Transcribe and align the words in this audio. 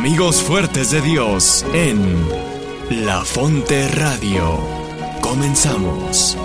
Amigos 0.00 0.42
fuertes 0.42 0.92
de 0.92 1.02
Dios 1.02 1.62
en 1.74 2.26
La 3.04 3.22
Fonte 3.22 3.86
Radio. 3.86 4.58
Comenzamos. 5.20 6.38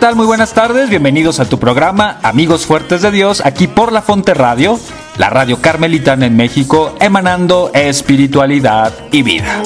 Muy 0.00 0.26
buenas 0.26 0.54
tardes, 0.54 0.88
bienvenidos 0.88 1.38
a 1.38 1.44
tu 1.44 1.58
programa 1.58 2.18
Amigos 2.22 2.64
Fuertes 2.64 3.02
de 3.02 3.10
Dios, 3.10 3.42
aquí 3.44 3.66
por 3.66 3.92
La 3.92 4.00
Fonte 4.00 4.32
Radio, 4.32 4.80
la 5.18 5.28
radio 5.28 5.60
carmelitana 5.60 6.24
en 6.24 6.34
México, 6.34 6.94
emanando 6.98 7.70
espiritualidad 7.74 8.92
y 9.12 9.22
vida. 9.22 9.60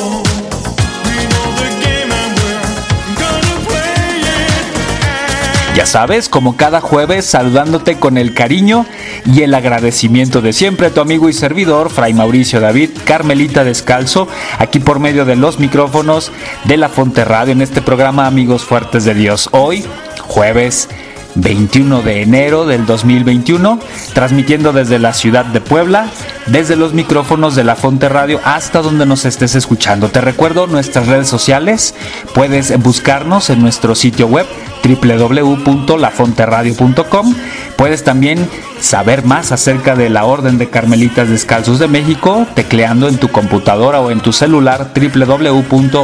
Ya 5.77 5.87
sabes, 5.87 6.29
como 6.29 6.57
cada 6.57 6.81
jueves, 6.81 7.25
saludándote 7.25 7.99
con 7.99 8.19
el 8.19 8.35
cariño 8.35 8.85
y 9.25 9.43
el 9.43 9.55
agradecimiento 9.55 10.43
de 10.43 10.53
siempre, 10.53 10.91
tu 10.91 11.01
amigo 11.01 11.29
y 11.29 11.33
servidor, 11.33 11.89
Fray 11.89 12.15
Mauricio 12.15 12.61
David, 12.61 12.91
Carmelita 13.05 13.65
Descalzo, 13.65 14.29
aquí 14.59 14.81
por 14.81 14.99
medio 14.99 15.25
de 15.25 15.37
los 15.37 15.59
micrófonos 15.59 16.33
de 16.65 16.77
la 16.77 16.89
Fonte 16.89 17.25
Radio 17.25 17.53
en 17.53 17.63
este 17.63 17.81
programa 17.81 18.27
Amigos 18.27 18.65
Fuertes 18.65 19.05
de 19.05 19.15
Dios. 19.15 19.49
Hoy, 19.53 19.85
jueves 20.33 20.89
21 21.35 22.03
de 22.03 22.23
enero 22.23 22.67
del 22.67 22.87
2021, 22.87 23.81
transmitiendo 24.15 24.73
desde 24.73 24.99
la 24.99 25.13
ciudad 25.13 25.45
de 25.45 25.61
Puebla, 25.61 26.09
desde 26.47 26.75
los 26.77 26.95
micrófonos 26.95 27.55
de 27.55 27.65
la 27.65 27.77
Fonte 27.77 28.09
Radio 28.09 28.41
hasta 28.45 28.81
donde 28.83 29.07
nos 29.07 29.25
estés 29.25 29.55
escuchando. 29.55 30.09
Te 30.09 30.21
recuerdo 30.21 30.67
nuestras 30.67 31.07
redes 31.07 31.29
sociales, 31.29 31.95
puedes 32.35 32.77
buscarnos 32.83 33.51
en 33.51 33.61
nuestro 33.61 33.95
sitio 33.95 34.27
web 34.27 34.47
www.lafonterradio.com. 34.85 37.35
Puedes 37.77 38.03
también 38.05 38.49
saber 38.81 39.25
más 39.25 39.53
acerca 39.53 39.95
de 39.95 40.11
la 40.11 40.25
Orden 40.25 40.59
de 40.59 40.69
Carmelitas 40.71 41.29
Descalzos 41.29 41.79
de 41.79 41.87
México 41.89 42.47
tecleando 42.55 43.09
en 43.09 43.19
tu 43.19 43.29
computadora 43.29 44.01
o 44.01 44.11
en 44.11 44.21
tu 44.21 44.33
celular 44.33 44.93
www.ocd.org.mx. 44.95 45.97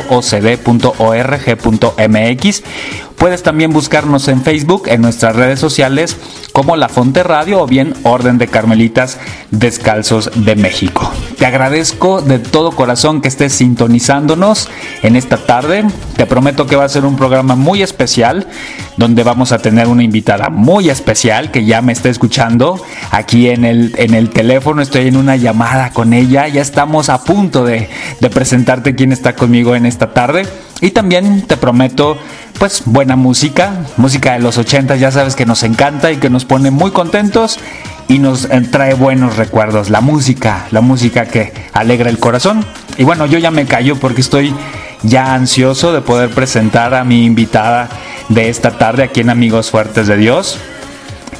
Puedes 3.19 3.43
también 3.43 3.73
buscarnos 3.73 4.29
en 4.29 4.43
Facebook, 4.43 4.85
en 4.87 5.03
nuestras 5.03 5.35
redes 5.35 5.59
sociales 5.59 6.17
como 6.53 6.77
La 6.77 6.89
Fonte 6.89 7.25
Radio 7.25 7.61
o 7.63 7.67
bien 7.67 7.95
Orden 8.05 8.39
de 8.39 8.47
Carmelitas 8.47 9.19
Descalzos 9.51 10.31
de 10.37 10.55
México. 10.55 11.11
Te 11.37 11.45
agradezco 11.45 12.23
de 12.23 12.39
todo 12.39 12.73
corazón 12.73 13.21
que 13.21 13.29
estés 13.29 13.53
sintonizándonos 13.55 14.69
en 15.03 15.17
esta 15.17 15.37
tarde. 15.37 15.85
Te 16.17 16.27
prometo 16.27 16.67
que 16.67 16.77
va 16.77 16.85
a 16.85 16.89
ser 16.89 17.05
un 17.05 17.17
programa 17.17 17.57
muy 17.57 17.83
especial 17.83 18.47
donde 18.97 19.23
vamos 19.25 19.53
a 19.53 19.59
tener 19.59 19.89
una 19.89 20.03
invitada 20.03 20.49
muy 20.49 20.89
especial 20.89 21.51
que 21.51 21.65
ya 21.65 21.83
me 21.83 21.93
está 21.93 22.09
escuchando 22.09 22.81
aquí 23.11 23.49
en 23.49 23.65
el, 23.65 23.95
en 23.97 24.15
el 24.15 24.31
teléfono. 24.31 24.81
Estoy 24.81 25.09
en 25.09 25.17
una 25.17 25.37
llamada 25.37 25.91
con 25.91 26.13
ella. 26.13 26.47
Ya 26.49 26.63
estamos 26.63 27.09
a 27.09 27.23
punto 27.25 27.65
de, 27.65 27.89
de 28.21 28.31
presentarte 28.31 28.95
quién 28.95 29.13
está 29.13 29.35
conmigo 29.35 29.75
en 29.75 29.87
esta 29.87 30.13
tarde. 30.13 30.47
Y 30.81 30.91
también 30.91 31.43
te 31.43 31.57
prometo, 31.57 32.19
pues, 32.59 32.83
buena 32.85 33.17
música, 33.17 33.73
música 33.97 34.33
de 34.33 34.41
los 34.41 34.59
80, 34.59 34.97
ya 34.97 35.11
sabes 35.11 35.37
que 35.37 35.47
nos 35.47 35.63
encanta 35.63 36.11
y 36.11 36.17
que 36.17 36.31
nos 36.31 36.45
pone 36.45 36.71
muy 36.71 36.91
contentos 36.91 37.59
y 38.09 38.19
nos 38.19 38.47
eh, 38.47 38.61
trae 38.71 38.95
buenos 38.95 39.37
recuerdos. 39.37 39.91
La 39.91 40.01
música, 40.01 40.67
la 40.71 40.81
música 40.81 41.27
que 41.27 41.53
alegra 41.73 42.11
el 42.11 42.19
corazón. 42.19 42.65
Y 42.97 43.05
bueno, 43.05 43.27
yo 43.27 43.39
ya 43.39 43.51
me 43.51 43.67
callo 43.67 43.97
porque 43.97 44.21
estoy 44.21 44.55
ya 45.03 45.35
ansioso 45.35 45.93
de 45.93 46.01
poder 46.01 46.31
presentar 46.31 46.95
a 46.95 47.05
mi 47.05 47.25
invitada 47.25 47.89
de 48.29 48.49
esta 48.49 48.77
tarde 48.77 49.05
aquí 49.05 49.21
en 49.21 49.31
Amigos 49.31 49.71
Fuertes 49.71 50.07
de 50.07 50.17
Dios, 50.17 50.59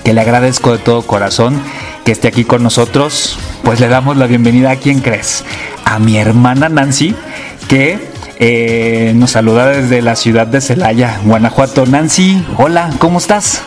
que 0.05 0.13
le 0.13 0.21
agradezco 0.21 0.73
de 0.73 0.79
todo 0.79 1.03
corazón 1.03 1.61
que 2.05 2.13
esté 2.13 2.29
aquí 2.29 2.45
con 2.45 2.63
nosotros. 2.63 3.39
Pues 3.65 3.81
le 3.81 3.89
damos 3.89 4.17
la 4.17 4.27
bienvenida 4.27 4.71
a 4.71 4.77
quien 4.77 5.01
crees, 5.01 5.45
a 5.85 5.99
mi 5.99 6.17
hermana 6.19 6.69
Nancy, 6.69 7.15
que 7.69 8.18
eh, 8.39 9.13
nos 9.17 9.33
saluda 9.33 9.67
desde 9.67 10.03
la 10.03 10.17
ciudad 10.17 10.47
de 10.47 10.61
Celaya, 10.61 11.21
Guanajuato. 11.25 11.87
Nancy, 11.87 12.45
hola, 12.57 12.91
¿cómo 12.99 13.19
estás? 13.19 13.63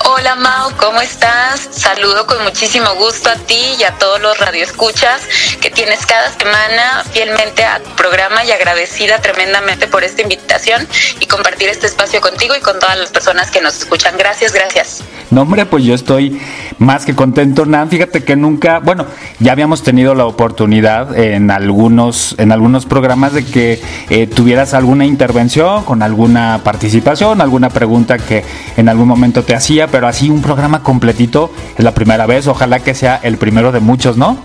Hola 0.00 0.34
Mau, 0.34 0.70
¿cómo 0.78 1.00
estás? 1.00 1.68
Saludo 1.70 2.26
con 2.26 2.42
muchísimo 2.42 2.86
gusto 2.98 3.28
a 3.28 3.34
ti 3.34 3.60
y 3.78 3.84
a 3.84 3.92
todos 3.98 4.20
los 4.20 4.38
radioescuchas 4.38 5.22
que 5.60 5.70
tienes 5.70 6.04
cada 6.06 6.30
semana 6.30 7.04
fielmente 7.12 7.64
a 7.64 7.80
tu 7.80 7.90
programa 7.90 8.44
y 8.44 8.50
agradecida 8.50 9.20
tremendamente 9.20 9.86
por 9.86 10.02
esta 10.02 10.22
invitación 10.22 10.86
y 11.20 11.26
compartir 11.26 11.68
este 11.68 11.86
espacio 11.86 12.20
contigo 12.20 12.54
y 12.56 12.60
con 12.60 12.78
todas 12.78 12.98
las 12.98 13.10
personas 13.10 13.50
que 13.50 13.60
nos 13.60 13.76
escuchan. 13.76 14.16
Gracias, 14.16 14.52
gracias. 14.52 15.02
No, 15.32 15.42
hombre, 15.42 15.64
pues 15.64 15.82
yo 15.82 15.94
estoy 15.94 16.38
más 16.78 17.06
que 17.06 17.14
contento, 17.14 17.64
Nan. 17.64 17.88
Fíjate 17.88 18.22
que 18.22 18.36
nunca, 18.36 18.80
bueno, 18.80 19.06
ya 19.38 19.52
habíamos 19.52 19.82
tenido 19.82 20.14
la 20.14 20.26
oportunidad 20.26 21.16
en 21.18 21.50
algunos, 21.50 22.34
en 22.38 22.52
algunos 22.52 22.84
programas 22.84 23.32
de 23.32 23.42
que 23.46 23.80
eh, 24.10 24.26
tuvieras 24.26 24.74
alguna 24.74 25.06
intervención, 25.06 25.84
con 25.84 26.02
alguna 26.02 26.60
participación, 26.62 27.40
alguna 27.40 27.70
pregunta 27.70 28.18
que 28.18 28.44
en 28.76 28.90
algún 28.90 29.08
momento 29.08 29.42
te 29.42 29.54
hacía, 29.54 29.81
pero 29.88 30.08
así 30.08 30.30
un 30.30 30.42
programa 30.42 30.82
completito 30.82 31.50
es 31.76 31.84
la 31.84 31.94
primera 31.94 32.26
vez. 32.26 32.46
Ojalá 32.46 32.80
que 32.80 32.94
sea 32.94 33.20
el 33.22 33.36
primero 33.38 33.72
de 33.72 33.80
muchos, 33.80 34.16
¿no? 34.16 34.38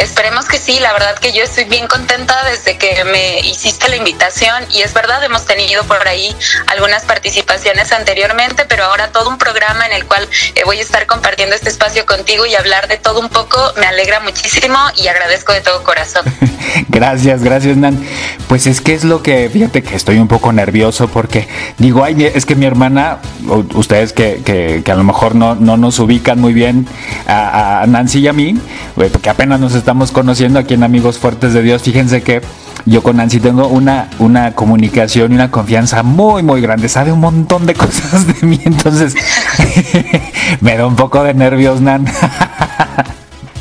Esperemos 0.00 0.46
que 0.46 0.56
sí, 0.56 0.78
la 0.80 0.94
verdad 0.94 1.18
que 1.18 1.30
yo 1.34 1.42
estoy 1.42 1.64
bien 1.64 1.86
contenta 1.86 2.34
desde 2.50 2.78
que 2.78 3.04
me 3.04 3.40
hiciste 3.40 3.86
la 3.90 3.96
invitación 3.96 4.64
y 4.70 4.80
es 4.80 4.94
verdad, 4.94 5.22
hemos 5.22 5.44
tenido 5.44 5.84
por 5.84 6.08
ahí 6.08 6.34
algunas 6.68 7.04
participaciones 7.04 7.92
anteriormente, 7.92 8.64
pero 8.66 8.84
ahora 8.84 9.12
todo 9.12 9.28
un 9.28 9.36
programa 9.36 9.84
en 9.84 9.92
el 9.92 10.06
cual 10.06 10.26
eh, 10.54 10.62
voy 10.64 10.78
a 10.78 10.80
estar 10.80 11.06
compartiendo 11.06 11.54
este 11.54 11.68
espacio 11.68 12.06
contigo 12.06 12.46
y 12.46 12.54
hablar 12.54 12.88
de 12.88 12.96
todo 12.96 13.20
un 13.20 13.28
poco, 13.28 13.58
me 13.78 13.84
alegra 13.84 14.20
muchísimo 14.20 14.78
y 14.96 15.06
agradezco 15.08 15.52
de 15.52 15.60
todo 15.60 15.84
corazón. 15.84 16.24
gracias, 16.88 17.42
gracias 17.42 17.76
Nan. 17.76 18.02
Pues 18.48 18.66
es 18.66 18.80
que 18.80 18.94
es 18.94 19.04
lo 19.04 19.22
que, 19.22 19.50
fíjate 19.52 19.82
que 19.82 19.96
estoy 19.96 20.16
un 20.16 20.28
poco 20.28 20.50
nervioso 20.50 21.08
porque 21.08 21.46
digo, 21.76 22.02
ay, 22.04 22.24
es 22.34 22.46
que 22.46 22.56
mi 22.56 22.64
hermana, 22.64 23.18
ustedes 23.74 24.14
que, 24.14 24.40
que, 24.42 24.90
a 24.90 24.94
lo 24.94 25.04
mejor 25.04 25.34
no, 25.34 25.56
no 25.56 25.76
nos 25.76 25.98
ubican 25.98 26.40
muy 26.40 26.54
bien 26.54 26.88
a, 27.26 27.82
a 27.82 27.86
Nancy 27.86 28.20
y 28.20 28.28
a 28.28 28.32
mí, 28.32 28.58
porque 28.94 29.28
apenas 29.28 29.60
nos 29.60 29.74
estamos 29.90 30.12
conociendo 30.12 30.60
aquí 30.60 30.74
en 30.74 30.84
Amigos 30.84 31.18
Fuertes 31.18 31.52
de 31.52 31.62
Dios, 31.62 31.82
fíjense 31.82 32.22
que 32.22 32.42
yo 32.84 33.02
con 33.02 33.16
Nancy 33.16 33.40
tengo 33.40 33.66
una, 33.66 34.08
una 34.20 34.54
comunicación 34.54 35.32
y 35.32 35.34
una 35.34 35.50
confianza 35.50 36.04
muy, 36.04 36.44
muy 36.44 36.60
grande. 36.60 36.88
Sabe 36.88 37.10
un 37.10 37.18
montón 37.18 37.66
de 37.66 37.74
cosas 37.74 38.24
de 38.24 38.46
mí, 38.46 38.60
entonces 38.64 39.14
me 40.60 40.76
da 40.76 40.86
un 40.86 40.94
poco 40.94 41.24
de 41.24 41.34
nervios, 41.34 41.80
Nan. 41.80 42.06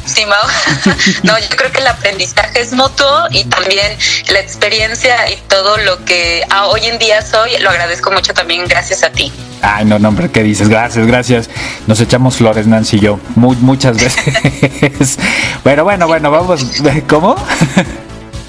Sí, 0.05 0.23
No, 1.23 1.39
yo 1.39 1.49
creo 1.57 1.71
que 1.71 1.79
el 1.79 1.87
aprendizaje 1.87 2.61
es 2.61 2.73
mutuo 2.73 3.25
y 3.31 3.45
también 3.45 3.97
la 4.31 4.39
experiencia 4.39 5.31
y 5.31 5.37
todo 5.47 5.77
lo 5.77 6.05
que 6.05 6.43
hoy 6.67 6.85
en 6.85 6.99
día 6.99 7.23
soy, 7.23 7.57
lo 7.57 7.71
agradezco 7.71 8.11
mucho 8.11 8.35
también 8.35 8.67
gracias 8.67 9.01
a 9.01 9.09
ti. 9.09 9.33
Ay, 9.61 9.85
no, 9.85 9.99
no, 9.99 10.09
hombre, 10.09 10.29
¿qué 10.29 10.43
dices? 10.43 10.69
Gracias, 10.69 11.05
gracias. 11.05 11.49
Nos 11.87 11.99
echamos 11.99 12.37
flores, 12.37 12.67
Nancy 12.67 12.97
y 12.97 12.99
yo, 13.01 13.19
muy, 13.35 13.55
muchas 13.57 13.97
veces. 13.97 15.19
Pero 15.63 15.83
bueno, 15.83 16.07
bueno, 16.07 16.31
vamos. 16.31 16.65
¿Cómo? 17.07 17.35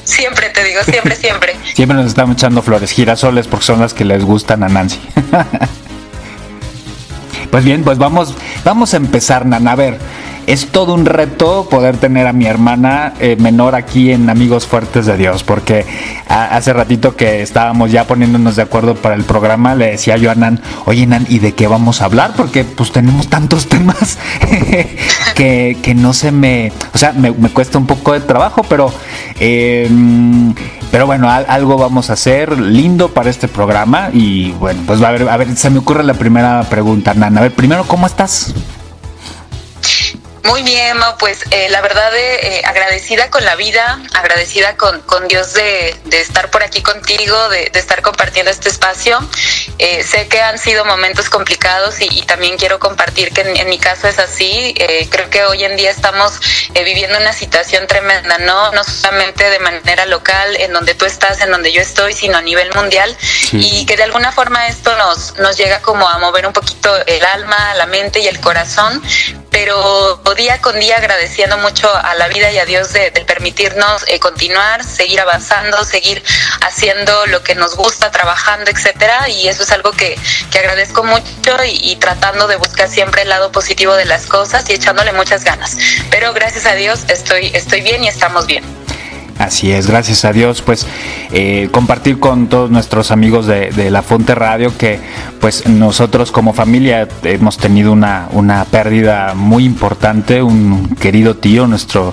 Siempre 0.05 0.51
te 0.51 0.65
digo, 0.65 0.81
siempre, 0.85 1.17
siempre. 1.17 1.57
Siempre 1.75 1.97
nos 1.97 2.07
estamos 2.07 2.35
echando 2.35 2.63
flores, 2.63 2.91
girasoles, 2.91 3.47
porque 3.47 3.65
son 3.65 3.81
las 3.81 3.95
que 3.95 4.05
les 4.05 4.25
gustan 4.25 4.63
a 4.63 4.69
Nancy. 4.69 5.01
Pues 7.51 7.65
bien, 7.65 7.83
pues 7.83 7.99
vamos, 7.99 8.35
vamos 8.65 8.95
a 8.95 8.97
empezar, 8.97 9.47
Nana. 9.47 9.73
A 9.73 9.77
ver, 9.77 9.99
es 10.47 10.69
todo 10.69 10.95
un 10.95 11.07
reto 11.07 11.69
poder 11.71 11.97
tener 11.97 12.27
a 12.27 12.33
mi 12.33 12.47
hermana 12.47 13.15
eh, 13.21 13.37
menor 13.39 13.75
aquí 13.75 14.13
en 14.13 14.29
Amigos 14.31 14.67
Fuertes 14.67 15.07
de 15.07 15.17
Dios, 15.17 15.45
porque 15.45 15.87
hace 16.29 16.73
ratito 16.73 17.17
que 17.17 17.43
estábamos 17.43 17.91
ya 17.91 18.07
poniéndonos 18.07 18.57
de 18.57 18.63
acuerdo 18.63 18.95
para 18.95 19.15
el 19.15 19.25
programa, 19.25 19.75
le 19.75 19.93
decía 19.93 20.17
yo 20.17 20.31
a 20.31 20.35
Nan, 20.35 20.61
oye 20.87 21.07
Nan, 21.07 21.27
¿y 21.29 21.39
de 21.39 21.53
qué 21.53 21.67
vamos 21.67 22.03
a 22.03 22.07
hablar? 22.07 22.33
Porque 22.37 22.65
pues 22.65 22.93
tenemos 22.93 23.29
tantos 23.29 23.67
temas 23.69 24.19
que, 25.35 25.77
que, 25.83 25.95
no 25.95 26.13
se 26.13 26.33
me, 26.33 26.73
o 26.95 26.99
sea, 26.99 27.13
me, 27.13 27.33
cuesta 27.33 27.79
un 27.79 27.87
poco 27.87 28.13
de 28.13 28.21
trabajo, 28.21 28.63
pero... 28.69 28.93
Em, 29.39 30.55
pero 30.91 31.07
bueno, 31.07 31.31
algo 31.31 31.77
vamos 31.77 32.11
a 32.11 32.15
hacer 32.15 32.59
lindo 32.59 33.11
para 33.15 33.31
este 33.31 33.47
programa 33.47 34.11
y 34.13 34.51
bueno, 34.53 34.83
pues 34.87 35.01
va 35.01 35.09
a 35.09 35.13
ver, 35.13 35.29
a 35.29 35.37
ver, 35.37 35.57
se 35.57 35.71
me 35.71 35.79
ocurre 35.79 36.03
la 36.03 36.15
primera 36.15 36.65
pregunta, 36.65 37.15
Nan. 37.15 37.39
A 37.39 37.43
ver, 37.43 37.53
primero, 37.53 37.85
¿cómo 37.85 38.09
estás? 38.09 38.53
Muy 40.45 40.63
bien, 40.63 40.97
pues 41.19 41.45
eh, 41.51 41.69
la 41.69 41.81
verdad 41.83 42.13
eh, 42.17 42.63
agradecida 42.65 43.31
con 43.31 43.45
la 43.45 43.57
vida, 43.57 44.01
agradecida 44.15 44.77
con, 44.77 45.01
con 45.03 45.29
Dios 45.29 45.53
de, 45.53 45.95
de, 46.07 46.21
estar 46.21 46.51
por 46.51 46.63
aquí 46.63 46.83
contigo, 46.83 47.49
de, 47.51 47.69
de 47.71 47.79
estar 47.79 48.01
compartiendo 48.01 48.51
este 48.51 48.71
espacio. 48.71 49.19
Eh, 49.79 50.03
sé 50.03 50.29
que 50.29 50.41
han 50.41 50.59
sido 50.59 50.85
momentos 50.85 51.29
complicados 51.29 52.01
y, 52.01 52.09
y 52.11 52.23
también 52.23 52.57
quiero 52.57 52.79
compartir 52.79 53.33
que 53.33 53.43
en, 53.43 53.57
en, 53.57 53.69
mi 53.69 53.79
caso 53.79 54.09
es 54.09 54.19
así. 54.19 54.75
creo 55.11 55.29
que 55.29 55.45
hoy 55.45 55.65
en 55.65 55.77
día 55.77 55.91
estamos 55.91 56.41
viviendo 56.73 57.19
una 57.19 57.33
situación 57.33 57.87
tremenda, 57.87 58.39
¿no? 58.39 58.73
No 58.73 58.83
solamente 58.83 59.49
de 59.51 59.59
manera 59.59 60.07
local, 60.07 60.57
en 60.57 60.73
donde 60.73 60.95
tú 60.95 61.05
estás, 61.05 61.41
en 61.43 61.51
donde 61.51 61.71
yo 61.73 61.83
estoy, 61.83 62.15
sino 62.15 62.39
a 62.39 62.43
nivel 62.43 62.73
mundial. 62.75 63.17
Y 63.53 63.85
que 63.85 63.97
de 63.97 64.05
alguna 64.05 64.33
forma 64.33 64.69
esto 64.69 64.97
nos, 64.97 65.37
nos 65.39 65.57
llega 65.57 65.81
como 65.81 66.09
a 66.09 66.19
mover 66.19 66.47
un 66.47 66.53
poquito 66.53 66.95
el 67.07 67.25
alma, 67.25 67.75
la 67.75 67.87
mente 67.87 68.21
y 68.21 68.27
el 68.27 68.41
corazón 68.41 69.03
pero 69.61 70.19
día 70.41 70.59
con 70.63 70.81
día 70.81 70.97
agradeciendo 70.97 71.59
mucho 71.59 71.95
a 71.95 72.15
la 72.15 72.27
vida 72.29 72.51
y 72.51 72.57
a 72.57 72.65
Dios 72.65 72.95
de, 72.95 73.11
permitirnos 73.27 74.05
eh, 74.09 74.19
continuar, 74.19 74.83
seguir 74.83 75.21
avanzando, 75.21 75.85
seguir 75.85 76.23
haciendo 76.63 77.27
lo 77.27 77.43
que 77.43 77.55
nos 77.55 77.77
gusta, 77.77 78.11
trabajando, 78.11 78.71
etcétera, 78.71 79.29
y 79.29 79.49
eso 79.49 79.65
es 79.65 79.71
algo 79.71 79.93
que, 79.93 80.19
que 80.51 80.59
agradezco 80.61 81.05
mucho 81.05 81.63
y, 81.63 81.93
y, 81.93 81.97
tratando 81.97 82.47
de 82.47 82.57
buscar 82.57 82.89
siempre 82.89 83.21
el 83.23 83.29
lado 83.29 83.53
positivo 83.53 83.95
de 83.97 84.07
las 84.07 84.25
cosas 84.25 84.65
y 84.71 84.73
echándole 84.73 85.13
muchas 85.13 85.45
ganas. 85.45 85.77
Pero 86.11 86.33
gracias 86.33 86.65
a 86.65 86.73
Dios 86.75 87.01
estoy, 87.09 87.51
estoy 87.53 87.83
bien 87.83 88.03
y 88.03 88.09
estamos 88.09 88.47
bien. 88.47 88.80
Así 89.41 89.73
es, 89.73 89.87
gracias 89.87 90.27
a 90.27 90.35
Dios, 90.35 90.61
pues 90.61 90.87
eh, 91.33 91.71
compartir 91.73 92.21
con 92.21 92.49
todos 92.49 92.71
nuestros 92.71 93.11
amigos 93.11 93.47
de, 93.47 93.71
de, 93.71 93.91
La 93.91 94.03
Fonte 94.03 94.35
Radio 94.35 94.77
que 94.77 95.01
pues 95.41 95.67
nosotros 95.67 96.31
como 96.31 96.53
familia 96.53 97.09
hemos 97.23 97.57
tenido 97.57 97.91
una, 97.91 98.29
una 98.33 98.67
pérdida 98.67 99.33
muy 99.35 99.65
importante, 99.65 100.43
un 100.43 100.95
querido 101.01 101.37
tío, 101.37 101.67
nuestro 101.67 102.13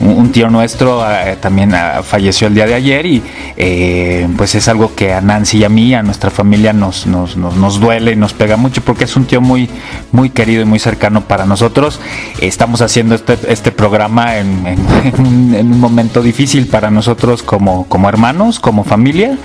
un 0.00 0.32
tío 0.32 0.50
nuestro 0.50 1.04
eh, 1.08 1.36
también 1.40 1.74
ah, 1.74 2.02
falleció 2.02 2.48
el 2.48 2.54
día 2.54 2.66
de 2.66 2.74
ayer 2.74 3.06
y 3.06 3.22
eh, 3.56 4.28
pues 4.36 4.54
es 4.54 4.68
algo 4.68 4.94
que 4.94 5.12
a 5.12 5.20
Nancy 5.20 5.58
y 5.58 5.64
a 5.64 5.68
mí, 5.68 5.94
a 5.94 6.02
nuestra 6.02 6.30
familia 6.30 6.72
nos, 6.72 7.06
nos, 7.06 7.36
nos, 7.36 7.80
duele 7.80 8.12
y 8.12 8.16
nos 8.16 8.32
pega 8.32 8.56
mucho 8.56 8.82
porque 8.82 9.04
es 9.04 9.16
un 9.16 9.24
tío 9.24 9.40
muy, 9.40 9.68
muy 10.12 10.30
querido 10.30 10.62
y 10.62 10.64
muy 10.64 10.78
cercano 10.78 11.22
para 11.22 11.46
nosotros. 11.46 12.00
Estamos 12.40 12.80
haciendo 12.82 13.14
este, 13.14 13.38
este 13.48 13.72
programa 13.72 14.36
en, 14.38 14.66
en, 14.66 14.80
un, 15.18 15.80
momento 15.80 16.22
difícil 16.22 16.66
para 16.66 16.90
nosotros 16.90 17.42
como, 17.42 17.86
como 17.86 18.08
hermanos, 18.08 18.58
como 18.58 18.84
familia, 18.84 19.38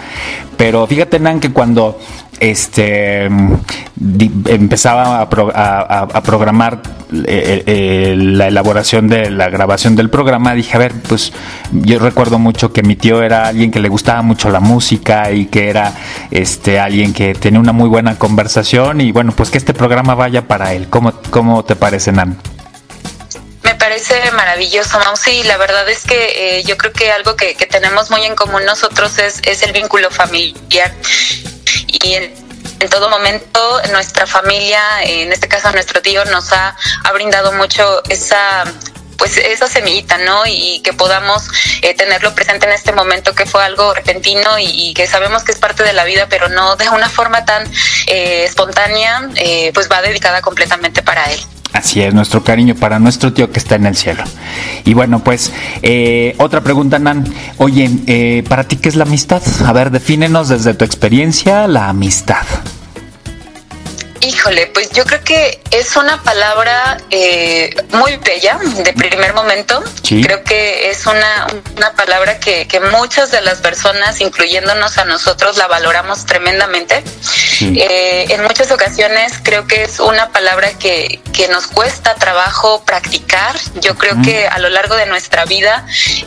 pero 0.58 0.88
fíjate 0.88 1.20
Nan 1.20 1.40
que 1.40 1.52
cuando 1.52 2.00
este 2.40 3.30
empezaba 4.46 5.22
a, 5.22 6.22
programar 6.24 6.82
eh, 7.26 7.64
eh, 7.66 8.16
la 8.18 8.48
elaboración 8.48 9.08
de 9.08 9.30
la 9.30 9.50
grabación 9.50 9.96
del 9.96 10.10
programa, 10.10 10.54
dije, 10.54 10.76
a 10.76 10.80
ver, 10.80 10.94
pues 11.08 11.34
yo 11.72 12.00
recuerdo 12.00 12.40
mucho 12.40 12.72
que 12.72 12.84
mi 12.84 12.96
tío 12.96 13.22
era 13.22 13.48
alguien 13.48 13.72
que 13.72 13.80
le 13.80 13.90
gustaba 13.90 14.22
mucho 14.22 14.50
la 14.50 14.60
música 14.60 15.32
y 15.32 15.46
que 15.48 15.70
era 15.70 15.94
este 16.32 16.80
alguien 16.80 17.14
que 17.14 17.34
tenía 17.36 17.60
una 17.60 17.74
muy 17.74 17.90
buena 17.90 18.18
conversación 18.18 19.02
y 19.02 19.12
bueno, 19.12 19.32
pues 19.32 19.50
que 19.50 19.58
este 19.58 19.74
programa 19.74 20.16
vaya 20.16 20.48
para 20.48 20.74
él. 20.74 20.88
¿Cómo, 20.90 21.14
cómo 21.30 21.64
te 21.66 21.76
parece, 21.76 22.12
Nan? 22.12 22.38
Me 23.64 23.76
parece 23.76 24.14
maravilloso. 24.32 25.00
Sí, 25.16 25.44
la 25.44 25.58
verdad 25.58 25.88
es 25.90 26.04
que 26.04 26.60
eh, 26.60 26.64
yo 26.64 26.78
creo 26.78 26.94
que 26.94 27.12
algo 27.12 27.36
que, 27.36 27.56
que, 27.56 27.66
tenemos 27.66 28.10
muy 28.10 28.24
en 28.24 28.36
común 28.36 28.62
nosotros 28.66 29.18
es, 29.20 29.42
es 29.46 29.64
el 29.64 29.74
vínculo 29.74 30.10
familiar 30.10 30.94
y 32.04 32.14
en, 32.14 32.50
todo 32.90 33.10
momento 33.10 33.82
nuestra 33.92 34.26
familia, 34.26 34.82
en 35.04 35.32
este 35.34 35.48
caso 35.48 35.72
nuestro 35.72 36.02
tío, 36.02 36.24
nos 36.26 36.52
ha, 36.54 36.76
ha 37.04 37.12
brindado 37.12 37.52
mucho 37.52 38.02
esa 38.10 38.64
pues 39.20 39.38
esa 39.38 39.68
semillita, 39.68 40.18
¿no? 40.18 40.44
Y 40.48 40.80
que 40.82 40.94
podamos 40.94 41.44
eh, 41.82 41.94
tenerlo 41.94 42.34
presente 42.34 42.66
en 42.66 42.72
este 42.72 42.94
momento 42.94 43.36
que 43.36 43.46
fue 43.46 43.64
algo 43.64 43.94
repentino 43.94 44.58
y, 44.58 44.66
y, 44.66 44.94
que 44.94 45.06
sabemos 45.06 45.44
que 45.44 45.52
es 45.52 45.60
parte 45.60 45.84
de 45.84 45.94
la 45.94 46.06
vida, 46.06 46.28
pero 46.30 46.48
no 46.48 46.78
de 46.78 46.90
una 46.90 47.10
forma 47.10 47.44
tan 47.44 47.70
eh, 48.08 48.46
espontánea, 48.46 49.30
eh, 49.36 49.72
pues 49.74 49.92
va 49.92 50.02
dedicada 50.02 50.42
completamente 50.42 51.04
para 51.04 51.30
él. 51.32 51.40
Así 51.72 52.02
es, 52.02 52.14
nuestro 52.14 52.44
cariño 52.44 52.76
para 52.76 53.00
nuestro 53.00 53.32
tío 53.32 53.52
que 53.52 53.60
está 53.60 53.76
en 53.76 53.86
el 53.86 53.96
cielo. 53.96 54.24
Y 54.86 54.94
bueno, 54.94 55.24
pues 55.24 55.54
eh, 55.82 56.36
otra 56.40 56.62
pregunta, 56.62 56.98
Nan. 56.98 57.26
Oye, 57.58 57.90
eh, 58.08 58.44
¿para 58.50 58.64
ti 58.64 58.78
qué 58.78 58.90
es 58.90 58.96
la 58.96 59.04
amistad? 59.04 59.42
A 59.66 59.72
ver, 59.72 59.92
defínenos 59.92 60.50
desde 60.50 60.74
tu 60.74 60.84
experiencia 60.84 61.68
la 61.68 61.90
amistad. 61.90 62.46
Híjole, 64.22 64.68
pues 64.68 64.90
yo 64.92 65.06
creo 65.06 65.24
que 65.24 65.62
es 65.72 65.96
una 65.96 66.22
palabra 66.24 66.98
eh, 67.10 67.74
muy 67.92 68.18
bella 68.18 68.60
de 68.84 68.92
primer 68.94 69.34
momento. 69.34 69.82
Sí. 70.04 70.22
Creo 70.22 70.44
que 70.44 70.90
es 70.90 71.06
una, 71.06 71.48
una 71.78 71.94
palabra 71.94 72.40
que, 72.40 72.68
que, 72.68 72.82
muchas 72.82 73.32
de 73.32 73.42
las 73.42 73.60
personas, 73.60 74.20
incluyéndonos 74.20 74.98
a 74.98 75.06
nosotros, 75.06 75.58
la 75.58 75.68
valoramos 75.68 76.26
tremendamente. 76.26 77.02
Sí. 77.22 77.78
Eh, 77.80 78.26
en 78.30 78.44
muchas 78.44 78.72
ocasiones 78.72 79.34
creo 79.42 79.68
que 79.68 79.84
es 79.84 80.00
una 80.00 80.32
palabra 80.32 80.72
que, 80.74 81.22
que 81.34 81.48
nos 81.48 81.68
cuesta 81.68 82.16
trabajo 82.16 82.84
practicar. 82.84 83.58
Yo 83.76 83.96
creo 83.96 84.16
mm. 84.16 84.22
que 84.24 84.48
a 84.48 84.60
lo 84.60 84.70
largo 84.70 84.96
de 84.96 85.06
nuestra 85.06 85.46
vida, 85.46 85.86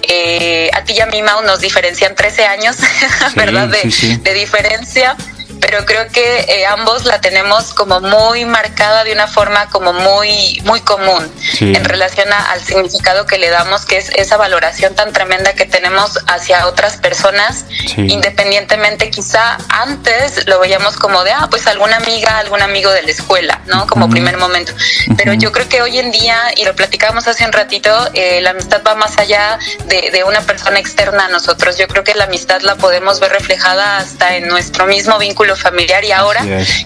eh, 0.08 0.70
a 0.72 0.84
ti 0.84 0.94
y 0.94 1.00
a 1.00 1.06
mí, 1.06 1.20
Mau, 1.22 1.42
nos 1.42 1.60
diferencian 1.60 2.14
13 2.14 2.46
años, 2.46 2.76
sí, 2.76 2.86
¿verdad? 3.34 3.68
De, 3.68 4.18
de 4.18 4.34
diferencia 4.34 5.14
pero 5.72 5.86
creo 5.86 6.06
que 6.08 6.40
eh, 6.40 6.66
ambos 6.66 7.06
la 7.06 7.22
tenemos 7.22 7.72
como 7.72 7.98
muy 8.02 8.44
marcada 8.44 9.04
de 9.04 9.12
una 9.14 9.26
forma 9.26 9.70
como 9.70 9.94
muy 9.94 10.60
muy 10.66 10.82
común 10.82 11.32
sí. 11.40 11.72
en 11.74 11.82
relación 11.82 12.30
a, 12.30 12.52
al 12.52 12.60
significado 12.60 13.24
que 13.24 13.38
le 13.38 13.48
damos 13.48 13.86
que 13.86 13.96
es 13.96 14.10
esa 14.10 14.36
valoración 14.36 14.94
tan 14.94 15.14
tremenda 15.14 15.54
que 15.54 15.64
tenemos 15.64 16.18
hacia 16.26 16.66
otras 16.66 16.98
personas 16.98 17.64
sí. 17.86 18.04
independientemente 18.06 19.08
quizá 19.08 19.56
antes 19.70 20.46
lo 20.46 20.60
veíamos 20.60 20.96
como 20.96 21.24
de 21.24 21.32
ah 21.32 21.48
pues 21.50 21.66
alguna 21.66 21.96
amiga 21.96 22.36
algún 22.36 22.60
amigo 22.60 22.90
de 22.90 23.00
la 23.00 23.10
escuela 23.10 23.62
no 23.64 23.86
como 23.86 24.04
uh 24.04 24.08
-huh. 24.08 24.12
primer 24.12 24.36
momento 24.36 24.74
pero 25.16 25.32
uh 25.32 25.36
-huh. 25.36 25.40
yo 25.40 25.52
creo 25.52 25.70
que 25.70 25.80
hoy 25.80 25.98
en 25.98 26.10
día 26.10 26.38
y 26.54 26.66
lo 26.66 26.76
platicábamos 26.76 27.26
hace 27.28 27.46
un 27.46 27.52
ratito 27.52 28.10
eh, 28.12 28.42
la 28.42 28.50
amistad 28.50 28.82
va 28.86 28.94
más 28.94 29.16
allá 29.16 29.58
de, 29.86 30.10
de 30.10 30.22
una 30.24 30.42
persona 30.42 30.78
externa 30.78 31.24
a 31.24 31.28
nosotros 31.28 31.78
yo 31.78 31.88
creo 31.88 32.04
que 32.04 32.14
la 32.14 32.24
amistad 32.24 32.60
la 32.60 32.74
podemos 32.74 33.20
ver 33.20 33.32
reflejada 33.32 33.96
hasta 33.96 34.36
en 34.36 34.48
nuestro 34.48 34.84
mismo 34.84 35.16
vínculo 35.16 35.56
familiar 35.62 36.04
y 36.04 36.12
ahora 36.12 36.42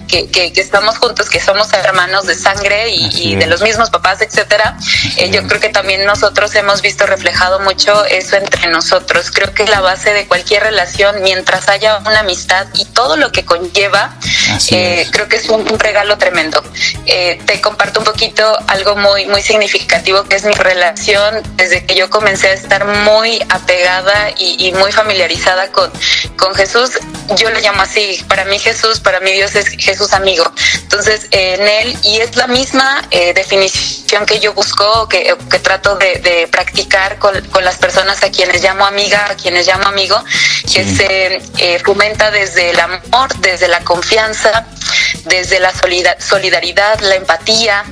que, 0.07 0.29
que, 0.29 0.53
que, 0.53 0.61
estamos 0.61 0.97
juntos, 0.97 1.29
que 1.29 1.39
somos 1.39 1.73
hermanos 1.73 2.27
de 2.27 2.35
sangre 2.35 2.89
y, 2.89 3.31
y 3.31 3.35
de 3.35 3.47
los 3.47 3.61
mismos 3.61 3.89
papás, 3.89 4.21
etcétera, 4.21 4.77
eh, 5.17 5.29
yo 5.31 5.45
creo 5.47 5.59
que 5.59 5.69
también 5.69 6.05
nosotros 6.05 6.53
hemos 6.55 6.81
visto 6.81 7.05
reflejado 7.05 7.59
mucho 7.59 8.05
eso 8.05 8.37
entre 8.37 8.69
nosotros. 8.69 9.31
Creo 9.31 9.53
que 9.53 9.65
la 9.65 9.81
base 9.81 10.13
de 10.13 10.27
cualquier 10.27 10.63
relación, 10.63 11.21
mientras 11.23 11.67
haya 11.67 11.97
una 11.99 12.19
amistad 12.19 12.67
y 12.75 12.85
todo 12.85 13.17
lo 13.17 13.31
que 13.31 13.43
conlleva, 13.43 14.15
Eh, 14.71 15.07
creo 15.11 15.27
que 15.27 15.37
es 15.37 15.49
un, 15.49 15.65
regalo 15.79 16.17
tremendo. 16.17 16.63
Eh, 17.05 17.39
te 17.45 17.61
comparto 17.61 17.99
un 17.99 18.05
poquito 18.05 18.57
algo 18.67 18.95
muy, 18.95 19.25
muy 19.27 19.41
significativo 19.41 20.23
que 20.23 20.35
es 20.35 20.45
mi 20.45 20.53
relación 20.53 21.41
desde 21.55 21.85
que 21.85 21.95
yo 21.95 22.09
comencé 22.09 22.49
a 22.49 22.53
estar 22.53 22.85
muy 22.85 23.39
apegada 23.49 24.31
y, 24.37 24.71
muy 24.73 24.91
familiarizada 24.91 25.71
con, 25.71 25.91
con 26.37 26.53
Jesús. 26.55 26.91
Yo 27.37 27.49
le 27.49 27.61
llamo 27.61 27.81
así, 27.81 28.23
para 28.27 28.45
mí 28.45 28.59
Jesús, 28.67 28.99
para 28.99 29.19
mí 29.21 29.31
Dios 29.31 29.55
es 29.55 29.69
Jesús 29.69 30.11
amigo. 30.13 30.43
Entonces, 30.81 31.27
en 31.31 31.65
él, 31.65 31.97
y 32.03 32.17
es 32.17 32.35
la 32.35 32.47
misma 32.47 33.01
definición 33.33 34.25
que 34.25 34.39
yo 34.39 34.53
busco, 34.53 35.07
que, 35.07 35.35
que 35.49 35.59
trato 35.59 35.95
de, 35.95 36.47
practicar 36.51 37.17
con, 37.17 37.33
con, 37.49 37.63
las 37.63 37.77
personas 37.77 38.23
a 38.23 38.29
quienes 38.29 38.61
llamo 38.61 38.85
amiga, 38.85 39.27
a 39.31 39.35
quienes 39.35 39.67
llamo 39.67 39.87
amigo, 39.87 40.21
que 40.71 40.83
se 40.85 41.41
eh, 41.57 41.79
fomenta 41.83 42.31
desde 42.31 42.71
el 42.71 42.79
amor, 42.79 43.33
desde 43.39 43.67
la 43.67 43.79
confianza, 43.81 44.67
desde 45.25 45.59
la 45.59 45.73
solidaridad, 46.19 46.99
la 46.99 47.15
empatía, 47.15 47.83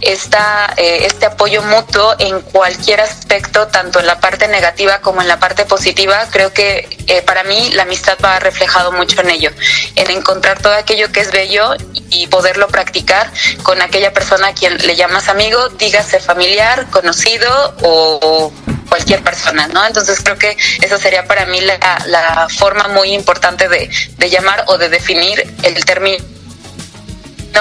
esta, 0.00 0.72
eh, 0.76 1.06
este 1.06 1.26
apoyo 1.26 1.62
mutuo 1.62 2.14
en 2.18 2.40
cualquier 2.40 3.00
aspecto, 3.00 3.68
tanto 3.68 4.00
en 4.00 4.06
la 4.06 4.20
parte 4.20 4.48
negativa 4.48 5.00
como 5.00 5.22
en 5.22 5.28
la 5.28 5.38
parte 5.38 5.64
positiva. 5.64 6.26
Creo 6.30 6.52
que 6.52 6.88
eh, 7.06 7.22
para 7.22 7.44
mí 7.44 7.70
la 7.72 7.82
amistad 7.82 8.18
va 8.24 8.38
reflejado 8.38 8.92
mucho 8.92 9.20
en 9.20 9.30
ello, 9.30 9.50
en 9.96 10.10
encontrar 10.12 10.60
todo 10.60 10.74
aquello 10.74 11.10
que 11.12 11.20
es 11.20 11.30
bello 11.30 11.74
y 12.10 12.26
poderlo 12.26 12.68
practicar 12.68 13.30
con 13.62 13.80
aquella 13.82 14.12
persona 14.12 14.48
a 14.48 14.54
quien 14.54 14.76
le 14.78 14.96
llamas 14.96 15.28
amigo, 15.28 15.68
dígase 15.70 16.20
familiar, 16.20 16.88
conocido 16.90 17.74
o 17.82 18.52
cualquier 18.92 19.22
persona, 19.22 19.68
¿no? 19.68 19.86
Entonces 19.86 20.20
creo 20.22 20.36
que 20.36 20.54
esa 20.82 20.98
sería 20.98 21.24
para 21.24 21.46
mí 21.46 21.60
la, 21.62 22.46
forma 22.58 22.88
muy 22.88 23.14
importante 23.14 23.66
de, 23.66 23.90
de 24.18 24.30
llamar 24.30 24.64
o 24.68 24.76
de 24.76 24.90
definir 24.90 25.42
el 25.62 25.82
término 25.86 26.22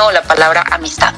o 0.04 0.12
la 0.12 0.24
palabra 0.24 0.66
amistad. 0.70 1.14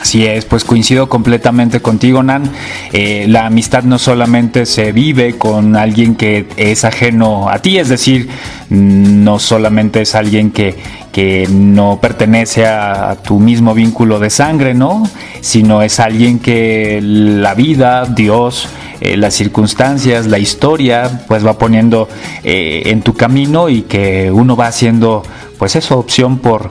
Así 0.00 0.24
es, 0.24 0.44
pues 0.44 0.64
coincido 0.64 1.08
completamente 1.08 1.80
contigo, 1.80 2.22
Nan. 2.22 2.50
Eh, 2.92 3.26
la 3.28 3.46
amistad 3.46 3.82
no 3.82 3.98
solamente 3.98 4.64
se 4.64 4.92
vive 4.92 5.36
con 5.36 5.74
alguien 5.74 6.14
que 6.14 6.46
es 6.56 6.84
ajeno 6.84 7.48
a 7.48 7.58
ti, 7.58 7.78
es 7.78 7.88
decir, 7.88 8.28
no 8.70 9.38
solamente 9.40 10.02
es 10.02 10.14
alguien 10.14 10.52
que, 10.52 10.76
que 11.10 11.48
no 11.50 11.98
pertenece 12.00 12.64
a, 12.66 13.16
tu 13.22 13.40
mismo 13.40 13.74
vínculo 13.74 14.20
de 14.20 14.30
sangre, 14.30 14.72
¿no? 14.72 15.02
Sino 15.40 15.82
es 15.82 15.98
alguien 15.98 16.38
que 16.38 17.00
la 17.02 17.54
vida, 17.54 18.04
Dios, 18.04 18.68
eh, 19.00 19.16
las 19.16 19.34
circunstancias, 19.34 20.26
la 20.26 20.38
historia, 20.38 21.24
pues 21.26 21.44
va 21.44 21.58
poniendo 21.58 22.08
eh, 22.44 22.82
en 22.86 23.02
tu 23.02 23.14
camino 23.14 23.68
y 23.68 23.82
que 23.82 24.30
uno 24.30 24.54
va 24.54 24.68
haciendo, 24.68 25.24
pues 25.58 25.74
eso, 25.74 25.98
opción 25.98 26.38
por 26.38 26.70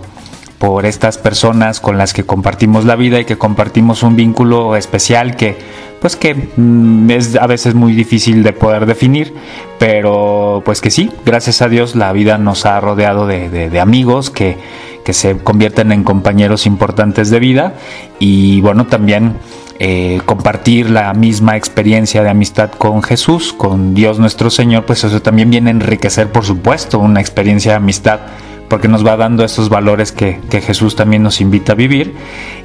por 0.57 0.85
estas 0.85 1.17
personas 1.17 1.79
con 1.79 1.97
las 1.97 2.13
que 2.13 2.23
compartimos 2.23 2.85
la 2.85 2.95
vida 2.95 3.19
y 3.19 3.25
que 3.25 3.37
compartimos 3.37 4.03
un 4.03 4.15
vínculo 4.15 4.75
especial 4.75 5.35
que 5.35 5.57
pues 6.01 6.15
que 6.15 6.35
mm, 6.35 7.09
es 7.09 7.35
a 7.35 7.47
veces 7.47 7.73
muy 7.73 7.93
difícil 7.93 8.43
de 8.43 8.53
poder 8.53 8.85
definir, 8.85 9.33
pero 9.79 10.61
pues 10.63 10.81
que 10.81 10.91
sí, 10.91 11.11
gracias 11.25 11.61
a 11.61 11.69
Dios 11.69 11.95
la 11.95 12.11
vida 12.11 12.37
nos 12.37 12.65
ha 12.65 12.79
rodeado 12.79 13.25
de, 13.25 13.79
amigos 13.79 14.29
que, 14.29 14.57
que, 15.03 15.13
se 15.13 15.37
convierten 15.37 15.91
en 15.91 16.03
compañeros 16.03 16.65
importantes 16.65 17.29
de 17.29 17.39
vida 17.39 17.73
y 18.19 18.61
bueno, 18.61 18.85
también 18.85 19.37
eh, 19.79 20.21
compartir 20.25 20.89
la 20.89 21.13
misma 21.13 21.55
experiencia 21.55 22.23
de 22.23 22.29
amistad 22.29 22.71
con 22.71 23.03
Jesús, 23.03 23.53
con 23.53 23.93
Dios 23.93 24.19
nuestro 24.19 24.49
Señor, 24.49 24.85
pues 24.85 25.03
eso 25.03 25.21
también 25.21 25.49
viene 25.49 25.69
a 25.69 25.73
enriquecer, 25.73 26.31
por 26.31 26.45
supuesto, 26.45 26.99
una 26.99 27.21
experiencia 27.21 27.71
de 27.71 27.77
amistad 27.77 28.19
porque 28.67 28.87
nos 28.87 29.05
va 29.05 29.17
dando 29.17 29.43
esos 29.43 29.69
valores 29.69 30.11
que, 30.11 30.39
Jesús 30.49 30.95
también 30.95 31.23
nos 31.23 31.39
invita 31.39 31.73
a 31.73 31.75
vivir 31.75 32.15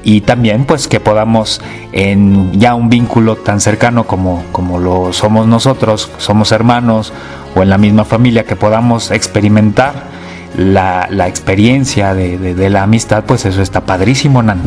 y 0.02 0.22
también 0.22 0.64
pues 0.64 0.88
que 0.88 0.98
podamos 0.98 1.60
en 1.92 2.58
ya 2.58 2.74
un 2.74 2.88
vínculo 2.88 3.36
tan 3.36 3.60
cercano 3.60 4.06
como, 4.06 4.44
como 4.50 4.78
lo 4.78 5.12
somos 5.12 5.46
nosotros, 5.46 6.10
somos 6.18 6.52
hermanos 6.52 7.12
o 7.54 7.62
en 7.62 7.70
la 7.70 7.78
misma 7.78 8.04
familia, 8.04 8.44
que 8.44 8.56
podamos 8.56 9.10
experimentar 9.10 10.10
la, 10.56 11.06
experiencia 11.28 12.14
de, 12.14 12.38
de, 12.38 12.70
la 12.70 12.82
amistad, 12.82 13.24
pues 13.24 13.44
eso 13.44 13.62
está 13.62 13.82
padrísimo, 13.82 14.42
Nan. 14.42 14.60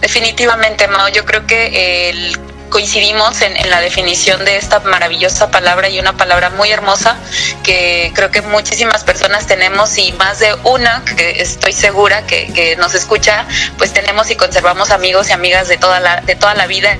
Definitivamente, 0.00 0.88
Mao, 0.88 1.08
yo 1.08 1.24
creo 1.24 1.46
que 1.46 2.10
el 2.10 2.38
coincidimos 2.68 3.40
en, 3.42 3.54
la 3.70 3.80
definición 3.80 4.44
de 4.44 4.56
esta 4.56 4.80
maravillosa 4.80 5.50
palabra 5.50 5.88
y 5.88 5.98
una 5.98 6.16
palabra 6.16 6.50
muy 6.50 6.70
hermosa 6.70 7.16
que 7.62 8.12
creo 8.14 8.30
que 8.30 8.42
muchísimas 8.42 9.04
personas 9.04 9.46
tenemos 9.46 9.96
y 9.98 10.12
más 10.12 10.38
de 10.38 10.54
una 10.64 11.02
que 11.04 11.42
estoy 11.42 11.72
segura 11.72 12.26
que, 12.26 12.76
nos 12.78 12.94
escucha, 12.94 13.46
pues 13.76 13.92
tenemos 13.92 14.30
y 14.30 14.36
conservamos 14.36 14.90
amigos 14.90 15.30
y 15.30 15.32
amigas 15.32 15.68
de 15.68 15.78
toda 15.78 16.00
la, 16.00 16.20
de 16.20 16.36
toda 16.36 16.54
la 16.54 16.66
vida 16.66 16.96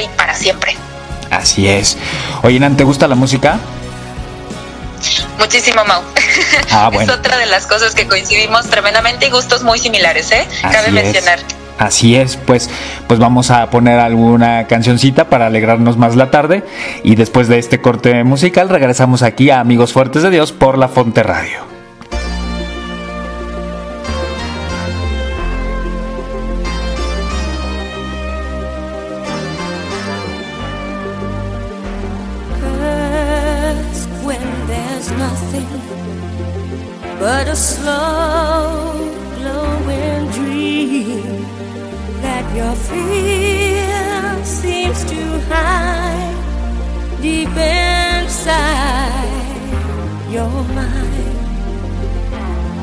y 0.00 0.08
para 0.16 0.34
siempre. 0.34 0.76
Así 1.30 1.68
es. 1.68 1.96
Oye, 2.42 2.58
Nan, 2.58 2.76
¿te 2.76 2.84
gusta 2.84 3.08
la 3.08 3.14
música? 3.14 3.58
Muchísimo, 5.38 5.84
Mau. 5.84 6.02
Ah, 6.70 6.90
es 7.00 7.08
otra 7.08 7.36
de 7.38 7.46
las 7.46 7.66
cosas 7.66 7.94
que 7.94 8.06
coincidimos 8.06 8.68
tremendamente 8.68 9.26
y 9.26 9.30
gustos 9.30 9.62
muy 9.62 9.78
similares, 9.78 10.30
¿eh? 10.30 10.46
Cabe 10.62 10.90
mencionar. 10.90 11.40
Así 11.82 12.14
es, 12.14 12.36
pues, 12.36 12.70
pues 13.08 13.18
vamos 13.18 13.50
a 13.50 13.68
poner 13.68 13.98
alguna 13.98 14.68
cancioncita 14.68 15.28
para 15.28 15.46
alegrarnos 15.46 15.96
más 15.96 16.14
la 16.14 16.30
tarde 16.30 16.62
y 17.02 17.16
después 17.16 17.48
de 17.48 17.58
este 17.58 17.80
corte 17.80 18.22
musical 18.22 18.68
regresamos 18.68 19.22
aquí 19.22 19.50
a 19.50 19.58
Amigos 19.58 19.92
Fuertes 19.92 20.22
de 20.22 20.30
Dios 20.30 20.52
por 20.52 20.78
la 20.78 20.86
Fonte 20.86 21.24
Radio. 21.24 21.71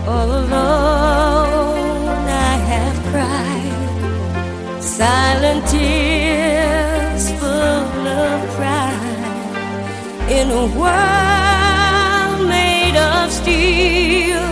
All 0.08 0.32
alone, 0.44 2.26
I 2.28 2.56
have 2.72 2.98
cried 3.12 4.82
silent 4.82 5.68
tears 5.68 7.24
full 7.40 8.08
of 8.08 8.40
pride. 8.58 9.08
In 10.38 10.48
a 10.50 10.66
world 10.82 12.40
made 12.50 12.98
of 12.98 13.32
steel, 13.32 14.49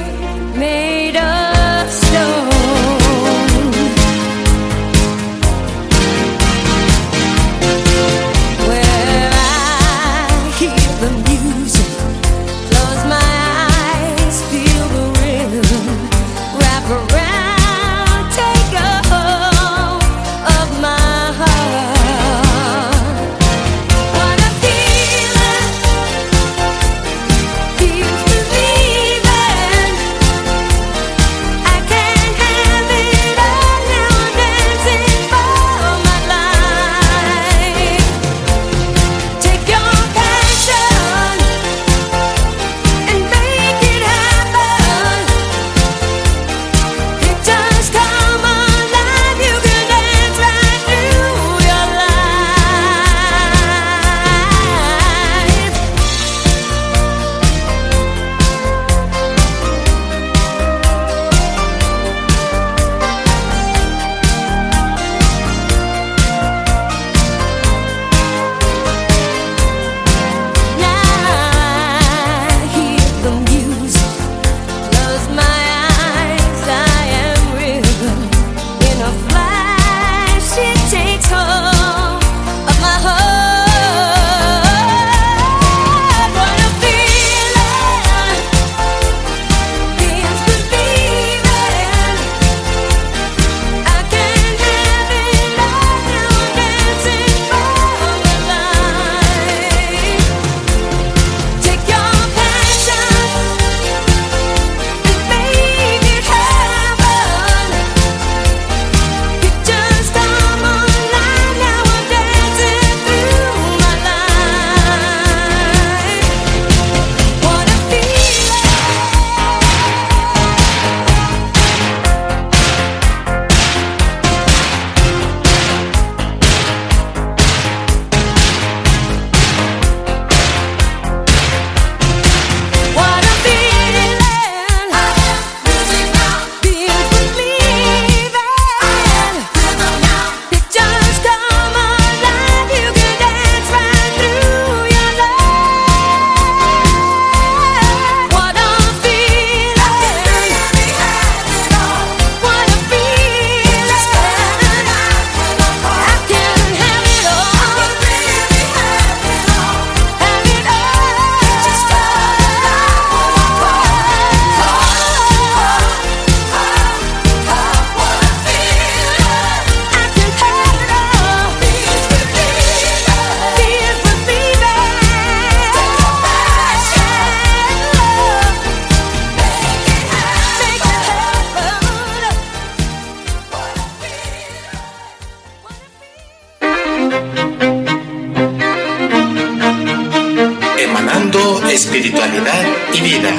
Emanando 190.79 191.61
espiritualidad 191.69 192.65
y 192.93 193.01
vida. 193.01 193.31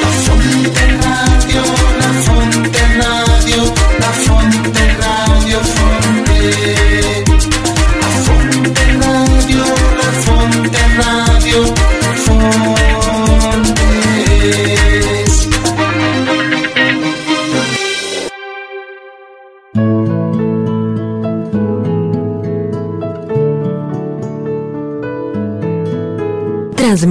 La 0.00 0.08
Fonte 0.24 0.86
Radio, 1.02 1.62
la 2.00 2.10
Fonte 2.26 2.80
Radio, 2.96 3.74
la 3.98 4.12
Fonte 4.24 4.96
Radio, 5.00 5.60
Fonte. 5.60 6.81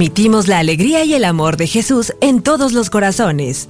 Transmitimos 0.02 0.48
la 0.48 0.58
alegría 0.58 1.04
y 1.04 1.14
el 1.14 1.24
amor 1.24 1.56
de 1.56 1.68
Jesús 1.68 2.12
en 2.20 2.42
todos 2.42 2.72
los 2.72 2.90
corazones. 2.90 3.68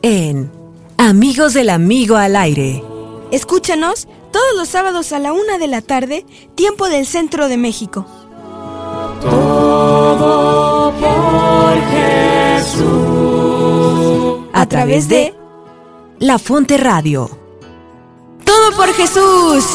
En 0.00 0.50
Amigos 0.96 1.52
del 1.52 1.68
Amigo 1.68 2.16
al 2.16 2.34
Aire. 2.34 2.82
Escúchanos 3.30 4.08
todos 4.32 4.56
los 4.56 4.70
sábados 4.70 5.12
a 5.12 5.18
la 5.18 5.34
una 5.34 5.58
de 5.58 5.66
la 5.66 5.82
tarde, 5.82 6.24
tiempo 6.54 6.88
del 6.88 7.04
centro 7.04 7.50
de 7.50 7.58
México. 7.58 8.06
Todo 9.20 10.94
por 10.98 11.78
Jesús. 12.62 12.88
A 14.54 14.64
través 14.64 15.10
de 15.10 15.34
La 16.20 16.38
Fonte 16.38 16.78
Radio. 16.78 17.28
Todo 18.46 18.74
por 18.78 18.88
Jesús. 18.94 19.66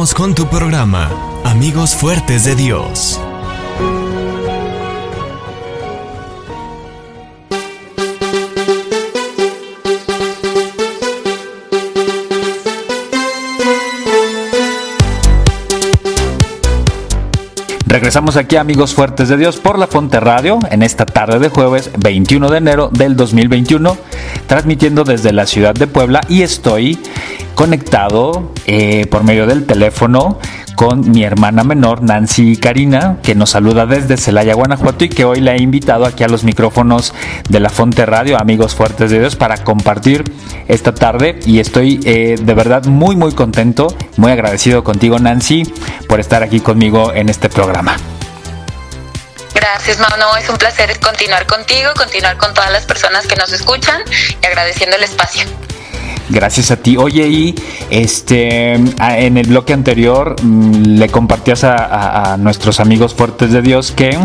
Con 0.00 0.34
tu 0.34 0.46
programa, 0.48 1.10
Amigos 1.44 1.94
Fuertes 1.94 2.46
de 2.46 2.54
Dios. 2.56 3.20
Regresamos 17.86 18.36
aquí 18.36 18.56
amigos 18.56 18.94
fuertes 18.94 19.28
de 19.28 19.36
Dios 19.36 19.58
por 19.58 19.78
la 19.78 19.86
Fonte 19.86 20.18
Radio 20.18 20.58
en 20.70 20.82
esta 20.82 21.04
tarde 21.04 21.38
de 21.40 21.50
jueves 21.50 21.90
21 21.98 22.48
de 22.48 22.56
enero 22.56 22.88
del 22.90 23.16
2021, 23.16 23.98
transmitiendo 24.46 25.04
desde 25.04 25.34
la 25.34 25.44
ciudad 25.44 25.74
de 25.74 25.86
Puebla 25.86 26.22
y 26.28 26.40
estoy 26.40 26.98
conectado 27.54 28.52
eh, 28.66 29.06
por 29.06 29.24
medio 29.24 29.46
del 29.46 29.66
teléfono 29.66 30.38
con 30.80 31.10
mi 31.10 31.24
hermana 31.24 31.62
menor 31.62 32.02
Nancy 32.02 32.56
Karina, 32.56 33.18
que 33.22 33.34
nos 33.34 33.50
saluda 33.50 33.84
desde 33.84 34.16
Celaya, 34.16 34.54
Guanajuato 34.54 35.04
y 35.04 35.10
que 35.10 35.26
hoy 35.26 35.40
le 35.40 35.52
he 35.52 35.60
invitado 35.60 36.06
aquí 36.06 36.24
a 36.24 36.28
los 36.28 36.42
micrófonos 36.42 37.12
de 37.50 37.60
la 37.60 37.68
Fonte 37.68 38.06
Radio, 38.06 38.38
amigos 38.38 38.74
fuertes 38.74 39.10
de 39.10 39.18
Dios, 39.18 39.36
para 39.36 39.58
compartir 39.58 40.24
esta 40.68 40.94
tarde 40.94 41.38
y 41.44 41.60
estoy 41.60 42.00
eh, 42.04 42.36
de 42.40 42.54
verdad 42.54 42.84
muy 42.86 43.14
muy 43.14 43.32
contento, 43.32 43.94
muy 44.16 44.32
agradecido 44.32 44.82
contigo 44.82 45.18
Nancy 45.18 45.64
por 46.08 46.18
estar 46.18 46.42
aquí 46.42 46.60
conmigo 46.60 47.12
en 47.12 47.28
este 47.28 47.50
programa. 47.50 47.98
Gracias, 49.52 49.98
Mano. 49.98 50.34
Es 50.36 50.48
un 50.48 50.56
placer 50.56 50.98
continuar 51.00 51.44
contigo, 51.46 51.90
continuar 51.94 52.38
con 52.38 52.54
todas 52.54 52.70
las 52.70 52.86
personas 52.86 53.26
que 53.26 53.36
nos 53.36 53.52
escuchan 53.52 54.02
y 54.40 54.46
agradeciendo 54.46 54.96
el 54.96 55.02
espacio. 55.02 55.44
Gracias 56.30 56.70
a 56.70 56.76
ti. 56.76 56.96
Oye, 56.96 57.28
y 57.28 57.54
este 57.90 58.74
en 58.74 59.36
el 59.36 59.48
bloque 59.48 59.72
anterior 59.72 60.36
mm, 60.40 60.98
le 60.98 61.08
compartías 61.08 61.64
a, 61.64 61.76
a, 61.76 62.32
a, 62.32 62.36
nuestros 62.36 62.78
amigos 62.80 63.14
fuertes 63.14 63.52
de 63.52 63.62
Dios 63.62 63.90
que 63.90 64.16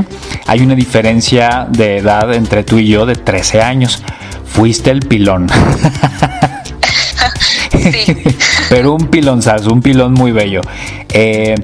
hay 0.46 0.62
una 0.62 0.76
diferencia 0.76 1.68
de 1.70 1.98
edad 1.98 2.34
entre 2.34 2.64
tú 2.64 2.78
y 2.78 2.88
yo 2.88 3.06
de 3.06 3.16
13 3.16 3.62
años. 3.62 4.04
Fuiste 4.46 4.92
el 4.92 5.02
pilón. 5.02 5.48
Sí. 7.92 8.16
Pero 8.70 8.94
un 8.94 9.08
pilonzazo, 9.08 9.72
un 9.72 9.82
pilón 9.82 10.14
muy 10.14 10.32
bello. 10.32 10.62
Eh, 11.10 11.56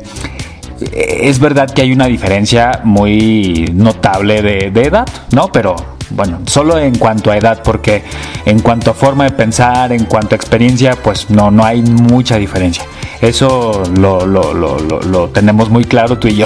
es 0.91 1.39
verdad 1.39 1.69
que 1.71 1.81
hay 1.83 1.91
una 1.91 2.05
diferencia 2.05 2.81
muy 2.83 3.71
notable 3.73 4.41
de, 4.41 4.71
de 4.71 4.81
edad, 4.83 5.07
¿no? 5.31 5.51
Pero 5.51 5.75
bueno, 6.13 6.39
solo 6.45 6.77
en 6.77 6.97
cuanto 6.97 7.31
a 7.31 7.37
edad, 7.37 7.61
porque 7.63 8.03
en 8.45 8.59
cuanto 8.59 8.91
a 8.91 8.93
forma 8.93 9.25
de 9.25 9.31
pensar, 9.31 9.91
en 9.91 10.05
cuanto 10.05 10.35
a 10.35 10.37
experiencia, 10.37 10.95
pues 10.95 11.29
no, 11.29 11.51
no 11.51 11.63
hay 11.63 11.81
mucha 11.81 12.37
diferencia. 12.37 12.83
Eso 13.21 13.83
lo, 13.97 14.25
lo, 14.25 14.53
lo, 14.53 14.79
lo 14.79 15.29
tenemos 15.29 15.69
muy 15.69 15.85
claro 15.85 16.17
tú 16.17 16.27
y 16.27 16.35
yo. 16.35 16.45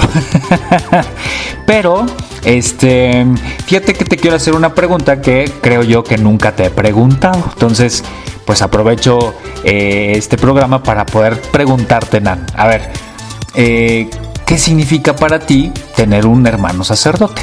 Pero, 1.66 2.06
este, 2.44 3.26
fíjate 3.66 3.94
que 3.94 4.04
te 4.04 4.16
quiero 4.16 4.36
hacer 4.36 4.54
una 4.54 4.74
pregunta 4.74 5.20
que 5.20 5.50
creo 5.60 5.82
yo 5.82 6.04
que 6.04 6.18
nunca 6.18 6.54
te 6.54 6.66
he 6.66 6.70
preguntado. 6.70 7.42
Entonces, 7.54 8.04
pues 8.44 8.62
aprovecho 8.62 9.34
eh, 9.64 10.12
este 10.14 10.38
programa 10.38 10.82
para 10.82 11.04
poder 11.04 11.40
preguntarte, 11.40 12.20
Nan. 12.20 12.46
A 12.54 12.68
ver, 12.68 12.92
eh, 13.54 14.08
¿qué 14.46 14.58
significa 14.58 15.16
para 15.16 15.40
ti 15.40 15.72
tener 15.96 16.26
un 16.26 16.46
hermano 16.46 16.84
sacerdote? 16.84 17.42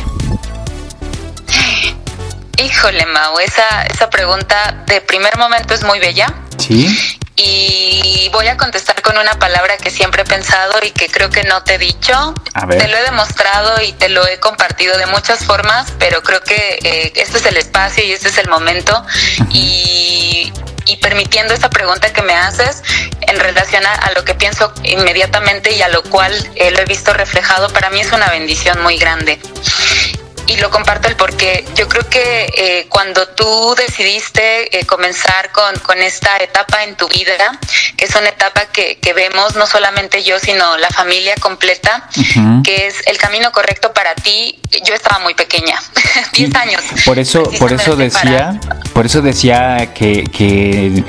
Híjole, 2.57 3.05
Mau, 3.07 3.39
esa, 3.39 3.83
esa 3.83 4.09
pregunta 4.09 4.83
de 4.85 5.01
primer 5.01 5.37
momento 5.37 5.73
es 5.73 5.83
muy 5.83 5.99
bella. 5.99 6.31
Sí. 6.57 7.19
Y 7.35 8.29
voy 8.31 8.47
a 8.47 8.57
contestar 8.57 9.01
con 9.01 9.17
una 9.17 9.33
palabra 9.39 9.75
que 9.77 9.89
siempre 9.89 10.21
he 10.21 10.25
pensado 10.25 10.73
y 10.83 10.91
que 10.91 11.09
creo 11.09 11.31
que 11.31 11.43
no 11.43 11.63
te 11.63 11.75
he 11.75 11.77
dicho. 11.79 12.35
A 12.53 12.65
ver. 12.67 12.77
Te 12.77 12.87
lo 12.89 12.97
he 12.97 13.01
demostrado 13.01 13.81
y 13.81 13.91
te 13.93 14.07
lo 14.09 14.27
he 14.27 14.39
compartido 14.39 14.95
de 14.99 15.07
muchas 15.07 15.43
formas, 15.45 15.91
pero 15.97 16.21
creo 16.21 16.41
que 16.41 16.79
eh, 16.83 17.13
este 17.15 17.39
es 17.39 17.45
el 17.47 17.57
espacio 17.57 18.05
y 18.05 18.11
este 18.11 18.29
es 18.29 18.37
el 18.37 18.47
momento. 18.47 19.03
Y, 19.49 20.53
y, 20.85 20.97
permitiendo 20.97 21.55
esa 21.55 21.71
pregunta 21.71 22.13
que 22.13 22.21
me 22.21 22.35
haces 22.35 22.83
en 23.21 23.39
relación 23.39 23.83
a, 23.83 23.93
a 23.93 24.11
lo 24.11 24.23
que 24.23 24.35
pienso 24.35 24.71
inmediatamente 24.83 25.71
y 25.71 25.81
a 25.81 25.89
lo 25.89 26.03
cual 26.03 26.31
eh, 26.55 26.69
lo 26.69 26.79
he 26.79 26.85
visto 26.85 27.13
reflejado, 27.13 27.69
para 27.69 27.89
mí 27.89 27.99
es 27.99 28.11
una 28.11 28.29
bendición 28.29 28.81
muy 28.83 28.97
grande 28.97 29.39
y 30.47 30.57
lo 30.57 30.69
comparto 30.69 31.07
el 31.07 31.15
porque 31.15 31.65
yo 31.75 31.87
creo 31.87 32.07
que 32.09 32.49
eh, 32.55 32.85
cuando 32.89 33.27
tú 33.29 33.75
decidiste 33.77 34.77
eh, 34.77 34.85
comenzar 34.85 35.51
con, 35.51 35.75
con, 35.79 35.97
esta 35.99 36.37
etapa 36.37 36.83
en 36.83 36.95
tu 36.95 37.07
vida, 37.07 37.59
que 37.95 38.05
es 38.05 38.15
una 38.15 38.29
etapa 38.29 38.65
que, 38.65 38.97
que 38.99 39.13
vemos 39.13 39.55
no 39.55 39.65
solamente 39.65 40.23
yo, 40.23 40.39
sino 40.39 40.77
la 40.77 40.89
familia 40.89 41.35
completa, 41.39 42.09
uh 42.15 42.19
-huh. 42.19 42.63
que 42.63 42.87
es 42.87 42.95
el 43.07 43.17
camino 43.17 43.51
correcto 43.51 43.93
para 43.93 44.15
ti, 44.15 44.59
yo 44.83 44.93
estaba 44.93 45.19
muy 45.19 45.33
pequeña, 45.33 45.79
10 46.33 46.55
años. 46.55 46.83
Por 47.05 47.19
eso, 47.19 47.43
por 47.59 47.71
eso 47.71 47.95
decía, 47.95 48.59
por 48.93 49.05
eso 49.05 49.21
decía 49.21 49.93
que, 49.93 50.23
que 50.25 51.03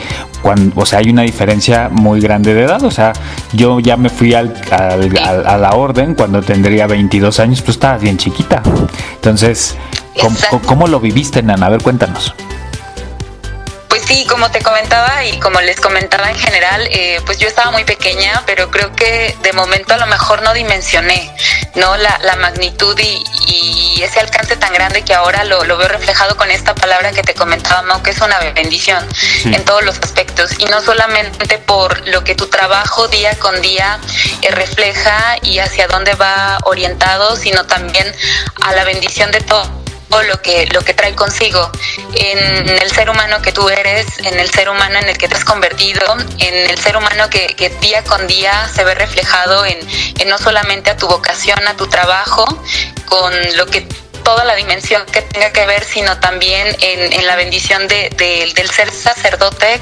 cuando, 0.44 0.78
o 0.78 0.84
sea, 0.84 0.98
hay 0.98 1.08
una 1.08 1.22
diferencia 1.22 1.88
muy 1.90 2.20
grande 2.20 2.52
de 2.52 2.64
edad. 2.64 2.82
O 2.84 2.90
sea, 2.90 3.14
yo 3.54 3.80
ya 3.80 3.96
me 3.96 4.10
fui 4.10 4.34
al, 4.34 4.54
al, 4.70 5.46
a 5.46 5.56
la 5.56 5.70
orden 5.70 6.14
cuando 6.14 6.42
tendría 6.42 6.86
22 6.86 7.40
años, 7.40 7.62
pues 7.62 7.76
estabas 7.76 8.02
bien 8.02 8.18
chiquita. 8.18 8.62
Entonces, 9.14 9.76
¿cómo, 10.20 10.62
¿cómo, 10.66 10.86
lo 10.86 11.00
viviste, 11.00 11.42
Nana? 11.42 11.66
A 11.66 11.70
ver, 11.70 11.82
cuéntanos. 11.82 12.34
Pues 13.88 14.02
sí, 14.06 14.26
como 14.28 14.50
te 14.50 14.60
comentaba 14.60 15.24
y 15.24 15.38
como 15.38 15.60
les 15.60 15.80
comentaba 15.80 16.28
en 16.30 16.36
general, 16.36 16.88
eh, 16.90 17.20
pues 17.24 17.38
yo 17.38 17.46
estaba 17.46 17.70
muy 17.70 17.84
pequeña, 17.84 18.42
pero 18.44 18.70
creo 18.70 18.92
que 18.92 19.34
de 19.42 19.52
momento 19.52 19.94
a 19.94 19.98
lo 19.98 20.06
mejor 20.06 20.42
no 20.42 20.52
dimensioné 20.52 21.30
no 21.74 21.96
la, 21.96 22.18
la 22.22 22.36
magnitud 22.36 22.98
y, 22.98 23.24
y, 23.46 24.02
ese 24.02 24.20
alcance 24.20 24.56
tan 24.56 24.72
grande 24.72 25.02
que 25.02 25.14
ahora 25.14 25.44
lo, 25.44 25.64
lo, 25.64 25.76
veo 25.76 25.88
reflejado 25.88 26.36
con 26.36 26.50
esta 26.50 26.74
palabra 26.74 27.12
que 27.12 27.22
te 27.22 27.32
comentaba, 27.34 27.82
Mau, 27.82 28.02
que 28.02 28.10
es 28.10 28.20
una 28.20 28.38
bendición 28.38 29.06
sí. 29.14 29.54
en 29.54 29.64
todos 29.64 29.82
los 29.82 29.98
aspectos 29.98 30.50
y 30.58 30.66
no 30.66 30.82
solamente 30.82 31.58
por 31.58 32.06
lo 32.08 32.22
que 32.22 32.34
tu 32.34 32.48
trabajo 32.48 33.08
día 33.08 33.38
con 33.38 33.60
día 33.62 33.98
eh, 34.42 34.50
refleja 34.50 35.36
y 35.42 35.58
hacia 35.58 35.88
dónde 35.88 36.14
va 36.14 36.58
orientado, 36.64 37.36
sino 37.36 37.64
también 37.64 38.12
a 38.62 38.72
la 38.72 38.84
bendición 38.84 39.30
de 39.30 39.40
todo 39.40 39.83
lo 40.22 40.40
que, 40.40 40.66
lo 40.66 40.82
que 40.82 40.94
trae 40.94 41.14
consigo. 41.14 41.70
En 42.14 42.68
el 42.68 42.90
ser 42.90 43.10
humano 43.10 43.40
que 43.42 43.52
tú 43.52 43.68
eres, 43.68 44.06
en 44.18 44.38
el 44.38 44.50
ser 44.50 44.68
humano 44.68 44.98
en 44.98 45.08
el 45.08 45.18
que 45.18 45.28
te 45.28 45.34
has 45.36 45.44
convertido, 45.44 46.00
en 46.38 46.70
el 46.70 46.78
ser 46.78 46.96
humano 46.96 47.28
que, 47.30 47.54
día 47.80 48.02
con 48.04 48.26
día 48.26 48.68
se 48.74 48.84
ve 48.84 48.94
reflejado 48.94 49.64
en, 49.64 49.78
no 50.26 50.38
solamente 50.38 50.90
a 50.90 50.96
tu 50.96 51.06
vocación, 51.08 51.66
a 51.66 51.76
tu 51.76 51.86
trabajo, 51.86 52.44
con 53.06 53.32
lo 53.56 53.66
que 53.66 53.82
toda 54.22 54.44
la 54.44 54.54
dimensión 54.54 55.04
que 55.06 55.22
tenga 55.22 55.52
que 55.52 55.66
ver, 55.66 55.84
sino 55.84 56.18
también 56.18 56.76
en, 56.80 57.26
la 57.26 57.36
bendición 57.36 57.86
de, 57.88 58.10
de, 58.16 58.52
del 58.54 58.70
ser 58.70 58.90
sacerdote 58.90 59.80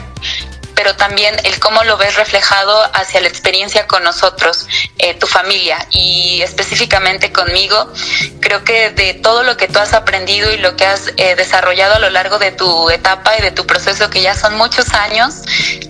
pero 0.74 0.94
también 0.96 1.34
el 1.44 1.58
cómo 1.60 1.84
lo 1.84 1.96
ves 1.96 2.16
reflejado 2.16 2.82
hacia 2.94 3.20
la 3.20 3.28
experiencia 3.28 3.86
con 3.86 4.02
nosotros, 4.02 4.66
eh, 4.98 5.14
tu 5.14 5.26
familia 5.26 5.86
y 5.90 6.42
específicamente 6.42 7.32
conmigo. 7.32 7.92
Creo 8.40 8.64
que 8.64 8.90
de 8.90 9.14
todo 9.14 9.42
lo 9.42 9.56
que 9.56 9.68
tú 9.68 9.78
has 9.78 9.92
aprendido 9.92 10.52
y 10.52 10.58
lo 10.58 10.76
que 10.76 10.84
has 10.84 11.12
eh, 11.16 11.34
desarrollado 11.36 11.94
a 11.94 11.98
lo 11.98 12.10
largo 12.10 12.38
de 12.38 12.52
tu 12.52 12.90
etapa 12.90 13.36
y 13.38 13.42
de 13.42 13.50
tu 13.50 13.66
proceso, 13.66 14.10
que 14.10 14.22
ya 14.22 14.34
son 14.34 14.56
muchos 14.56 14.92
años, 14.94 15.34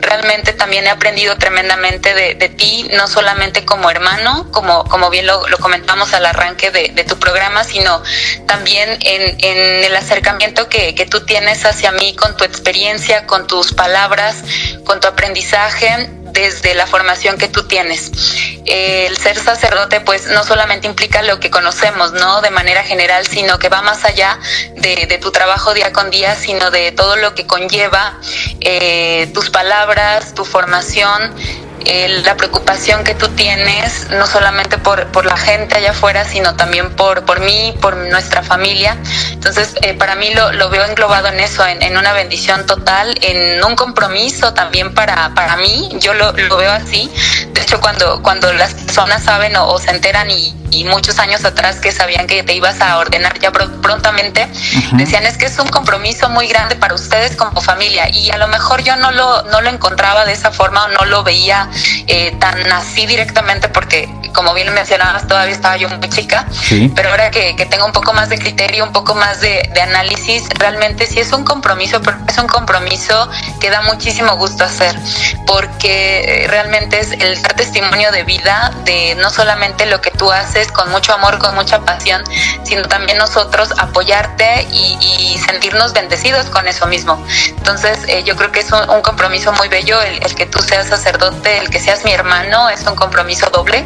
realmente 0.01 0.53
también 0.53 0.87
he 0.87 0.90
aprendido 0.90 1.37
tremendamente 1.37 2.14
de, 2.14 2.49
ti, 2.49 2.88
no 2.92 3.07
solamente 3.09 3.64
como 3.64 3.90
hermano, 3.90 4.51
como, 4.51 4.85
como 4.85 5.11
bien 5.11 5.27
lo, 5.27 5.42
comentamos 5.59 6.12
al 6.14 6.27
arranque 6.27 6.71
de, 6.71 7.05
tu 7.05 7.18
programa, 7.18 7.64
sino 7.64 8.03
también 8.47 8.99
en, 9.01 9.85
el 9.85 9.97
acercamiento 9.97 10.68
que 10.68 11.07
tú 11.11 11.25
tienes 11.25 11.64
hacia 11.64 11.92
mí 11.92 12.14
con 12.14 12.37
tu 12.37 12.45
experiencia, 12.45 13.27
con 13.27 13.47
tus 13.47 13.73
palabras, 13.73 14.37
con 14.85 15.01
tu 15.01 15.09
aprendizaje 15.09 16.09
desde 16.33 16.75
la 16.75 16.87
formación 16.87 17.38
que 17.38 17.49
tú 17.49 17.64
tienes. 17.64 18.11
El 18.64 19.16
ser 19.16 19.38
sacerdote 19.38 20.01
pues 20.01 20.27
no 20.27 20.45
solamente 20.45 20.87
implica 20.87 21.23
lo 21.23 21.40
que 21.40 21.51
conocemos, 21.51 22.12
¿no? 22.12 22.40
De 22.40 22.51
manera 22.51 22.83
general, 22.83 23.27
sino 23.27 23.59
que 23.59 23.68
va 23.68 23.83
más 23.83 24.05
allá 24.05 24.38
de, 24.77 25.18
tu 25.21 25.31
trabajo 25.31 25.75
día 25.75 25.92
con 25.92 26.11
día, 26.11 26.35
sino 26.35 26.71
de 26.71 26.92
todo 26.92 27.16
lo 27.16 27.35
que 27.35 27.47
conlleva 27.47 28.18
eh, 28.61 29.31
tus 29.35 29.51
palabras, 29.51 30.35
tu 30.35 30.45
formación, 30.45 31.35
la 32.25 32.37
preocupación 32.37 33.05
que 33.05 33.14
tú 33.14 33.29
tienes, 33.29 34.11
no 34.11 34.27
solamente 34.27 34.79
por, 34.79 35.07
por 35.09 35.25
la 35.27 35.37
gente 35.37 35.77
allá 35.77 35.90
afuera, 35.90 36.25
sino 36.25 36.55
también 36.55 36.95
por, 36.95 37.25
por 37.25 37.40
mí, 37.40 37.75
por 37.81 37.97
nuestra 37.97 38.42
familia. 38.42 38.97
Entonces, 39.33 39.75
eh, 39.83 39.95
para 39.95 40.14
mí 40.14 40.33
lo, 40.35 40.53
lo, 40.53 40.71
veo 40.71 40.85
englobado 40.85 41.29
en 41.29 41.40
eso, 41.40 41.66
en, 41.66 41.83
en, 41.83 41.97
una 41.97 42.12
bendición 42.12 42.66
total, 42.66 43.18
en 43.23 43.62
un 43.64 43.77
compromiso 43.77 44.55
también 44.55 44.95
para, 44.95 45.33
para 45.35 45.57
mí, 45.57 45.88
yo 45.95 46.14
lo, 46.14 46.21
lo 46.30 46.56
veo 46.56 46.70
así. 46.70 47.11
De 47.52 47.61
hecho, 47.61 47.80
cuando, 47.80 48.22
cuando 48.22 48.52
las 48.52 48.74
personas 48.74 49.24
saben 49.24 49.56
o, 49.56 49.78
se 49.78 49.90
enteran 49.90 50.30
y, 50.30 50.54
y, 50.70 50.85
muchos 50.85 51.18
años 51.18 51.44
atrás 51.44 51.80
que 51.80 51.90
sabían 51.90 52.26
que 52.26 52.42
te 52.42 52.54
ibas 52.54 52.80
a 52.80 52.98
ordenar 52.98 53.38
ya 53.40 53.50
prontamente, 53.50 54.48
decían 54.92 55.26
es 55.26 55.37
que 55.37 55.46
es 55.46 55.58
un 55.58 55.68
compromiso 55.68 56.28
muy 56.30 56.46
grande 56.46 56.76
para 56.76 56.94
ustedes 56.94 57.37
como 57.37 57.61
familia 57.61 58.08
y 58.12 58.30
a 58.30 58.37
lo 58.37 58.48
mejor 58.48 58.82
yo 58.82 58.96
no 58.96 59.11
lo, 59.11 59.42
no 59.44 59.61
lo 59.61 59.70
encontraba 59.70 60.24
de 60.24 60.32
esa 60.32 60.50
forma 60.50 60.85
o 60.85 60.88
no 60.88 61.04
lo 61.06 61.22
veía 61.24 61.68
eh, 62.06 62.35
tan 62.38 62.70
así 62.72 63.06
directamente 63.06 63.68
porque 63.68 64.08
como 64.32 64.54
bien 64.54 64.72
mencionabas 64.72 65.26
todavía 65.26 65.54
estaba 65.54 65.76
yo 65.76 65.88
muy 65.88 66.08
chica, 66.08 66.46
pero 66.94 67.11
ahora 67.11 67.30
que, 67.30 67.54
que, 67.56 67.66
tengo 67.66 67.87
un 67.87 67.92
poco 67.92 68.12
más 68.12 68.28
de 68.28 68.38
criterio, 68.38 68.85
un 68.85 68.92
poco 68.92 69.14
más 69.14 69.40
de, 69.40 69.68
de, 69.74 69.80
análisis, 69.80 70.44
realmente 70.58 71.06
sí 71.06 71.20
es 71.20 71.32
un 71.32 71.44
compromiso, 71.44 72.00
pero 72.02 72.16
es 72.28 72.38
un 72.38 72.46
compromiso 72.46 73.30
que 73.61 73.70
da 73.70 73.82
muchísimo 73.82 74.37
gusto 74.37 74.64
hacer, 74.64 74.96
porque 75.46 76.12
eh, 76.12 76.46
realmente 76.48 77.01
es 77.01 77.12
el 77.12 77.40
dar 77.42 77.55
testimonio 77.55 78.11
de 78.12 78.25
vida 78.25 78.72
de 78.85 79.14
no 79.16 79.31
solamente 79.31 79.87
lo 79.87 80.01
que 80.01 80.11
tú 80.11 80.31
haces 80.31 80.70
con 80.70 80.90
mucho 80.90 81.12
amor, 81.14 81.38
con 81.38 81.55
mucha 81.55 81.81
pasión, 81.81 82.22
sino 82.64 82.83
también 82.83 83.18
nosotros 83.18 83.72
apoyarte 83.79 84.66
y, 84.70 85.38
sentirnos 85.46 85.92
bendecidos 85.92 86.46
con 86.46 86.66
eso 86.66 86.87
mismo. 86.87 87.22
Entonces 87.48 87.98
eh, 88.07 88.22
yo 88.25 88.37
creo 88.37 88.53
que 88.53 88.61
es 88.61 88.70
un, 88.70 89.03
compromiso 89.03 89.53
muy 89.53 89.68
bello 89.68 90.01
el, 90.01 90.35
que 90.35 90.46
tú 90.46 90.61
seas 90.61 90.88
sacerdote, 90.88 91.59
el 91.59 91.70
que 91.70 91.81
seas 91.81 92.05
mi 92.05 92.12
hermano, 92.12 92.68
es 92.68 92.83
un 92.87 92.94
compromiso 92.94 93.51
doble 93.51 93.85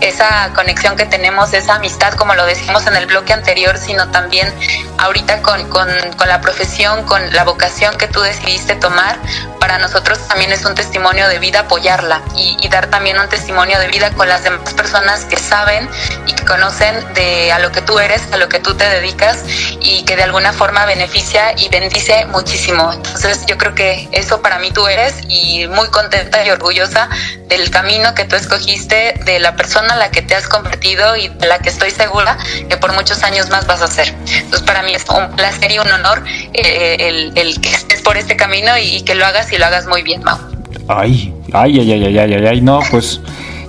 esa 0.00 0.50
conexión 0.54 0.96
que 0.96 1.06
tenemos, 1.06 1.52
esa 1.52 1.74
amistad, 1.74 2.14
como 2.14 2.34
lo 2.34 2.46
decimos 2.46 2.86
en 2.86 2.96
el 2.96 3.06
bloque 3.06 3.32
anterior, 3.32 3.76
sino 3.78 4.10
también 4.10 4.52
ahorita 4.98 5.42
con, 5.42 5.68
con 5.68 5.88
la 6.28 6.40
profesión, 6.40 7.04
con 7.04 7.32
la 7.32 7.44
vocación 7.44 7.96
que 7.96 8.08
tú 8.08 8.20
decidiste 8.20 8.76
tomar, 8.76 9.18
para 9.60 9.78
nosotros 9.78 10.18
también 10.28 10.52
es 10.52 10.64
un 10.64 10.74
testimonio 10.74 11.28
de 11.28 11.38
vida 11.38 11.63
apoyarla 11.64 12.22
y, 12.36 12.56
y, 12.60 12.68
dar 12.68 12.88
también 12.88 13.18
un 13.18 13.28
testimonio 13.28 13.78
de 13.78 13.88
vida 13.88 14.10
con 14.12 14.28
las 14.28 14.44
demás 14.44 14.74
personas 14.74 15.24
que 15.24 15.36
saben 15.36 15.88
y 16.26 16.32
que 16.32 16.44
conocen 16.44 16.94
de 17.14 17.52
a 17.52 17.58
lo 17.58 17.72
que 17.72 17.82
tú 17.82 17.98
eres, 17.98 18.22
a 18.32 18.36
lo 18.36 18.48
que 18.48 18.58
tú 18.60 18.74
te 18.74 18.88
dedicas 18.88 19.38
y 19.80 20.04
que 20.04 20.16
de 20.16 20.22
alguna 20.22 20.52
forma 20.52 20.86
beneficia 20.86 21.54
y 21.56 21.68
bendice 21.68 22.26
muchísimo. 22.26 22.92
Entonces 22.92 23.44
yo 23.46 23.56
creo 23.58 23.74
que 23.74 24.08
eso 24.12 24.42
para 24.42 24.58
mí 24.58 24.70
tú 24.70 24.86
eres 24.86 25.14
y 25.28 25.66
muy 25.68 25.88
contenta 25.88 26.44
y 26.44 26.50
orgullosa 26.50 27.08
del 27.46 27.70
camino 27.70 28.14
que 28.14 28.24
tú 28.24 28.36
escogiste, 28.36 29.14
de 29.24 29.38
la 29.38 29.56
persona 29.56 29.94
a 29.94 29.96
la 29.96 30.10
que 30.10 30.22
te 30.22 30.34
has 30.34 30.48
convertido 30.48 31.16
y 31.16 31.28
de 31.28 31.46
la 31.46 31.58
que 31.58 31.68
estoy 31.70 31.90
segura 31.90 32.36
que 32.68 32.76
por 32.76 32.92
muchos 32.92 33.22
años 33.22 33.50
más 33.50 33.66
vas 33.66 33.82
a 33.82 33.88
ser. 33.88 34.08
Entonces 34.26 34.62
para 34.62 34.82
mí 34.82 34.94
es 34.94 35.04
un 35.08 35.34
placer 35.36 35.70
y 35.70 35.78
un 35.78 35.90
honor 35.90 36.22
eh, 36.52 36.96
el, 37.00 37.32
el, 37.36 37.60
que 37.60 37.70
estés 37.70 38.02
por 38.02 38.16
este 38.16 38.36
camino 38.36 38.76
y, 38.78 38.96
y, 38.96 39.02
que 39.02 39.14
lo 39.14 39.24
hagas 39.26 39.52
y 39.52 39.58
lo 39.58 39.66
hagas 39.66 39.86
muy 39.86 40.02
bien, 40.02 40.22
Mau. 40.22 40.53
Ay, 40.88 41.34
ay, 41.52 41.80
ay, 41.80 41.92
ay, 41.92 42.18
ay, 42.18 42.34
ay, 42.34 42.46
ay, 42.46 42.60
no, 42.60 42.80
pues 42.90 43.20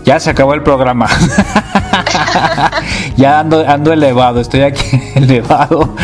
ya 0.05 0.19
se 0.19 0.29
acabó 0.29 0.53
el 0.53 0.61
programa. 0.61 1.07
ya 3.17 3.39
ando, 3.39 3.67
ando 3.67 3.91
elevado, 3.91 4.39
estoy 4.39 4.61
aquí 4.61 5.01
elevado. 5.15 5.95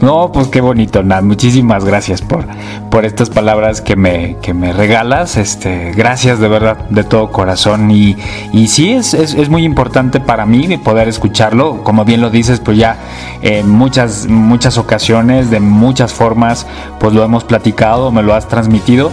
No, 0.00 0.32
pues 0.32 0.48
qué 0.48 0.60
bonito, 0.60 1.02
Nat. 1.02 1.22
Muchísimas 1.22 1.84
gracias 1.84 2.20
por, 2.20 2.44
por 2.90 3.04
estas 3.04 3.30
palabras 3.30 3.80
que 3.80 3.94
me, 3.94 4.36
que 4.42 4.52
me 4.52 4.72
regalas. 4.72 5.36
Este, 5.36 5.92
gracias 5.92 6.40
de 6.40 6.48
verdad, 6.48 6.78
de 6.90 7.04
todo 7.04 7.30
corazón. 7.30 7.90
Y, 7.90 8.16
y 8.52 8.66
sí, 8.66 8.92
es, 8.92 9.14
es, 9.14 9.34
es, 9.34 9.48
muy 9.48 9.64
importante 9.64 10.20
para 10.20 10.46
mí 10.46 10.76
poder 10.78 11.08
escucharlo. 11.08 11.84
Como 11.84 12.04
bien 12.04 12.20
lo 12.20 12.30
dices, 12.30 12.60
pues 12.60 12.76
ya 12.76 12.96
en 13.40 13.70
muchas, 13.70 14.26
muchas 14.26 14.78
ocasiones, 14.78 15.50
de 15.50 15.60
muchas 15.60 16.12
formas, 16.12 16.66
pues 16.98 17.14
lo 17.14 17.22
hemos 17.22 17.44
platicado, 17.44 18.10
me 18.10 18.22
lo 18.22 18.34
has 18.34 18.48
transmitido 18.48 19.12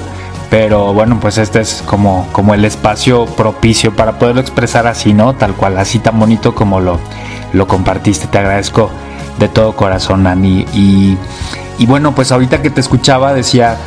pero 0.51 0.93
bueno, 0.93 1.17
pues 1.21 1.37
este 1.37 1.61
es 1.61 1.81
como, 1.85 2.27
como 2.33 2.53
el 2.53 2.65
espacio 2.65 3.25
propicio 3.25 3.95
para 3.95 4.19
poderlo 4.19 4.41
expresar 4.41 4.85
así, 4.85 5.13
¿no? 5.13 5.33
Tal 5.33 5.53
cual, 5.53 5.77
así 5.77 5.99
tan 5.99 6.19
bonito 6.19 6.53
como 6.53 6.81
lo, 6.81 6.99
lo 7.53 7.67
compartiste. 7.67 8.27
Te 8.27 8.37
agradezco 8.39 8.91
de 9.39 9.47
todo 9.47 9.77
corazón, 9.77 10.27
Ani. 10.27 10.65
Y, 10.73 11.17
y 11.79 11.85
bueno, 11.85 12.13
pues 12.13 12.33
ahorita 12.33 12.61
que 12.61 12.69
te 12.69 12.81
escuchaba 12.81 13.33
decía 13.33 13.77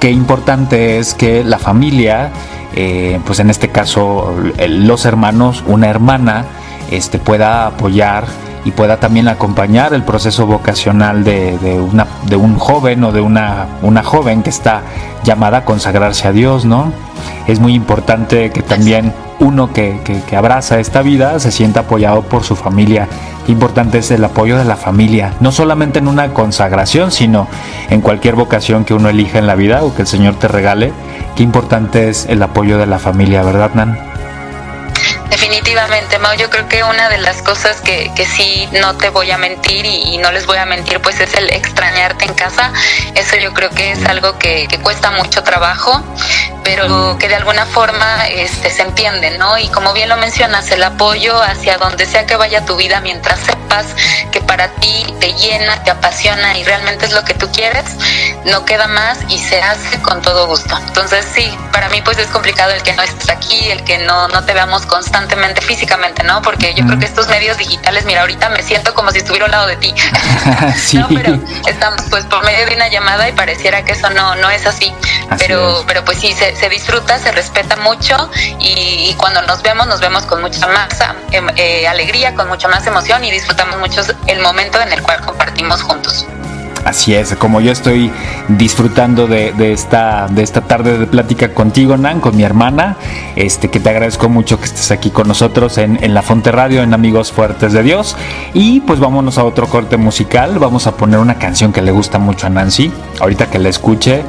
qué 0.00 0.10
importante 0.10 0.98
es 0.98 1.12
que 1.12 1.44
la 1.44 1.58
familia, 1.58 2.32
eh, 2.74 3.20
pues 3.26 3.38
en 3.40 3.50
este 3.50 3.68
caso 3.68 4.34
los 4.66 5.04
hermanos, 5.04 5.62
una 5.66 5.90
hermana, 5.90 6.46
este, 6.90 7.18
pueda 7.18 7.66
apoyar 7.66 8.24
y 8.64 8.70
pueda 8.70 8.98
también 8.98 9.28
acompañar 9.28 9.92
el 9.94 10.02
proceso 10.02 10.46
vocacional 10.46 11.22
de, 11.22 11.58
de, 11.58 11.80
una, 11.80 12.06
de 12.26 12.36
un 12.36 12.58
joven 12.58 13.04
o 13.04 13.12
de 13.12 13.20
una, 13.20 13.66
una 13.82 14.02
joven 14.02 14.42
que 14.42 14.50
está 14.50 14.82
llamada 15.22 15.58
a 15.58 15.64
consagrarse 15.64 16.28
a 16.28 16.32
Dios, 16.32 16.64
¿no? 16.64 16.92
Es 17.46 17.60
muy 17.60 17.74
importante 17.74 18.50
que 18.50 18.62
también 18.62 19.12
uno 19.38 19.72
que, 19.72 20.00
que, 20.04 20.20
que 20.22 20.36
abraza 20.36 20.78
esta 20.80 21.02
vida 21.02 21.38
se 21.40 21.50
sienta 21.50 21.80
apoyado 21.80 22.22
por 22.22 22.44
su 22.44 22.56
familia. 22.56 23.08
Importante 23.48 23.98
es 23.98 24.10
el 24.10 24.24
apoyo 24.24 24.56
de 24.56 24.64
la 24.64 24.76
familia, 24.76 25.34
no 25.40 25.52
solamente 25.52 25.98
en 25.98 26.08
una 26.08 26.32
consagración, 26.32 27.10
sino 27.12 27.46
en 27.90 28.00
cualquier 28.00 28.34
vocación 28.34 28.84
que 28.84 28.94
uno 28.94 29.10
elija 29.10 29.38
en 29.38 29.46
la 29.46 29.54
vida 29.54 29.82
o 29.84 29.94
que 29.94 30.02
el 30.02 30.08
Señor 30.08 30.36
te 30.36 30.48
regale. 30.48 30.92
Qué 31.36 31.42
importante 31.42 32.08
es 32.08 32.26
el 32.26 32.42
apoyo 32.42 32.78
de 32.78 32.86
la 32.86 32.98
familia, 32.98 33.42
¿verdad, 33.42 33.72
Nan? 33.74 34.13
Definitivamente, 35.34 36.16
Mau, 36.20 36.32
yo 36.36 36.48
creo 36.48 36.68
que 36.68 36.84
una 36.84 37.08
de 37.08 37.18
las 37.18 37.42
cosas 37.42 37.80
que, 37.80 38.08
que 38.14 38.24
sí 38.24 38.68
no 38.80 38.96
te 38.96 39.08
voy 39.08 39.32
a 39.32 39.36
mentir 39.36 39.84
y, 39.84 40.14
y, 40.14 40.18
no 40.18 40.30
les 40.30 40.46
voy 40.46 40.58
a 40.58 40.64
mentir, 40.64 41.00
pues 41.00 41.18
es 41.18 41.34
el 41.34 41.50
extrañarte 41.50 42.24
en 42.24 42.34
casa. 42.34 42.72
Eso 43.16 43.36
yo 43.38 43.52
creo 43.52 43.68
que 43.70 43.90
es 43.90 44.04
algo 44.06 44.38
que, 44.38 44.68
que 44.68 44.78
cuesta 44.78 45.10
mucho 45.10 45.42
trabajo, 45.42 46.00
pero 46.64 47.16
que 47.18 47.28
de 47.28 47.36
alguna 47.36 47.66
forma 47.66 48.26
este, 48.26 48.70
se 48.70 48.82
entiende, 48.82 49.38
¿no? 49.38 49.58
Y 49.58 49.68
como 49.68 49.92
bien 49.92 50.08
lo 50.08 50.16
mencionas, 50.16 50.70
el 50.70 50.82
apoyo 50.82 51.40
hacia 51.42 51.76
donde 51.78 52.06
sea 52.06 52.26
que 52.26 52.36
vaya 52.36 52.64
tu 52.64 52.76
vida, 52.76 53.00
mientras 53.00 53.38
sepas 53.40 53.86
que 54.32 54.40
para 54.40 54.68
ti 54.68 55.06
te 55.20 55.32
llena, 55.34 55.82
te 55.82 55.90
apasiona 55.90 56.56
y 56.58 56.64
realmente 56.64 57.06
es 57.06 57.12
lo 57.12 57.24
que 57.24 57.34
tú 57.34 57.50
quieres, 57.52 57.84
no 58.44 58.64
queda 58.64 58.86
más 58.86 59.18
y 59.28 59.38
se 59.38 59.60
hace 59.60 60.00
con 60.00 60.22
todo 60.22 60.46
gusto. 60.46 60.76
Entonces 60.78 61.26
sí, 61.34 61.56
para 61.72 61.88
mí 61.88 62.00
pues 62.02 62.18
es 62.18 62.28
complicado 62.28 62.72
el 62.72 62.82
que 62.82 62.92
no 62.94 63.02
estés 63.02 63.28
aquí, 63.30 63.70
el 63.70 63.84
que 63.84 63.98
no, 63.98 64.28
no 64.28 64.44
te 64.44 64.54
veamos 64.54 64.86
constantemente 64.86 65.60
físicamente, 65.60 66.22
¿no? 66.22 66.40
Porque 66.42 66.74
yo 66.74 66.86
creo 66.86 66.98
que 66.98 67.06
estos 67.06 67.28
medios 67.28 67.58
digitales, 67.58 68.04
mira, 68.04 68.22
ahorita 68.22 68.48
me 68.48 68.62
siento 68.62 68.94
como 68.94 69.10
si 69.10 69.18
estuviera 69.18 69.46
al 69.46 69.52
lado 69.52 69.66
de 69.66 69.76
ti. 69.76 69.94
sí. 70.76 70.98
no, 70.98 71.08
pero 71.08 71.38
estamos 71.66 72.02
pues 72.10 72.24
por 72.26 72.44
medio 72.44 72.66
de 72.66 72.74
una 72.74 72.88
llamada 72.88 73.28
y 73.28 73.32
pareciera 73.32 73.84
que 73.84 73.92
eso 73.92 74.10
no, 74.10 74.34
no 74.36 74.50
es 74.50 74.66
así. 74.66 74.92
así 75.30 75.44
pero, 75.46 75.80
es. 75.80 75.84
pero 75.86 76.04
pues 76.04 76.18
sí, 76.18 76.32
se, 76.32 76.53
se, 76.54 76.68
disfruta, 76.68 77.18
se 77.18 77.32
respeta 77.32 77.76
mucho 77.76 78.30
y, 78.58 79.14
cuando 79.14 79.42
nos 79.42 79.62
vemos, 79.62 79.86
nos 79.86 80.00
vemos 80.00 80.24
con 80.24 80.40
mucha 80.40 80.66
más 80.66 81.00
eh, 81.32 81.40
eh, 81.56 81.86
alegría, 81.86 82.34
con 82.34 82.48
mucha 82.48 82.68
más 82.68 82.86
emoción 82.86 83.24
y 83.24 83.30
disfrutamos 83.30 83.78
mucho 83.78 84.02
el 84.26 84.40
momento 84.40 84.80
en 84.80 84.92
el 84.92 85.02
cual 85.02 85.20
compartimos 85.20 85.82
juntos. 85.82 86.26
Así 86.84 87.14
es, 87.14 87.34
como 87.36 87.62
yo 87.62 87.72
estoy 87.72 88.10
disfrutando 88.48 89.26
de, 89.26 89.52
de, 89.52 89.72
esta, 89.72 90.26
de 90.28 90.42
esta 90.42 90.60
tarde 90.60 90.98
de 90.98 91.06
plática 91.06 91.54
contigo, 91.54 91.96
Nan, 91.96 92.20
con 92.20 92.36
mi 92.36 92.42
hermana, 92.42 92.96
este, 93.36 93.70
que 93.70 93.80
te 93.80 93.88
agradezco 93.88 94.28
mucho 94.28 94.58
que 94.58 94.66
estés 94.66 94.90
aquí 94.90 95.10
con 95.10 95.26
nosotros 95.26 95.78
en, 95.78 95.98
en 96.02 96.12
La 96.12 96.20
Fonte 96.20 96.52
Radio, 96.52 96.82
en 96.82 96.92
Amigos 96.92 97.32
Fuertes 97.32 97.72
de 97.72 97.82
Dios. 97.82 98.16
Y 98.52 98.80
pues 98.80 99.00
vámonos 99.00 99.38
a 99.38 99.44
otro 99.44 99.66
corte 99.66 99.96
musical, 99.96 100.58
vamos 100.58 100.86
a 100.86 100.94
poner 100.94 101.20
una 101.20 101.36
canción 101.36 101.72
que 101.72 101.80
le 101.80 101.90
gusta 101.90 102.18
mucho 102.18 102.48
a 102.48 102.50
Nancy, 102.50 102.92
ahorita 103.18 103.46
que 103.50 103.58
la 103.58 103.70
escuche, 103.70 104.22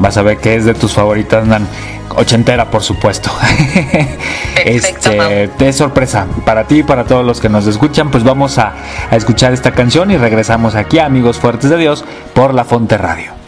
vas 0.00 0.16
a 0.16 0.22
ver 0.22 0.38
que 0.38 0.56
es 0.56 0.64
de 0.64 0.74
tus 0.74 0.92
favoritas, 0.92 1.46
Nan. 1.46 1.68
Ochentera, 2.16 2.68
por 2.70 2.82
supuesto. 2.82 3.30
este, 4.64 5.48
de 5.56 5.72
sorpresa 5.72 6.26
para 6.44 6.64
ti 6.64 6.78
y 6.78 6.82
para 6.82 7.04
todos 7.04 7.24
los 7.24 7.40
que 7.40 7.48
nos 7.48 7.68
escuchan, 7.68 8.10
pues 8.10 8.24
vamos 8.24 8.58
a, 8.58 8.74
a 9.10 9.16
escuchar 9.16 9.52
esta 9.52 9.70
canción 9.70 10.10
y 10.10 10.16
regresamos 10.16 10.74
aquí 10.74 10.98
a 10.98 11.06
Amigos 11.06 11.38
Fuertes 11.38 11.70
de 11.70 11.76
Dios 11.76 12.04
por 12.34 12.52
La 12.52 12.64
Fonte 12.64 12.98
Radio. 12.98 13.39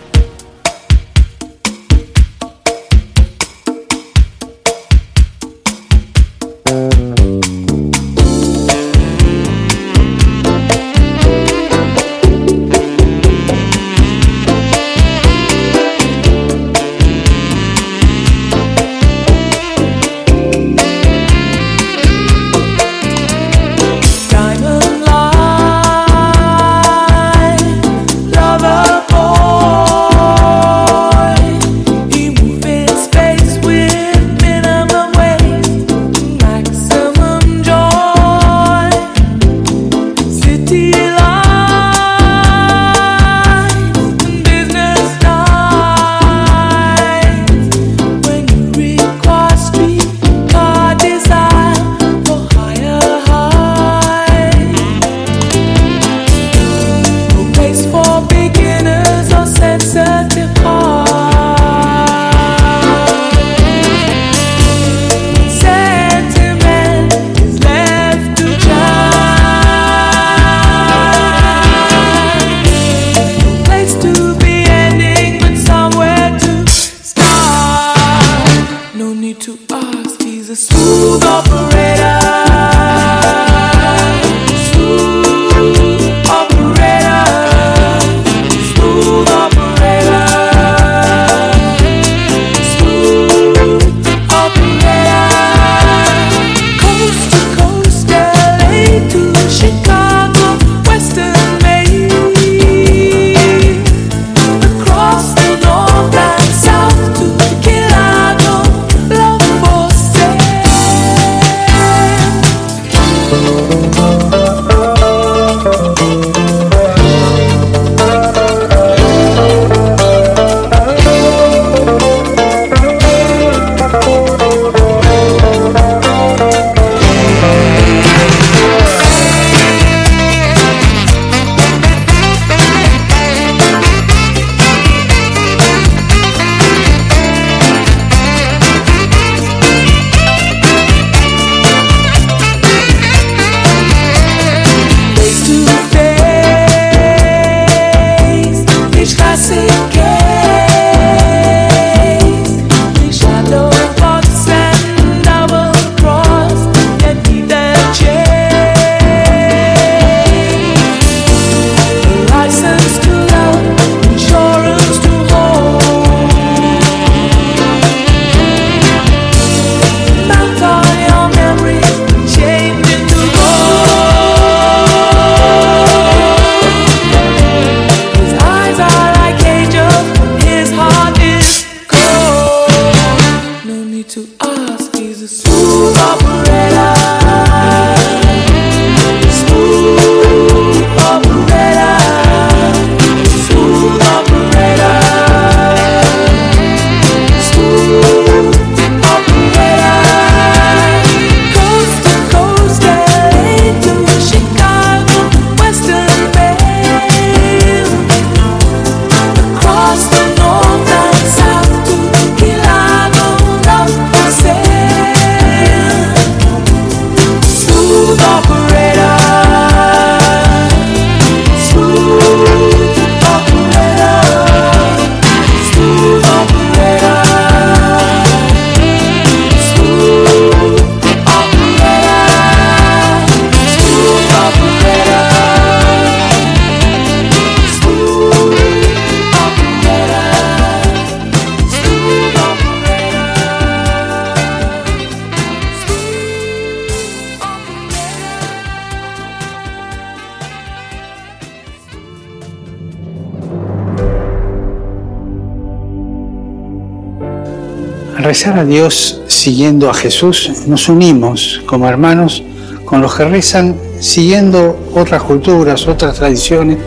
Rezar 258.43 258.59
a 258.59 258.65
Dios 258.65 259.23
siguiendo 259.29 259.89
a 259.89 259.95
Jesús, 259.95 260.67
nos 260.67 260.89
unimos 260.89 261.63
como 261.65 261.87
hermanos 261.87 262.43
con 262.85 263.01
los 263.01 263.15
que 263.15 263.25
rezan 263.25 263.77
siguiendo 264.01 264.77
otras 264.97 265.23
culturas, 265.23 265.87
otras 265.87 266.17
tradiciones 266.17 266.79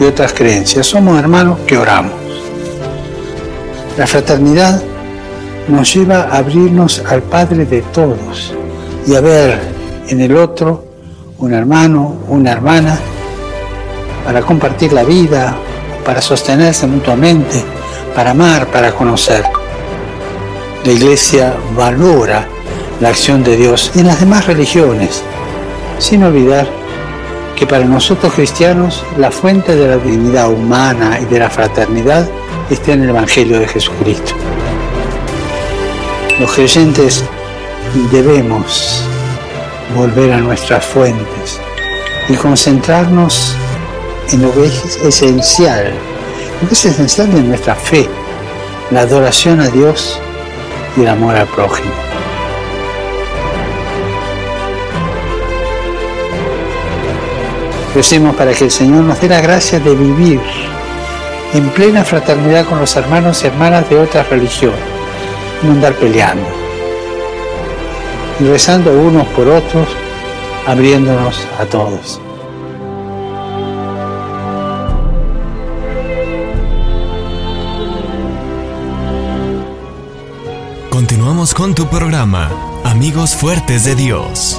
y 0.00 0.04
otras 0.04 0.32
creencias. 0.32 0.86
Somos 0.86 1.18
hermanos 1.18 1.58
que 1.66 1.76
oramos. 1.76 2.12
La 3.98 4.06
fraternidad 4.06 4.80
nos 5.66 5.92
lleva 5.92 6.28
a 6.30 6.36
abrirnos 6.36 7.02
al 7.04 7.24
Padre 7.24 7.64
de 7.66 7.82
todos 7.82 8.54
y 9.04 9.16
a 9.16 9.20
ver 9.20 9.58
en 10.06 10.20
el 10.20 10.36
otro 10.36 10.84
un 11.38 11.52
hermano, 11.52 12.18
una 12.28 12.52
hermana, 12.52 12.96
para 14.24 14.42
compartir 14.42 14.92
la 14.92 15.02
vida, 15.02 15.56
para 16.04 16.22
sostenerse 16.22 16.86
mutuamente, 16.86 17.64
para 18.14 18.30
amar, 18.30 18.68
para 18.68 18.92
conocer. 18.92 19.59
La 20.84 20.92
iglesia 20.92 21.54
valora 21.76 22.48
la 23.00 23.10
acción 23.10 23.44
de 23.44 23.54
Dios 23.54 23.90
en 23.96 24.06
las 24.06 24.18
demás 24.18 24.46
religiones, 24.46 25.22
sin 25.98 26.22
olvidar 26.22 26.66
que 27.54 27.66
para 27.66 27.84
nosotros 27.84 28.32
cristianos 28.32 29.04
la 29.18 29.30
fuente 29.30 29.76
de 29.76 29.88
la 29.88 29.98
dignidad 29.98 30.50
humana 30.50 31.18
y 31.20 31.26
de 31.26 31.38
la 31.38 31.50
fraternidad 31.50 32.26
está 32.70 32.92
en 32.92 33.02
el 33.02 33.10
Evangelio 33.10 33.58
de 33.58 33.68
Jesucristo. 33.68 34.32
Los 36.38 36.50
creyentes 36.52 37.24
debemos 38.10 39.04
volver 39.94 40.32
a 40.32 40.38
nuestras 40.38 40.82
fuentes 40.82 41.60
y 42.30 42.34
concentrarnos 42.36 43.54
en 44.32 44.40
lo 44.40 44.54
que 44.54 44.64
es 44.64 44.96
esencial, 45.04 45.92
lo 46.62 46.68
que 46.68 46.74
es 46.74 46.86
esencial 46.86 47.30
de 47.34 47.42
nuestra 47.42 47.74
fe, 47.74 48.08
la 48.90 49.02
adoración 49.02 49.60
a 49.60 49.68
Dios 49.68 50.18
y 50.96 51.02
el 51.02 51.08
amor 51.08 51.36
al 51.36 51.46
prójimo. 51.46 51.90
Recemos 57.94 58.36
para 58.36 58.52
que 58.52 58.64
el 58.64 58.70
Señor 58.70 59.02
nos 59.02 59.20
dé 59.20 59.28
la 59.28 59.40
gracia 59.40 59.80
de 59.80 59.94
vivir 59.94 60.40
en 61.52 61.68
plena 61.70 62.04
fraternidad 62.04 62.64
con 62.66 62.78
los 62.78 62.94
hermanos 62.94 63.42
y 63.42 63.48
hermanas 63.48 63.88
de 63.90 63.98
otras 63.98 64.28
religiones, 64.30 64.78
no 65.62 65.72
andar 65.72 65.94
peleando, 65.94 66.46
y 68.38 68.44
rezando 68.44 68.92
unos 68.92 69.26
por 69.28 69.48
otros, 69.48 69.88
abriéndonos 70.66 71.46
a 71.58 71.64
todos. 71.64 72.20
Con 81.60 81.74
tu 81.74 81.86
programa, 81.90 82.48
Amigos 82.84 83.36
Fuertes 83.36 83.84
de 83.84 83.94
Dios. 83.94 84.58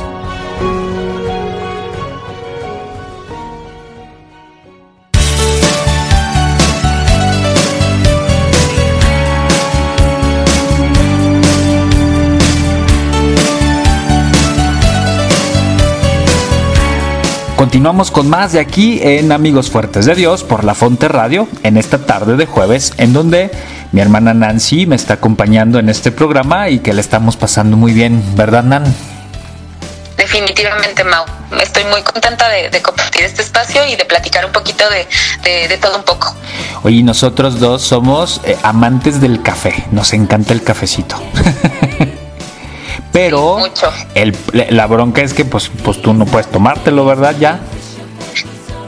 Continuamos 17.72 18.12
con 18.12 18.30
más 18.30 18.52
de 18.52 18.60
aquí 18.60 19.00
en 19.02 19.32
Amigos 19.32 19.72
Fuertes 19.72 20.06
de 20.06 20.14
Dios 20.14 20.44
por 20.44 20.66
La 20.66 20.76
Fonte 20.76 21.08
Radio 21.08 21.48
en 21.64 21.78
esta 21.78 22.00
tarde 22.00 22.36
de 22.36 22.46
jueves 22.46 22.92
en 22.98 23.14
donde 23.14 23.50
mi 23.94 24.02
hermana 24.02 24.34
Nancy 24.34 24.86
me 24.86 24.98
está 24.98 25.14
acompañando 25.14 25.80
en 25.80 25.88
este 25.88 26.12
programa 26.12 26.68
y 26.68 26.80
que 26.80 26.92
le 26.94 27.00
estamos 27.00 27.38
pasando 27.38 27.78
muy 27.78 27.94
bien, 27.94 28.36
¿verdad 28.36 28.64
Nan? 28.64 28.94
Definitivamente 30.18 31.06
Mau, 31.06 31.24
estoy 31.62 31.86
muy 31.86 32.02
contenta 32.02 32.50
de, 32.50 32.82
compartir 32.82 33.24
este 33.24 33.42
espacio 33.42 33.86
y 33.88 33.96
de 33.96 34.04
platicar 34.04 34.46
un 34.46 34.52
poquito 34.52 34.84
de, 34.90 35.78
todo 35.78 35.96
un 35.96 36.04
poco. 36.04 36.36
Oye, 36.84 37.02
nosotros 37.04 37.62
dos 37.62 37.84
somos 37.84 38.42
eh, 38.44 38.58
amantes 38.64 39.22
del 39.22 39.42
café, 39.42 39.86
nos 39.92 40.12
encanta 40.12 40.52
el 40.52 40.62
cafecito. 40.62 41.16
Pero 43.12 43.60
El, 44.16 44.36
la 44.70 44.88
bronca 44.88 45.22
es 45.22 45.34
que 45.34 45.46
pues, 45.46 45.70
pues 45.84 46.02
tú 46.02 46.14
no 46.14 46.26
puedes 46.26 46.50
tomártelo, 46.50 47.06
¿verdad? 47.06 47.36
Ya. 47.40 47.60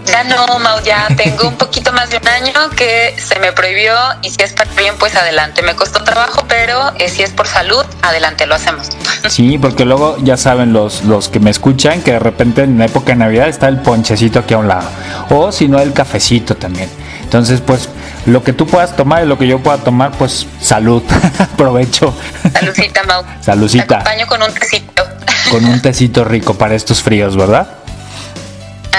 Ya 0.05 0.23
no, 0.25 0.59
Mau, 0.59 0.79
ya 0.83 1.07
tengo 1.15 1.47
un 1.47 1.55
poquito 1.55 1.91
más 1.91 2.09
de 2.09 2.17
un 2.17 2.27
año 2.27 2.69
que 2.75 3.15
se 3.17 3.39
me 3.39 3.51
prohibió 3.51 3.95
y 4.21 4.29
si 4.29 4.43
es 4.43 4.53
para 4.53 4.69
bien, 4.73 4.93
pues 4.99 5.15
adelante. 5.15 5.61
Me 5.63 5.75
costó 5.75 6.03
trabajo, 6.03 6.43
pero 6.47 6.93
eh, 6.99 7.09
si 7.09 7.23
es 7.23 7.31
por 7.31 7.47
salud, 7.47 7.83
adelante, 8.01 8.45
lo 8.45 8.55
hacemos. 8.55 8.89
Sí, 9.29 9.57
porque 9.57 9.85
luego 9.85 10.17
ya 10.19 10.35
saben 10.35 10.73
los, 10.73 11.05
los 11.05 11.29
que 11.29 11.39
me 11.39 11.49
escuchan 11.49 12.01
que 12.01 12.11
de 12.11 12.19
repente 12.19 12.63
en 12.63 12.77
la 12.77 12.85
época 12.85 13.13
de 13.13 13.15
Navidad 13.15 13.47
está 13.47 13.69
el 13.69 13.79
ponchecito 13.79 14.39
aquí 14.39 14.53
a 14.53 14.57
un 14.57 14.67
lado. 14.67 14.87
O 15.29 15.51
si 15.53 15.69
no, 15.69 15.79
el 15.79 15.93
cafecito 15.93 16.55
también. 16.55 16.89
Entonces, 17.33 17.61
pues 17.61 17.89
lo 18.27 18.43
que 18.43 18.53
tú 18.53 18.67
puedas 18.67 18.95
tomar 18.95 19.23
y 19.23 19.27
lo 19.27 19.39
que 19.39 19.47
yo 19.47 19.57
pueda 19.57 19.79
tomar, 19.79 20.11
pues 20.11 20.45
salud, 20.61 21.01
provecho. 21.57 22.13
Saludcita, 22.53 23.01
Mau. 23.05 23.23
Saludcita. 23.41 23.87
Te 23.87 23.95
acompaño 23.95 24.27
con 24.27 24.43
un 24.43 24.53
tecito. 24.53 25.03
Con 25.49 25.65
un 25.65 25.81
tecito 25.81 26.23
rico 26.23 26.53
para 26.53 26.75
estos 26.75 27.01
fríos, 27.01 27.35
¿verdad? 27.35 27.67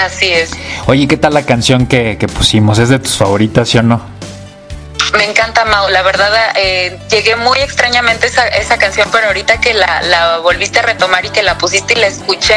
Así 0.05 0.25
es. 0.25 0.51
Oye, 0.85 1.07
¿qué 1.07 1.15
tal 1.15 1.33
la 1.33 1.43
canción 1.43 1.87
que, 1.87 2.17
que 2.17 2.27
pusimos? 2.27 2.77
¿Es 2.77 2.89
de 2.89 2.99
tus 2.99 3.15
favoritas, 3.15 3.69
sí 3.69 3.77
o 3.77 3.83
no? 3.83 4.01
Me 5.17 5.23
encanta 5.23 5.63
Mau, 5.65 5.87
la 5.89 6.01
verdad 6.01 6.29
eh, 6.57 6.99
llegué 7.09 7.35
muy 7.35 7.59
extrañamente 7.59 8.27
esa, 8.27 8.47
esa 8.47 8.77
canción, 8.77 9.07
pero 9.11 9.27
ahorita 9.27 9.59
que 9.61 9.73
la, 9.73 10.01
la, 10.01 10.39
volviste 10.39 10.79
a 10.79 10.81
retomar 10.81 11.25
y 11.25 11.29
que 11.29 11.41
la 11.41 11.57
pusiste 11.57 11.93
y 11.93 12.01
la 12.01 12.07
escuché, 12.07 12.55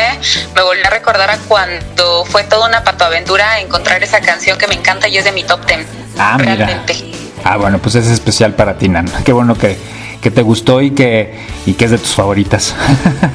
me 0.54 0.62
volví 0.62 0.82
a 0.84 0.90
recordar 0.90 1.30
a 1.30 1.38
cuando 1.38 2.24
fue 2.24 2.44
toda 2.44 2.68
una 2.68 2.82
patoaventura 2.82 3.60
encontrar 3.60 4.02
esa 4.02 4.20
canción 4.20 4.58
que 4.58 4.66
me 4.66 4.74
encanta 4.74 5.08
y 5.08 5.18
es 5.18 5.24
de 5.24 5.32
mi 5.32 5.44
top 5.44 5.64
ten. 5.66 5.86
Ah, 6.18 6.36
realmente. 6.36 6.96
Ah, 7.44 7.56
bueno, 7.56 7.78
pues 7.78 7.94
es 7.94 8.08
especial 8.08 8.54
para 8.54 8.76
ti, 8.76 8.88
Nan. 8.88 9.06
Qué 9.24 9.32
bueno 9.32 9.56
que, 9.56 9.78
que 10.20 10.30
te 10.30 10.42
gustó 10.42 10.80
y 10.80 10.90
que, 10.90 11.34
y 11.66 11.74
que 11.74 11.84
es 11.84 11.90
de 11.90 11.98
tus 11.98 12.14
favoritas. 12.14 12.74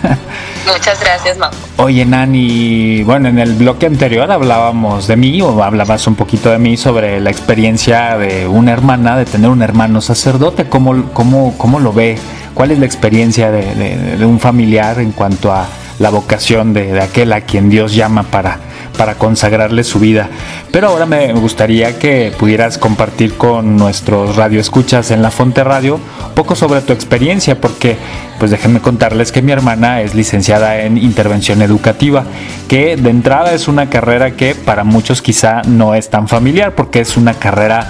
Muchas 0.66 1.00
gracias, 1.00 1.38
Mau. 1.38 1.50
Oye, 1.78 2.06
Nani, 2.06 3.04
bueno, 3.04 3.30
en 3.30 3.40
el 3.40 3.54
bloque 3.54 3.86
anterior 3.86 4.32
hablábamos 4.32 5.08
de 5.08 5.16
mí, 5.16 5.42
o 5.42 5.64
hablabas 5.64 6.08
un 6.08 6.16
poquito 6.16 6.50
de 6.50 6.60
mí 6.60 6.78
sobre 6.78 7.20
la 7.20 7.30
experiencia 7.30 8.18
de 8.18 8.48
una 8.48 8.72
hermana, 8.72 9.18
de 9.18 9.26
tener 9.26 9.50
un 9.50 9.62
hermano 9.62 10.02
sacerdote. 10.02 10.66
¿Cómo, 10.66 11.12
cómo, 11.14 11.56
cómo 11.58 11.80
lo 11.80 11.94
ve? 11.94 12.18
¿Cuál 12.54 12.72
es 12.72 12.80
la 12.80 12.86
experiencia 12.86 13.52
de, 13.52 14.16
de, 14.18 14.26
un 14.26 14.40
familiar 14.40 15.00
en 15.00 15.12
cuanto 15.12 15.52
a 15.52 15.68
la 16.00 16.10
vocación 16.10 16.74
de, 16.74 17.00
aquel 17.02 17.34
a 17.34 17.42
quien 17.42 17.70
Dios 17.70 17.96
llama 17.96 18.24
para 18.24 18.60
para 18.98 19.16
consagrarle 19.16 19.84
su 19.84 20.00
vida. 20.00 20.30
Pero 20.72 20.88
ahora 20.88 21.06
me 21.06 21.34
gustaría 21.34 21.98
que 22.00 22.32
pudieras 22.38 22.78
compartir 22.78 23.36
con 23.36 23.76
nuestros 23.76 24.36
radioescuchas 24.36 25.12
en 25.12 25.22
La 25.22 25.32
Fonte 25.32 25.64
Radio 25.64 26.00
poco 26.36 26.56
sobre 26.56 26.82
tu 26.82 26.94
experiencia, 26.94 27.60
porque 27.60 27.98
pues 28.40 28.52
déjenme 28.52 28.82
contarles 28.82 29.32
que 29.32 29.42
mi 29.42 29.52
hermana 29.52 30.02
es 30.02 30.16
licenciada 30.16 30.82
en 30.82 30.98
intervención 30.98 31.62
educativa, 31.62 32.24
que 32.68 32.96
de 32.96 33.10
entrada 33.10 33.54
es 33.54 33.68
una 33.68 33.90
carrera 33.90 34.32
que 34.32 34.56
para 34.56 34.84
muchos 34.84 35.22
quizá 35.22 35.62
no 35.64 35.96
es 35.96 36.10
tan 36.10 36.28
familiar, 36.28 36.74
porque 36.76 37.00
es 37.00 37.18
una 37.18 37.34
carrera, 37.34 37.88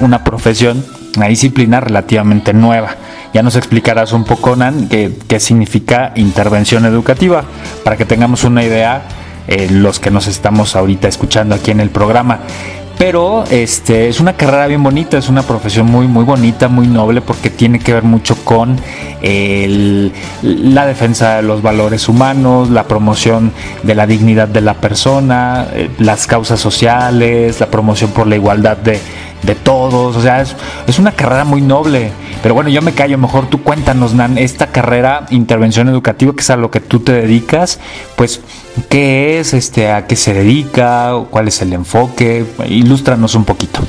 una 0.00 0.24
profesión, 0.24 0.84
una 1.16 1.26
disciplina 1.26 1.80
relativamente 1.80 2.52
nueva. 2.52 2.96
Ya 3.34 3.42
nos 3.42 3.56
explicarás 3.56 4.12
un 4.12 4.22
poco, 4.22 4.54
Nan, 4.54 4.88
qué, 4.88 5.40
significa 5.40 6.12
intervención 6.14 6.86
educativa, 6.86 7.42
para 7.82 7.96
que 7.96 8.04
tengamos 8.04 8.44
una 8.44 8.62
idea 8.62 9.02
eh, 9.48 9.66
los 9.72 9.98
que 9.98 10.12
nos 10.12 10.28
estamos 10.28 10.76
ahorita 10.76 11.08
escuchando 11.08 11.56
aquí 11.56 11.72
en 11.72 11.80
el 11.80 11.90
programa. 11.90 12.38
Pero 12.96 13.42
este 13.50 14.08
es 14.08 14.20
una 14.20 14.34
carrera 14.34 14.68
bien 14.68 14.84
bonita, 14.84 15.18
es 15.18 15.28
una 15.28 15.42
profesión 15.42 15.86
muy 15.86 16.06
muy 16.06 16.22
bonita, 16.22 16.68
muy 16.68 16.86
noble 16.86 17.22
porque 17.22 17.50
tiene 17.50 17.80
que 17.80 17.92
ver 17.92 18.04
mucho 18.04 18.36
con 18.44 18.78
la 19.20 20.86
defensa 20.86 21.36
de 21.36 21.42
los 21.42 21.60
valores 21.60 22.08
humanos, 22.08 22.70
la 22.70 22.84
promoción 22.84 23.52
de 23.82 23.96
la 23.96 24.06
dignidad 24.06 24.46
de 24.46 24.60
la 24.60 24.74
persona, 24.74 25.66
eh, 25.72 25.90
las 25.98 26.28
causas 26.28 26.60
sociales, 26.60 27.58
la 27.58 27.66
promoción 27.66 28.12
por 28.12 28.28
la 28.28 28.36
igualdad 28.36 28.76
de, 28.76 29.00
de 29.44 29.54
todos, 29.54 30.16
o 30.16 30.22
sea, 30.22 30.40
es, 30.40 30.56
es, 30.86 30.98
una 30.98 31.12
carrera 31.12 31.44
muy 31.44 31.60
noble. 31.60 32.12
Pero 32.42 32.54
bueno, 32.54 32.70
yo 32.70 32.82
me 32.82 32.92
callo, 32.92 33.18
mejor 33.18 33.46
tú 33.46 33.62
cuéntanos, 33.62 34.14
Nan, 34.14 34.38
esta 34.38 34.68
carrera, 34.68 35.26
intervención 35.30 35.88
educativa, 35.88 36.32
que 36.34 36.40
es 36.40 36.50
a 36.50 36.56
lo 36.56 36.70
que 36.70 36.80
tú 36.80 37.00
te 37.00 37.12
dedicas, 37.12 37.80
pues, 38.16 38.40
¿qué 38.88 39.40
es? 39.40 39.54
Este, 39.54 39.90
¿A 39.90 40.06
qué 40.06 40.16
se 40.16 40.34
dedica? 40.34 41.12
¿Cuál 41.30 41.48
es 41.48 41.60
el 41.62 41.72
enfoque? 41.72 42.44
Ilústranos 42.66 43.34
un 43.34 43.44
poquito. 43.44 43.80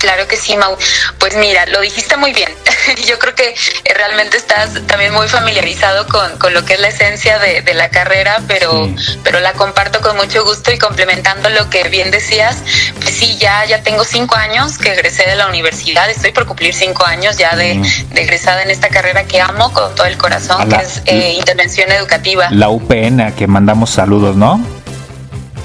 Claro 0.00 0.26
que 0.26 0.36
sí, 0.36 0.56
Mau. 0.56 0.76
Pues 1.18 1.36
mira, 1.36 1.66
lo 1.66 1.80
dijiste 1.80 2.16
muy 2.16 2.32
bien. 2.32 2.50
Yo 3.06 3.18
creo 3.18 3.34
que 3.34 3.50
eh, 3.50 3.94
realmente 3.94 4.38
estás 4.38 4.70
también 4.86 5.12
muy 5.12 5.28
familiarizado 5.28 6.06
con, 6.08 6.38
con 6.38 6.54
lo 6.54 6.64
que 6.64 6.74
es 6.74 6.80
la 6.80 6.88
esencia 6.88 7.38
de, 7.38 7.60
de 7.60 7.74
la 7.74 7.90
carrera, 7.90 8.40
pero, 8.48 8.88
pero 9.22 9.40
la 9.40 9.52
comparto 9.52 10.00
con 10.00 10.16
mucho 10.16 10.42
gusto 10.44 10.72
y 10.72 10.78
complementando 10.78 11.50
lo 11.50 11.68
que 11.68 11.84
bien 11.88 12.10
decías, 12.10 12.56
pues 13.00 13.14
sí, 13.14 13.36
ya, 13.38 13.64
ya 13.66 13.82
tengo 13.82 14.04
cinco 14.04 14.36
años 14.36 14.78
que 14.78 14.92
egresé 14.92 15.28
de 15.28 15.36
la 15.36 15.46
universidad, 15.48 16.08
estoy 16.08 16.32
por 16.32 16.46
cumplir 16.46 16.74
cinco 16.74 17.04
años 17.04 17.36
ya 17.36 17.54
de, 17.54 17.80
de 18.10 18.22
egresada 18.22 18.62
en 18.62 18.70
esta 18.70 18.88
carrera 18.88 19.24
que 19.24 19.40
amo 19.40 19.72
con 19.72 19.94
todo 19.94 20.06
el 20.06 20.16
corazón, 20.16 20.68
que 20.68 20.76
es 20.76 21.02
eh, 21.04 21.34
intervención 21.34 21.92
educativa. 21.92 22.48
La 22.50 22.70
UPN, 22.70 23.20
a 23.20 23.34
que 23.34 23.46
mandamos 23.46 23.90
saludos, 23.90 24.36
¿no? 24.36 24.64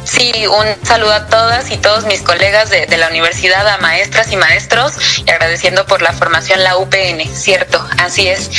Sí, 0.06 0.32
un 0.46 0.86
saludo 0.86 1.14
a 1.14 1.26
todas 1.26 1.72
y 1.72 1.78
todos 1.78 2.06
mis 2.06 2.22
colegas 2.22 2.70
de, 2.70 2.86
la 2.96 3.10
universidad, 3.10 3.68
a 3.68 3.78
maestras 3.80 4.32
y 4.32 4.38
maestros, 4.38 4.94
y 5.26 5.30
agradeciendo 5.30 5.86
por 5.86 6.02
la 6.02 6.14
formación 6.14 6.64
la 6.64 6.78
UPN, 6.78 7.22
cierto, 7.34 7.84
así 7.98 8.28
es. 8.28 8.50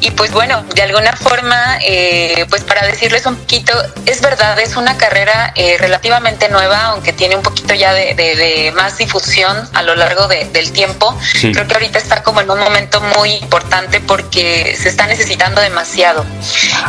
Y 0.00 0.10
pues 0.12 0.32
bueno, 0.32 0.64
de 0.74 0.82
alguna 0.82 1.12
forma, 1.12 1.78
eh, 1.82 2.46
pues 2.48 2.64
para 2.64 2.86
decirles 2.86 3.26
un 3.26 3.36
poquito, 3.36 3.72
es 4.06 4.20
verdad, 4.22 4.58
es 4.58 4.76
una 4.76 4.96
carrera 4.96 5.52
eh, 5.54 5.76
relativamente 5.78 6.48
nueva, 6.48 6.86
aunque 6.86 7.12
tiene 7.12 7.36
un 7.36 7.42
poquito 7.42 7.74
ya 7.74 7.92
de, 7.92 8.72
más 8.74 8.96
difusión 8.96 9.68
a 9.74 9.82
lo 9.82 9.94
largo 9.94 10.26
del 10.26 10.72
tiempo. 10.72 11.16
Creo 11.40 11.66
que 11.66 11.74
ahorita 11.74 11.98
está 11.98 12.22
como 12.22 12.40
en 12.40 12.50
un 12.50 12.58
momento 12.58 13.00
muy 13.18 13.32
importante 13.34 14.00
porque 14.00 14.76
se 14.80 14.88
está 14.88 15.06
necesitando 15.06 15.60
demasiado. 15.60 16.24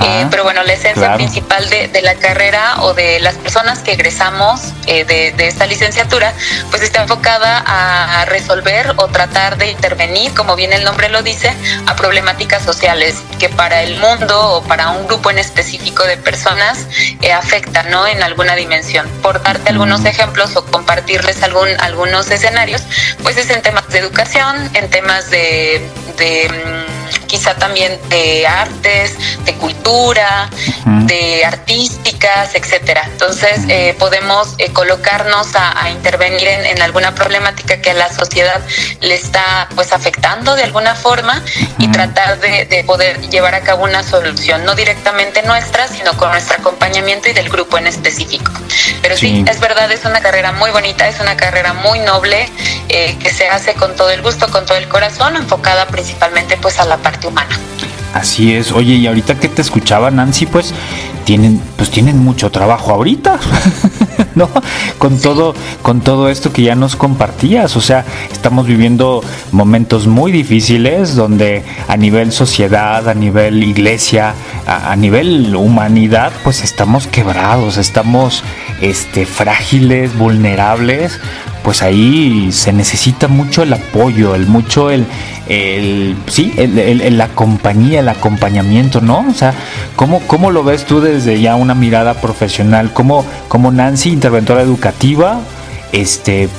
Eh, 0.02 0.26
pero 0.32 0.44
bueno, 0.44 0.64
la 0.64 0.74
esencia 0.74 1.16
principal 1.16 1.70
de, 1.70 1.90
de 1.90 2.02
la 2.02 2.16
carrera 2.16 2.82
o 2.82 2.94
de 2.94 3.20
las 3.20 3.36
personas 3.36 3.80
que 3.80 3.96
egresamos 4.06 4.62
eh, 4.86 5.04
de, 5.04 5.48
esta 5.48 5.66
licenciatura, 5.66 6.32
pues 6.70 6.84
está 6.84 7.02
enfocada 7.02 7.64
a 7.66 8.24
resolver 8.26 8.94
o 8.98 9.08
tratar 9.08 9.58
de 9.58 9.72
intervenir, 9.72 10.32
como 10.36 10.56
bien 10.56 10.74
el 10.74 10.84
nombre 10.84 11.10
lo 11.10 11.24
dice, 11.24 11.52
a 11.88 11.96
problemáticas 11.96 12.62
sociales 12.62 13.16
que 13.40 13.50
para 13.50 13.82
el 13.82 13.98
mundo 13.98 14.58
o 14.58 14.64
para 14.64 14.92
un 14.92 15.08
grupo 15.08 15.32
en 15.32 15.40
específico 15.40 16.04
de 16.04 16.18
personas 16.18 16.86
eh, 17.24 17.34
afectan 17.34 17.90
¿no? 17.90 18.06
en 18.06 18.22
alguna 18.22 18.56
dimensión. 18.56 19.08
Por 19.24 19.42
darte 19.42 19.72
algunos 19.72 20.06
ejemplos 20.06 20.56
o 20.56 20.64
compartirles 20.66 21.42
algún, 21.42 21.70
algunos 21.80 22.30
escenarios, 22.30 22.84
pues 23.24 23.38
es 23.38 23.50
en 23.50 23.64
temas 23.64 23.90
de 23.90 23.98
educación, 23.98 24.70
en 24.76 24.88
temas 24.92 25.32
de, 25.32 25.90
de 26.18 26.50
mm, 26.50 26.95
quizá 27.28 27.56
también 27.56 28.00
de 28.10 28.48
artes, 28.48 29.16
de 29.46 29.54
cultura, 29.56 30.50
de 30.86 31.46
artísticas, 31.46 32.56
etcétera. 32.56 33.04
Entonces, 33.12 33.62
eh, 33.68 33.96
podemos 33.98 34.56
eh, 34.58 34.72
colocarnos 34.72 35.48
a, 35.56 35.90
intervenir 35.90 36.48
en, 36.48 36.82
alguna 36.82 37.16
problemática 37.16 37.82
que 37.82 37.92
a 37.92 37.94
la 37.94 38.12
sociedad 38.14 38.62
le 39.02 39.16
está 39.16 39.70
pues 39.76 39.92
afectando 39.94 40.56
de 40.56 40.64
alguna 40.64 40.96
forma 40.96 41.42
y 41.78 41.88
tratar 41.90 42.40
de, 42.40 42.84
poder 42.86 43.20
llevar 43.30 43.56
a 43.56 43.62
cabo 43.62 43.84
una 43.84 44.04
solución, 44.04 44.66
no 44.66 44.76
directamente 44.76 45.42
nuestra, 45.44 45.88
sino 45.88 46.16
con 46.18 46.32
nuestro 46.32 46.58
acompañamiento 46.58 47.30
y 47.30 47.34
del 47.34 47.50
grupo 47.50 47.78
en 47.78 47.88
específico. 47.88 48.52
Pero 49.06 49.18
sí, 49.18 49.46
es 49.48 49.60
verdad, 49.60 49.92
es 49.92 50.04
una 50.04 50.20
carrera 50.20 50.52
muy 50.52 50.72
bonita, 50.72 51.08
es 51.08 51.20
una 51.20 51.38
carrera 51.38 51.74
muy 51.74 52.00
noble, 52.00 52.50
eh, 52.90 53.16
que 53.20 53.30
se 53.30 53.48
hace 53.48 53.76
con 53.76 53.96
todo 53.96 54.10
el 54.10 54.24
gusto, 54.24 54.48
con 54.50 54.66
todo 54.66 54.80
el 54.80 54.88
corazón, 54.88 55.36
enfocada 55.36 55.86
principalmente 55.86 56.58
pues 56.60 56.80
a 56.80 56.86
la 56.86 56.98
parte 56.98 57.28
humana. 57.28 57.56
Así 58.16 58.56
es. 58.56 58.72
Oye, 58.72 58.96
y 58.96 59.06
ahorita 59.06 59.36
que 59.36 59.48
te 59.48 59.62
escuchaba 59.62 60.10
Nancy, 60.10 60.48
pues 60.48 60.74
tienen 61.24 61.62
pues 61.78 61.92
tienen 61.92 62.18
mucho 62.18 62.50
trabajo 62.50 62.94
ahorita. 62.94 63.40
¿No? 64.46 64.50
Con 64.98 65.20
todo 65.20 65.56
con 65.82 66.02
todo 66.02 66.30
esto 66.30 66.52
que 66.52 66.64
ya 66.64 66.76
nos 66.76 66.96
compartías, 66.96 67.76
o 67.78 67.82
sea, 67.82 68.06
estamos 68.32 68.68
viviendo 68.68 69.24
momentos 69.52 70.08
muy 70.08 70.32
difíciles 70.32 71.16
donde 71.16 71.64
a 71.88 71.96
nivel 71.96 72.32
sociedad, 72.32 73.08
a 73.08 73.14
nivel 73.14 73.64
iglesia, 73.64 74.34
a, 74.68 74.96
nivel 74.96 75.56
humanidad, 75.56 76.32
pues 76.44 76.64
estamos 76.64 77.08
quebrados, 77.08 77.78
estamos 77.78 78.44
este 78.82 79.26
frágiles, 79.26 80.18
vulnerables, 80.18 81.20
pues 81.66 81.82
ahí 81.82 82.52
se 82.52 82.72
necesita 82.72 83.28
mucho 83.28 83.64
el 83.64 83.74
apoyo, 83.74 84.36
el 84.36 84.46
mucho 84.46 84.92
el, 84.92 85.08
el 85.50 86.16
sí, 86.28 86.54
el, 86.58 87.18
la 87.18 87.30
compañía, 87.30 88.02
el 88.02 88.10
acompañamiento, 88.10 89.02
¿no? 89.02 89.26
O 89.28 89.34
sea, 89.34 89.52
¿cómo, 89.96 90.20
¿cómo 90.28 90.52
lo 90.52 90.64
ves 90.64 90.86
tú 90.86 91.02
desde 91.02 91.42
ya 91.42 91.56
una 91.56 91.74
mirada 91.74 92.22
profesional? 92.22 92.94
¿Cómo, 92.94 93.26
cómo 93.48 93.72
Nancy, 93.72 94.12
interventora 94.12 94.62
educativa, 94.62 95.40
este 95.92 96.50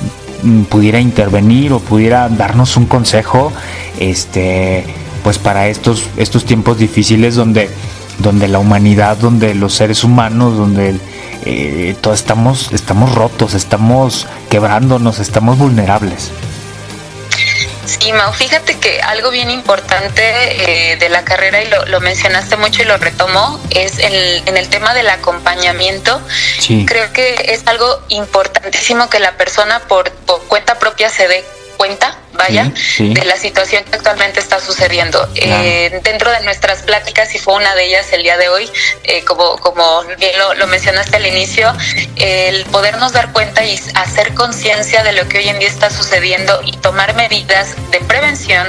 mm, 0.43 0.63
pudiera 0.63 0.99
intervenir 0.99 1.71
o 1.71 1.79
pudiera 1.79 2.27
darnos 2.27 2.75
un 2.75 2.85
consejo, 2.85 3.53
este, 4.01 4.83
pues 5.23 5.37
para 5.37 5.69
estos, 5.69 6.03
estos 6.17 6.43
tiempos 6.43 6.79
difíciles 6.79 7.35
donde, 7.35 7.69
donde 8.19 8.49
la 8.49 8.59
humanidad, 8.59 9.15
donde 9.15 9.55
los 9.55 9.73
seres 9.73 10.03
humanos, 10.03 10.57
donde 10.57 10.99
eh, 11.49 11.95
todos 12.01 12.19
estamos, 12.19 12.73
estamos 12.73 13.15
rotos, 13.15 13.53
estamos 13.53 14.27
quebrándonos, 14.49 15.19
estamos 15.19 15.57
vulnerables. 15.57 16.31
Sí, 17.85 18.11
Mau, 18.11 18.33
fíjate 18.33 18.77
que 18.79 18.99
algo 19.01 19.29
bien 19.31 19.49
importante 19.49 20.21
eh, 20.91 20.97
de 20.97 21.07
la 21.07 21.23
carrera, 21.23 21.63
y 21.63 21.69
lo, 21.89 22.01
mencionaste 22.01 22.57
mucho 22.57 22.81
y 22.81 22.85
lo 22.85 22.97
retomo, 22.97 23.61
es 23.69 23.99
el, 23.99 24.43
en 24.45 24.57
el 24.57 24.67
tema 24.67 24.93
del 24.93 25.07
acompañamiento. 25.07 26.21
Creo 26.85 27.13
que 27.13 27.35
es 27.53 27.65
algo 27.65 28.01
importantísimo 28.09 29.09
que 29.09 29.19
la 29.19 29.37
persona 29.37 29.79
por, 29.87 30.11
por 30.11 30.43
cuenta 30.47 30.77
propia 30.79 31.09
se 31.09 31.29
dé 31.29 31.45
cuenta 31.77 32.17
vaya, 32.37 32.71
de 32.99 33.25
la 33.25 33.35
situación 33.35 33.83
que 33.83 33.95
actualmente 33.95 34.39
está 34.39 34.59
sucediendo. 34.59 35.27
Eh, 35.35 35.99
dentro 36.03 36.31
de 36.31 36.41
nuestras 36.41 36.83
pláticas, 36.83 37.33
y 37.35 37.39
fue 37.39 37.55
una 37.55 37.75
de 37.75 37.85
ellas 37.85 38.11
el 38.13 38.23
día 38.23 38.37
de 38.37 38.49
hoy, 38.49 38.69
eh, 39.03 39.23
como, 39.25 39.57
como 39.57 40.03
bien 40.17 40.31
lo, 40.57 40.67
mencionaste 40.67 41.17
al 41.17 41.25
inicio, 41.25 41.73
el 42.15 42.65
podernos 42.65 43.13
dar 43.13 43.31
cuenta 43.31 43.65
y 43.65 43.79
hacer 43.95 44.33
conciencia 44.33 45.03
de 45.03 45.13
lo 45.13 45.27
que 45.27 45.39
hoy 45.39 45.49
en 45.49 45.59
día 45.59 45.67
está 45.67 45.89
sucediendo 45.89 46.61
y 46.65 46.73
tomar 46.77 47.15
medidas 47.15 47.75
de 47.91 47.99
prevención, 47.99 48.67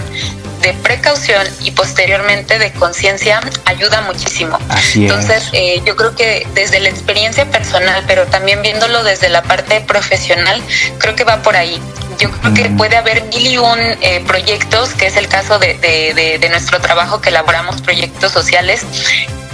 de 0.61 0.75
precaución 0.75 1.47
y 1.63 1.71
posteriormente 1.71 2.59
de 2.59 2.73
conciencia 2.73 3.41
ayuda 3.65 4.03
muchísimo. 4.03 4.59
Entonces, 4.95 5.49
eh, 5.53 5.83
yo 5.85 5.97
creo 5.97 6.15
que 6.15 6.47
desde 6.55 6.81
la 6.81 6.89
experiencia 6.89 7.45
personal, 7.51 8.05
pero 8.07 8.27
también 8.27 8.63
viéndolo 8.63 9.03
desde 9.05 9.29
la 9.29 9.43
parte 9.43 9.81
profesional, 9.81 10.63
creo 10.99 11.15
que 11.15 11.25
va 11.25 11.43
por 11.43 11.57
ahí. 11.57 11.81
Yo 12.19 12.31
creo 12.31 12.55
que 12.55 12.65
puede 12.71 12.97
haber 12.97 13.25
mil 13.25 13.47
y 13.47 13.59
un 13.59 13.79
eh, 13.79 14.23
proyectos, 14.27 14.91
que 14.91 15.07
es 15.07 15.17
el 15.17 15.29
caso 15.29 15.59
de, 15.59 15.75
de, 15.79 16.39
de, 16.39 16.49
nuestro 16.49 16.81
trabajo 16.81 17.21
que 17.21 17.29
elaboramos 17.29 17.81
proyectos 17.81 18.33
sociales, 18.33 18.85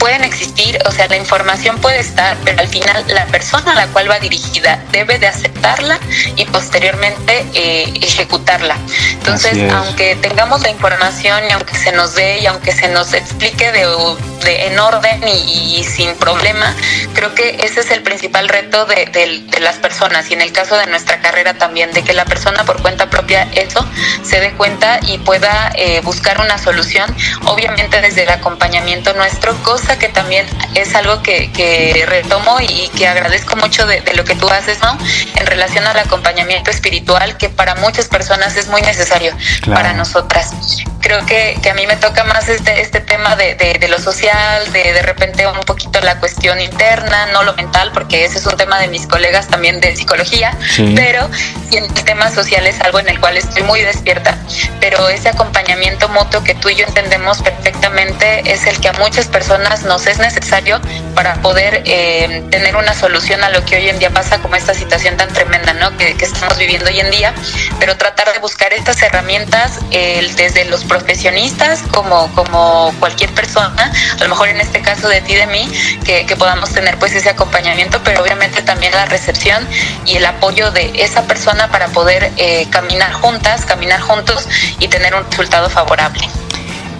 pueden 0.04 0.22
existir, 0.22 0.78
o 0.84 0.92
sea, 0.92 1.08
la 1.08 1.16
información 1.16 1.78
puede 1.78 1.98
estar, 1.98 2.36
pero 2.44 2.60
al 2.60 2.68
final 2.68 3.06
la 3.08 3.24
persona 3.24 3.72
a 3.72 3.74
la 3.74 3.86
cual 3.86 4.10
va 4.10 4.18
dirigida 4.18 4.78
debe 4.92 5.18
de 5.18 5.26
aceptarla 5.26 5.98
y 6.36 6.44
posteriormente 6.44 7.46
eh, 7.54 7.90
ejecutarla. 8.02 8.76
Entonces, 9.12 9.72
aunque 9.72 10.16
tengamos 10.16 10.60
la 10.60 10.68
información 10.68 11.44
y 11.48 11.52
aunque 11.52 11.74
se 11.74 11.90
nos 11.92 12.14
dé 12.14 12.40
y 12.40 12.46
aunque 12.46 12.72
se 12.72 12.88
nos 12.88 13.14
explique 13.14 13.72
de, 13.72 14.66
en 14.66 14.78
orden 14.78 15.26
y, 15.26 15.82
sin 15.84 16.14
problema, 16.16 16.74
creo 17.14 17.34
que 17.34 17.56
ese 17.64 17.80
es 17.80 17.90
el 17.90 18.02
principal 18.02 18.48
reto 18.48 18.84
de, 18.84 19.42
las 19.58 19.76
personas 19.76 20.30
y 20.30 20.34
en 20.34 20.42
el 20.42 20.52
caso 20.52 20.76
de 20.76 20.86
nuestra 20.86 21.22
carrera 21.22 21.54
también, 21.54 21.92
de 21.92 22.02
que 22.02 22.12
la 22.12 22.26
persona 22.26 22.64
por 22.64 22.82
cuenta 22.82 23.08
propia 23.08 23.48
eso 23.54 23.86
se 24.22 24.40
dé 24.40 24.52
cuenta 24.52 25.00
y 25.00 25.16
pueda 25.16 25.72
eh, 25.76 26.02
buscar 26.02 26.40
una 26.40 26.58
solución, 26.58 27.16
obviamente 27.46 28.02
desde 28.02 28.24
el 28.24 28.28
acompañamiento 28.28 29.14
nuestro, 29.14 29.54
cosa 29.62 29.93
que 29.98 30.08
también 30.08 30.46
es 30.74 30.94
algo 30.94 31.22
que, 31.22 32.04
retomo 32.06 32.60
y, 32.60 32.88
que 32.96 33.06
agradezco 33.06 33.56
mucho 33.56 33.86
de, 33.86 34.02
lo 34.14 34.24
que 34.24 34.34
tú 34.34 34.48
haces, 34.48 34.78
¿no? 34.80 34.96
En 35.36 35.46
relación 35.46 35.86
al 35.86 35.98
acompañamiento 35.98 36.70
espiritual, 36.70 37.36
que 37.36 37.48
para 37.48 37.74
muchas 37.76 38.08
personas 38.08 38.56
es 38.56 38.68
muy 38.68 38.82
necesario 38.82 39.32
para 39.66 39.92
nosotras. 39.92 40.52
Creo 41.00 41.24
que, 41.26 41.60
a 41.70 41.74
mí 41.74 41.86
me 41.86 41.96
toca 41.96 42.24
más 42.24 42.48
este, 42.48 42.80
este 42.80 43.00
tema 43.00 43.36
de, 43.36 43.54
de, 43.54 43.88
lo 43.88 43.98
social, 43.98 44.72
de 44.72 44.92
de 44.92 45.02
repente 45.02 45.46
un 45.46 45.60
poquito 45.60 46.00
la 46.00 46.18
cuestión 46.18 46.60
interna, 46.60 47.26
no 47.26 47.42
lo 47.42 47.54
mental, 47.54 47.90
porque 47.92 48.24
ese 48.24 48.38
es 48.38 48.46
un 48.46 48.56
tema 48.56 48.78
de 48.78 48.88
mis 48.88 49.06
colegas 49.06 49.48
también 49.48 49.80
de 49.80 49.94
psicología, 49.96 50.56
pero 50.94 51.28
en 51.70 51.84
el 51.84 52.04
tema 52.04 52.30
social 52.30 52.66
es 52.66 52.80
algo 52.80 53.00
en 53.00 53.08
el 53.08 53.20
cual 53.20 53.36
estoy 53.36 53.62
muy 53.62 53.82
despierta. 53.82 54.38
Pero 54.80 55.08
ese 55.08 55.28
acompañamiento 55.28 56.08
mutuo 56.08 56.42
que 56.42 56.54
tú 56.54 56.68
y 56.68 56.76
yo 56.76 56.86
entendemos 56.86 57.42
perfectamente 57.42 58.52
es 58.52 58.66
el 58.66 58.80
que 58.80 58.88
a 58.88 58.92
muchas 58.94 59.26
personas 59.26 59.73
nos 59.82 60.06
es 60.06 60.18
necesario 60.18 60.80
para 61.14 61.34
poder 61.42 61.82
eh, 61.84 62.44
tener 62.50 62.76
una 62.76 62.94
solución 62.94 63.42
a 63.42 63.50
lo 63.50 63.64
que 63.64 63.76
hoy 63.76 63.88
en 63.88 63.98
día 63.98 64.10
pasa 64.10 64.38
como 64.40 64.56
esta 64.56 64.74
situación 64.74 65.16
tan 65.16 65.28
tremenda 65.28 65.74
¿no? 65.74 65.96
que, 65.96 66.14
estamos 66.20 66.56
viviendo 66.56 66.86
hoy 66.88 67.00
en 67.00 67.10
día, 67.10 67.34
pero 67.78 67.96
tratar 67.96 68.32
de 68.32 68.38
buscar 68.38 68.72
estas 68.72 69.02
herramientas 69.02 69.80
desde 69.90 70.64
los 70.66 70.84
profesionistas 70.84 71.82
como, 71.92 72.32
como 72.34 72.94
cualquier 72.98 73.30
persona, 73.30 73.92
a 74.18 74.22
lo 74.22 74.28
mejor 74.28 74.48
en 74.48 74.60
este 74.60 74.80
caso 74.80 75.08
de 75.08 75.20
ti, 75.20 75.34
de 75.34 75.46
mí, 75.46 75.68
que, 76.04 76.34
podamos 76.36 76.70
tener 76.72 76.98
pues 76.98 77.14
ese 77.14 77.30
acompañamiento, 77.30 78.00
pero 78.02 78.22
obviamente 78.22 78.62
también 78.62 78.92
la 78.92 79.06
recepción 79.06 79.66
y 80.04 80.16
el 80.16 80.26
apoyo 80.26 80.70
de 80.72 80.90
esa 80.96 81.22
persona 81.22 81.70
para 81.70 81.88
poder 81.88 82.32
eh, 82.36 82.66
caminar 82.70 83.12
juntas, 83.12 83.64
caminar 83.64 84.00
juntos 84.00 84.48
y 84.80 84.88
tener 84.88 85.14
un 85.14 85.24
resultado 85.30 85.70
favorable. 85.70 86.28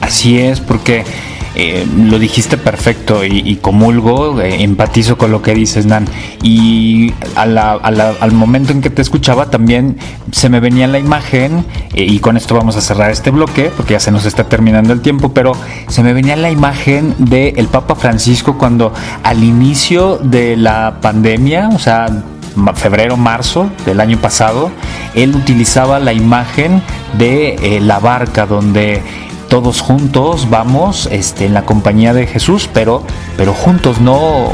Así 0.01 0.41
es, 0.41 0.61
porque 0.61 1.05
eh, 1.57 1.87
lo 1.97 2.19
dijiste 2.19 2.57
perfecto 2.57 3.25
y, 3.25 3.57
comulgo, 3.57 4.41
eh, 4.41 4.63
empatizo 4.65 5.17
con 5.17 5.31
lo 5.31 5.41
que 5.41 5.55
dices, 5.55 5.87
Nan. 5.87 6.07
Y 6.43 7.15
al 7.37 8.33
momento 8.33 8.73
en 8.73 8.81
que 8.81 8.91
te 8.91 9.03
escuchaba 9.03 9.51
también 9.51 9.97
se 10.33 10.49
me 10.49 10.59
venía 10.59 10.87
la 10.89 10.99
imagen, 10.99 11.65
eh, 11.95 12.05
y 12.05 12.19
con 12.19 12.37
esto 12.37 12.57
vamos 12.57 12.77
a 12.77 12.81
cerrar 12.81 13.11
este 13.11 13.31
bloque, 13.31 13.71
porque 13.77 13.93
ya 13.93 14.01
se 14.01 14.11
nos 14.11 14.25
está 14.27 14.49
terminando 14.49 14.93
el 14.93 15.01
tiempo, 15.01 15.33
pero 15.33 15.53
se 15.89 16.03
me 16.03 16.13
venía 16.13 16.35
la 16.37 16.51
imagen 16.51 17.15
del 17.19 17.57
el 17.57 17.69
Papa 17.69 17.95
Francisco 17.95 18.59
cuando 18.59 18.93
al 19.23 19.45
inicio 19.45 20.19
de 20.19 20.57
la 20.57 20.99
pandemia, 21.01 21.69
o 21.69 21.79
sea, 21.79 22.07
febrero, 22.75 23.17
marzo 23.17 23.71
del 23.87 24.01
año 24.01 24.19
pasado, 24.19 24.71
él 25.15 25.35
utilizaba 25.35 25.99
la 26.01 26.13
imagen 26.13 26.83
de 27.19 27.79
la 27.83 27.99
barca 27.99 28.47
donde 28.47 29.03
todos 29.55 29.83
juntos 29.83 30.51
vamos 30.51 31.09
este, 31.13 31.45
en 31.45 31.55
la 31.55 31.63
compañía 31.63 32.13
de 32.13 32.27
Jesús, 32.27 32.69
pero, 32.75 33.05
pero 33.37 33.53
juntos, 33.53 34.01
no 34.01 34.49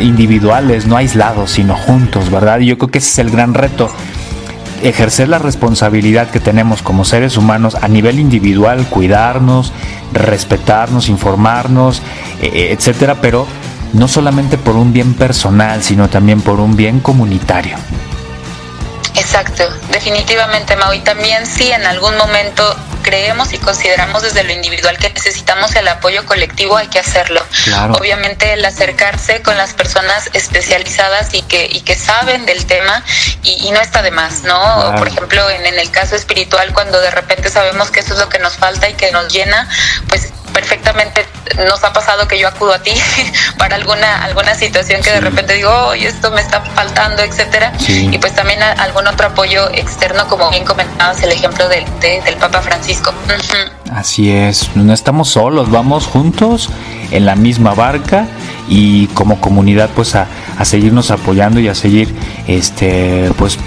individuales, 0.00 0.86
no 0.86 0.96
aislados, 0.96 1.50
sino 1.50 1.76
juntos, 1.76 2.30
¿verdad? 2.30 2.60
Y 2.60 2.68
yo 2.68 2.78
creo 2.78 2.90
que 2.90 2.96
ese 2.96 3.10
es 3.10 3.18
el 3.18 3.30
gran 3.30 3.52
reto 3.52 3.90
ejercer 4.82 5.28
la 5.28 5.36
responsabilidad 5.36 6.30
que 6.30 6.40
tenemos 6.40 6.80
como 6.80 7.04
seres 7.04 7.36
humanos 7.36 7.74
a 7.74 7.86
nivel 7.88 8.18
individual, 8.18 8.86
cuidarnos, 8.88 9.74
respetarnos, 10.14 11.10
informarnos, 11.10 12.00
e, 12.40 12.46
e, 12.46 12.72
etcétera, 12.72 13.16
pero 13.20 13.46
no 13.92 14.08
solamente 14.08 14.56
por 14.56 14.76
un 14.76 14.90
bien 14.90 15.12
personal, 15.12 15.82
sino 15.82 16.08
también 16.08 16.40
por 16.40 16.60
un 16.60 16.76
bien 16.76 17.00
comunitario. 17.00 17.76
Exacto, 19.16 19.64
definitivamente, 19.92 20.76
Mau. 20.76 20.94
Y 20.94 21.00
también 21.00 21.44
si 21.44 21.70
en 21.70 21.84
algún 21.84 22.16
momento 22.16 22.62
creemos 23.06 23.52
y 23.52 23.58
consideramos 23.58 24.22
desde 24.22 24.42
lo 24.42 24.52
individual 24.52 24.98
que 24.98 25.10
necesitamos 25.10 25.76
el 25.76 25.86
apoyo 25.86 26.26
colectivo, 26.26 26.76
hay 26.76 26.88
que 26.88 26.98
hacerlo. 26.98 27.40
Obviamente 27.92 28.52
el 28.52 28.64
acercarse 28.64 29.42
con 29.42 29.56
las 29.56 29.74
personas 29.74 30.28
especializadas 30.32 31.32
y 31.32 31.42
que, 31.42 31.68
y 31.70 31.82
que 31.82 31.94
saben 31.94 32.46
del 32.46 32.66
tema 32.66 33.04
y, 33.44 33.70
no 33.70 33.80
está 33.80 34.02
de 34.02 34.10
más, 34.10 34.42
¿no? 34.42 34.94
Por 34.98 35.06
ejemplo, 35.06 35.48
en, 35.50 35.66
en 35.66 35.78
el 35.78 35.90
caso 35.90 36.16
espiritual, 36.16 36.72
cuando 36.72 37.00
de 37.00 37.12
repente 37.12 37.48
sabemos 37.48 37.90
que 37.92 38.00
eso 38.00 38.14
es 38.14 38.18
lo 38.18 38.28
que 38.28 38.40
nos 38.40 38.54
falta 38.54 38.88
y 38.88 38.94
que 38.94 39.12
nos 39.12 39.32
llena, 39.32 39.68
pues 40.08 40.32
perfectamente 40.52 41.26
nos 41.56 41.82
ha 41.84 41.92
pasado 41.92 42.26
que 42.28 42.38
yo 42.38 42.48
acudo 42.48 42.74
a 42.74 42.78
ti 42.80 42.92
para 43.58 43.76
alguna 43.76 44.24
alguna 44.24 44.54
situación 44.54 45.02
que 45.02 45.10
de 45.10 45.20
repente 45.20 45.54
digo, 45.54 45.70
oye, 45.86 46.08
esto 46.08 46.30
me 46.30 46.40
está 46.40 46.60
faltando, 46.60 47.22
etcétera. 47.22 47.72
Y 47.88 48.18
pues 48.18 48.34
también 48.34 48.62
algún 48.62 49.06
otro 49.06 49.28
apoyo 49.28 49.70
externo, 49.72 50.26
como 50.28 50.50
bien 50.50 50.64
comentabas 50.64 51.22
el 51.22 51.32
ejemplo 51.32 51.68
del, 51.68 51.84
del 52.00 52.36
Papa 52.36 52.60
Francisco. 52.60 53.12
Así 53.92 54.30
es, 54.30 54.74
no 54.74 54.92
estamos 54.92 55.30
solos, 55.30 55.70
vamos 55.70 56.06
juntos 56.06 56.70
en 57.10 57.24
la 57.24 57.36
misma 57.36 57.74
barca 57.74 58.26
y 58.68 59.06
como 59.08 59.40
comunidad 59.40 59.90
pues 59.94 60.14
a, 60.16 60.26
seguirnos 60.64 61.10
apoyando 61.10 61.60
y 61.60 61.68
a 61.68 61.74
seguir 61.74 62.14
este 62.46 63.30
pues 63.36 63.58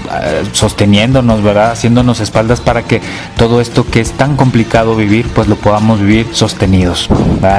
sosteniéndonos, 0.52 1.44
¿verdad? 1.44 1.72
Haciéndonos 1.72 2.20
espaldas 2.20 2.60
para 2.62 2.84
que 2.84 3.02
todo 3.38 3.62
esto 3.62 3.86
que 3.86 4.02
es 4.02 4.12
tan 4.14 4.36
complicado 4.36 4.96
vivir 4.96 5.28
pues 5.30 5.48
lo 5.48 5.56
podamos 5.56 6.00
vivir 6.00 6.28
sostenidos. 6.34 7.10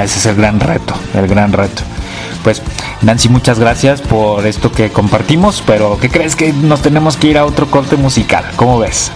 Ese 0.03 0.19
es 0.19 0.27
el 0.27 0.37
gran 0.37 0.61
reto, 0.61 0.95
el 1.15 1.27
gran 1.27 1.53
reto. 1.53 1.83
Pues 2.43 2.63
Nancy, 3.03 3.29
muchas 3.29 3.59
gracias 3.59 4.01
por 4.01 4.47
esto 4.47 4.73
que 4.73 4.91
compartimos, 4.91 5.63
pero 5.67 5.99
¿qué 6.01 6.09
crees 6.09 6.37
que 6.37 6.53
nos 6.53 6.81
tenemos 6.81 7.17
que 7.17 7.29
ir 7.29 7.39
a 7.39 7.45
otro 7.45 7.71
corte 7.71 7.97
musical? 7.97 8.45
¿Cómo 8.57 8.79
ves? 8.79 9.13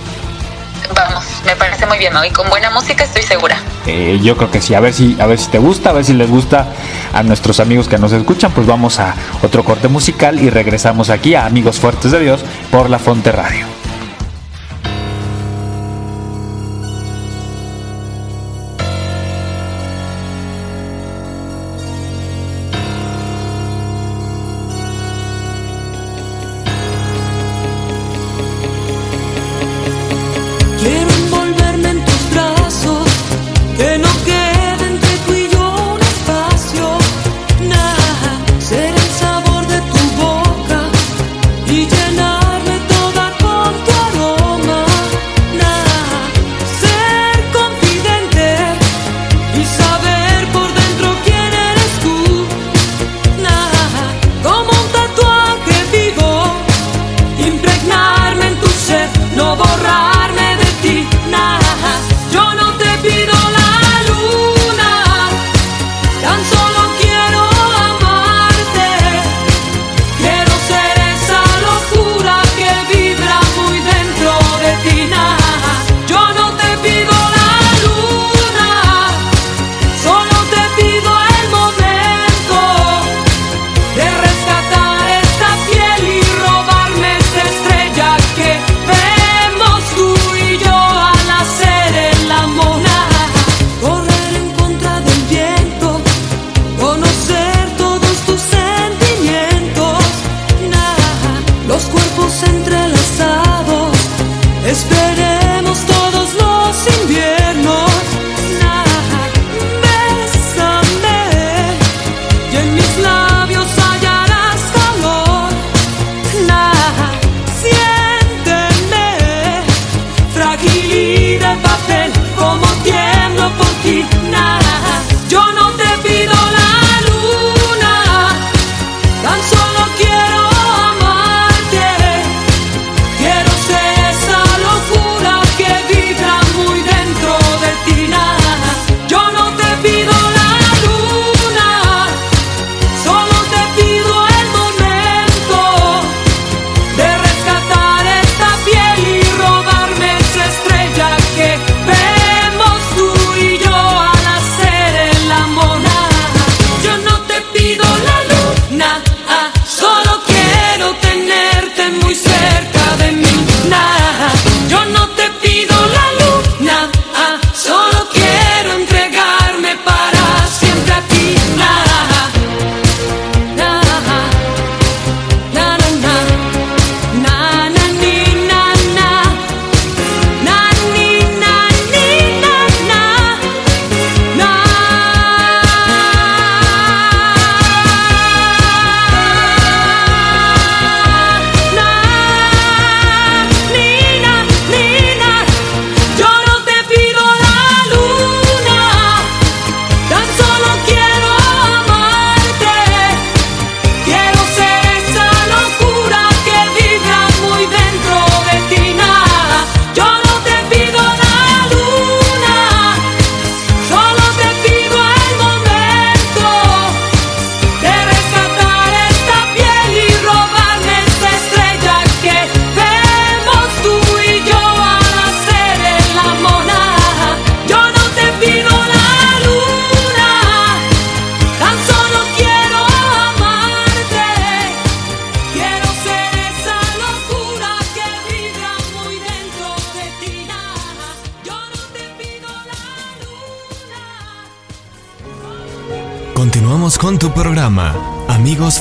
Vamos, 0.95 1.25
me 1.45 1.57
parece 1.57 1.87
muy 1.87 1.99
bien, 1.99 2.13
¿no? 2.13 2.25
Y 2.25 2.31
con 2.31 2.49
buena 2.49 2.71
música 2.71 3.05
estoy 3.05 3.23
segura. 3.23 3.57
Eh, 3.87 4.19
yo 4.23 4.37
creo 4.37 4.51
que 4.51 4.61
sí, 4.61 4.75
a 4.75 4.81
ver 4.81 4.93
si, 4.93 5.17
a 5.21 5.27
ver 5.27 5.39
si 5.39 5.51
te 5.51 5.59
gusta, 5.59 5.91
a 5.91 5.93
ver 5.93 6.05
si 6.05 6.15
les 6.15 6.31
gusta 6.31 6.69
a 7.13 7.23
nuestros 7.23 7.61
amigos 7.61 7.89
que 7.89 7.99
nos 7.99 8.13
escuchan, 8.13 8.53
pues 8.53 8.67
vamos 8.67 8.99
a 8.99 9.15
otro 9.43 9.65
corte 9.65 9.89
musical 9.89 10.41
y 10.41 10.51
regresamos 10.51 11.11
aquí 11.11 11.35
a 11.35 11.47
Amigos 11.47 11.81
Fuertes 11.81 12.13
de 12.13 12.21
Dios 12.21 12.45
por 12.71 12.91
la 12.91 12.99
Fonte 12.99 13.33
Radio. 13.33 13.74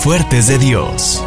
Fuertes 0.04 0.48
de 0.48 0.58
Dios. 0.58 1.23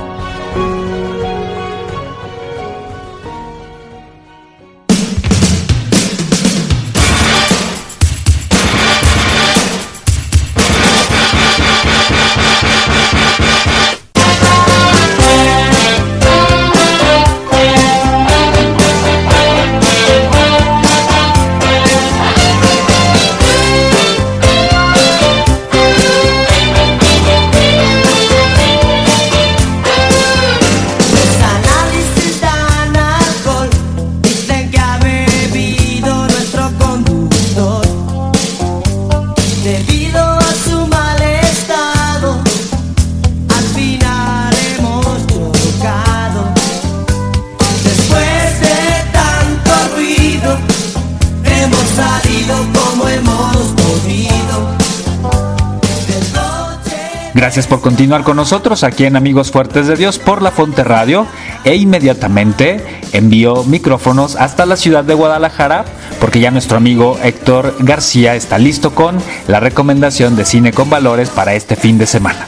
Gracias 57.37 57.67
por 57.67 57.83
continuar 57.83 58.25
con 58.25 58.39
nosotros 58.39 58.83
aquí 58.83 59.05
en 59.05 59.15
Amigos 59.15 59.51
Fuertes 59.51 59.87
de 59.87 59.97
Dios 59.97 60.19
por 60.19 60.41
la 60.41 60.51
Fonte 60.51 60.83
Radio 60.83 61.27
e 61.65 61.77
inmediatamente 61.77 63.03
envío 63.13 63.63
micrófonos 63.65 64.37
hasta 64.37 64.65
la 64.65 64.79
ciudad 64.79 65.05
de 65.05 65.13
Guadalajara 65.13 65.85
porque 66.19 66.41
ya 66.41 66.51
nuestro 66.51 66.79
amigo 66.79 67.19
Héctor 67.23 67.77
García 67.81 68.37
está 68.37 68.57
listo 68.57 68.95
con 68.95 69.19
la 69.49 69.61
recomendación 69.61 70.35
de 70.35 70.47
cine 70.47 70.73
con 70.73 70.89
valores 70.89 71.29
para 71.29 71.53
este 71.53 71.77
fin 71.77 71.99
de 71.99 72.07
semana. 72.07 72.47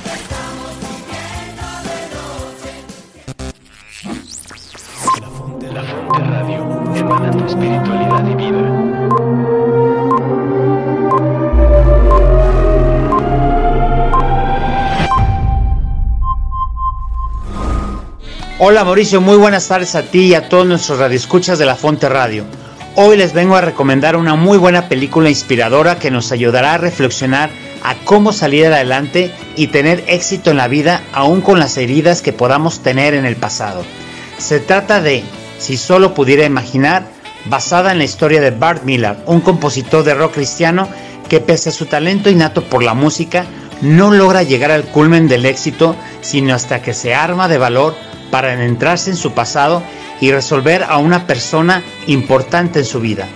Hola 18.71 18.85
Mauricio, 18.85 19.23
muy 19.23 19.39
buenas 19.39 19.67
tardes 19.67 19.95
a 19.95 20.03
ti 20.03 20.27
y 20.27 20.35
a 20.35 20.51
todos 20.51 20.67
nuestros 20.67 20.99
radioescuchas 20.99 21.59
de 21.59 21.65
la 21.65 21.75
Fonte 21.75 22.07
Radio. 22.07 22.45
Hoy 22.97 23.17
les 23.17 23.33
vengo 23.33 23.57
a 23.57 23.63
recomendar 23.63 24.15
una 24.15 24.35
muy 24.35 24.59
buena 24.59 24.91
película 24.91 25.31
inspiradora 25.31 25.99
que 25.99 26.11
nos 26.11 26.33
ayudará 26.33 26.75
a 26.75 26.77
reflexionar 26.77 27.49
a 27.83 27.95
cómo 28.05 28.31
salir 28.31 28.67
adelante 28.67 29.33
y 29.57 29.69
tener 29.69 30.05
éxito 30.07 30.51
en 30.51 30.59
la 30.59 30.69
vida 30.69 31.01
aún 31.15 31.41
con 31.41 31.59
las 31.59 31.79
heridas 31.79 32.21
que 32.21 32.35
podamos 32.35 32.81
tener 32.81 33.15
en 33.15 33.25
el 33.25 33.37
pasado. 33.37 33.87
Se 34.37 34.61
trata 34.61 35.01
de 35.01 35.25
Si 35.59 35.79
solo 35.79 36.13
pudiera 36.13 36.45
imaginar, 36.45 37.07
basada 37.47 37.93
en 37.93 37.97
la 37.97 38.05
historia 38.05 38.43
de 38.43 38.51
Bart 38.51 38.85
Miller, 38.85 39.17
un 39.25 39.41
compositor 39.41 40.05
de 40.05 40.13
rock 40.13 40.35
cristiano 40.35 40.91
que 41.31 41.41
pese 41.41 41.71
a 41.71 41.73
su 41.73 41.87
talento 41.87 42.29
innato 42.29 42.63
por 42.65 42.83
la 42.83 42.93
música, 42.93 43.47
no 43.81 44.11
logra 44.11 44.43
llegar 44.43 44.73
al 44.73 44.85
culmen 44.85 45.27
del 45.27 45.47
éxito 45.47 45.97
sino 46.21 46.55
hasta 46.55 46.83
que 46.83 46.93
se 46.93 47.15
arma 47.15 47.49
de 47.49 47.57
valor 47.57 47.95
para 48.31 48.53
adentrarse 48.53 49.11
en 49.11 49.17
su 49.17 49.33
pasado 49.33 49.83
y 50.21 50.33
resolver 50.33 50.85
a 50.85 50.99
una 50.99 51.27
persona 51.27 51.83
importante 52.07 52.81
en 52.81 52.85
su 52.85 53.01
vida. 53.01 53.27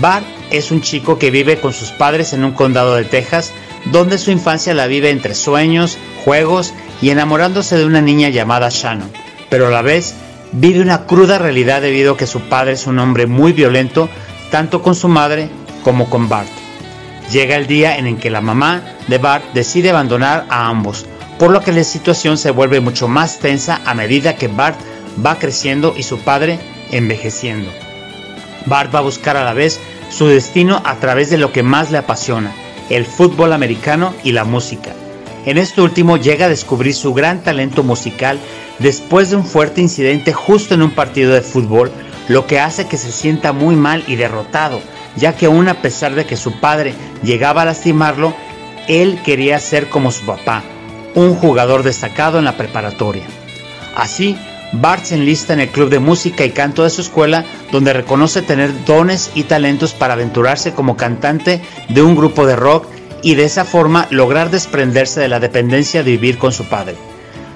Bart 0.00 0.26
es 0.50 0.70
un 0.70 0.80
chico 0.80 1.18
que 1.18 1.30
vive 1.30 1.60
con 1.60 1.72
sus 1.72 1.90
padres 1.90 2.32
en 2.32 2.44
un 2.44 2.52
condado 2.52 2.96
de 2.96 3.04
Texas, 3.04 3.52
donde 3.86 4.18
su 4.18 4.30
infancia 4.30 4.74
la 4.74 4.86
vive 4.86 5.10
entre 5.10 5.34
sueños, 5.34 5.98
juegos 6.24 6.74
y 7.00 7.10
enamorándose 7.10 7.76
de 7.76 7.84
una 7.84 8.00
niña 8.00 8.28
llamada 8.30 8.68
Shannon, 8.70 9.10
pero 9.48 9.68
a 9.68 9.70
la 9.70 9.82
vez 9.82 10.14
vive 10.52 10.80
una 10.80 11.06
cruda 11.06 11.38
realidad 11.38 11.82
debido 11.82 12.14
a 12.14 12.16
que 12.16 12.26
su 12.26 12.40
padre 12.40 12.72
es 12.72 12.86
un 12.86 12.98
hombre 12.98 13.26
muy 13.26 13.52
violento, 13.52 14.08
tanto 14.50 14.82
con 14.82 14.94
su 14.94 15.08
madre 15.08 15.50
como 15.82 16.10
con 16.10 16.28
Bart. 16.28 16.48
Llega 17.30 17.56
el 17.56 17.66
día 17.66 17.96
en 17.96 18.16
que 18.18 18.30
la 18.30 18.40
mamá 18.40 18.82
de 19.08 19.18
Bart 19.18 19.44
decide 19.52 19.90
abandonar 19.90 20.46
a 20.48 20.68
ambos, 20.68 21.06
por 21.38 21.50
lo 21.50 21.60
que 21.60 21.72
la 21.72 21.84
situación 21.84 22.38
se 22.38 22.50
vuelve 22.50 22.80
mucho 22.80 23.08
más 23.08 23.38
tensa 23.38 23.80
a 23.84 23.94
medida 23.94 24.36
que 24.36 24.48
Bart 24.48 24.78
va 25.24 25.38
creciendo 25.38 25.94
y 25.96 26.02
su 26.02 26.18
padre 26.18 26.58
envejeciendo. 26.90 27.70
Bart 28.66 28.94
va 28.94 29.00
a 29.00 29.02
buscar 29.02 29.36
a 29.36 29.44
la 29.44 29.52
vez 29.52 29.80
su 30.08 30.26
destino 30.26 30.82
a 30.84 30.96
través 30.96 31.30
de 31.30 31.38
lo 31.38 31.52
que 31.52 31.62
más 31.62 31.90
le 31.90 31.98
apasiona, 31.98 32.52
el 32.90 33.04
fútbol 33.04 33.52
americano 33.52 34.14
y 34.24 34.32
la 34.32 34.44
música. 34.44 34.94
En 35.44 35.58
este 35.58 35.80
último 35.80 36.16
llega 36.16 36.46
a 36.46 36.50
descubrir 36.50 36.94
su 36.94 37.14
gran 37.14 37.42
talento 37.42 37.82
musical 37.82 38.38
después 38.78 39.30
de 39.30 39.36
un 39.36 39.44
fuerte 39.44 39.80
incidente 39.80 40.32
justo 40.32 40.74
en 40.74 40.82
un 40.82 40.90
partido 40.90 41.32
de 41.32 41.42
fútbol, 41.42 41.90
lo 42.28 42.46
que 42.46 42.58
hace 42.58 42.86
que 42.86 42.96
se 42.96 43.12
sienta 43.12 43.52
muy 43.52 43.76
mal 43.76 44.02
y 44.08 44.16
derrotado, 44.16 44.80
ya 45.16 45.36
que 45.36 45.46
aún 45.46 45.68
a 45.68 45.82
pesar 45.82 46.14
de 46.14 46.24
que 46.24 46.36
su 46.36 46.58
padre 46.60 46.94
llegaba 47.22 47.62
a 47.62 47.66
lastimarlo, 47.66 48.34
él 48.88 49.20
quería 49.24 49.60
ser 49.60 49.88
como 49.88 50.10
su 50.10 50.26
papá, 50.26 50.64
un 51.16 51.34
jugador 51.34 51.82
destacado 51.82 52.38
en 52.38 52.44
la 52.44 52.56
preparatoria. 52.56 53.24
Así, 53.96 54.38
Bart 54.72 55.04
se 55.04 55.14
enlista 55.14 55.54
en 55.54 55.60
el 55.60 55.70
club 55.70 55.88
de 55.88 55.98
música 55.98 56.44
y 56.44 56.50
canto 56.50 56.84
de 56.84 56.90
su 56.90 57.00
escuela, 57.00 57.44
donde 57.72 57.92
reconoce 57.92 58.42
tener 58.42 58.84
dones 58.84 59.32
y 59.34 59.44
talentos 59.44 59.94
para 59.94 60.14
aventurarse 60.14 60.74
como 60.74 60.96
cantante 60.96 61.62
de 61.88 62.02
un 62.02 62.14
grupo 62.14 62.46
de 62.46 62.54
rock 62.54 62.86
y 63.22 63.34
de 63.34 63.44
esa 63.44 63.64
forma 63.64 64.06
lograr 64.10 64.50
desprenderse 64.50 65.18
de 65.20 65.28
la 65.28 65.40
dependencia 65.40 66.02
de 66.02 66.10
vivir 66.12 66.38
con 66.38 66.52
su 66.52 66.66
padre. 66.66 66.96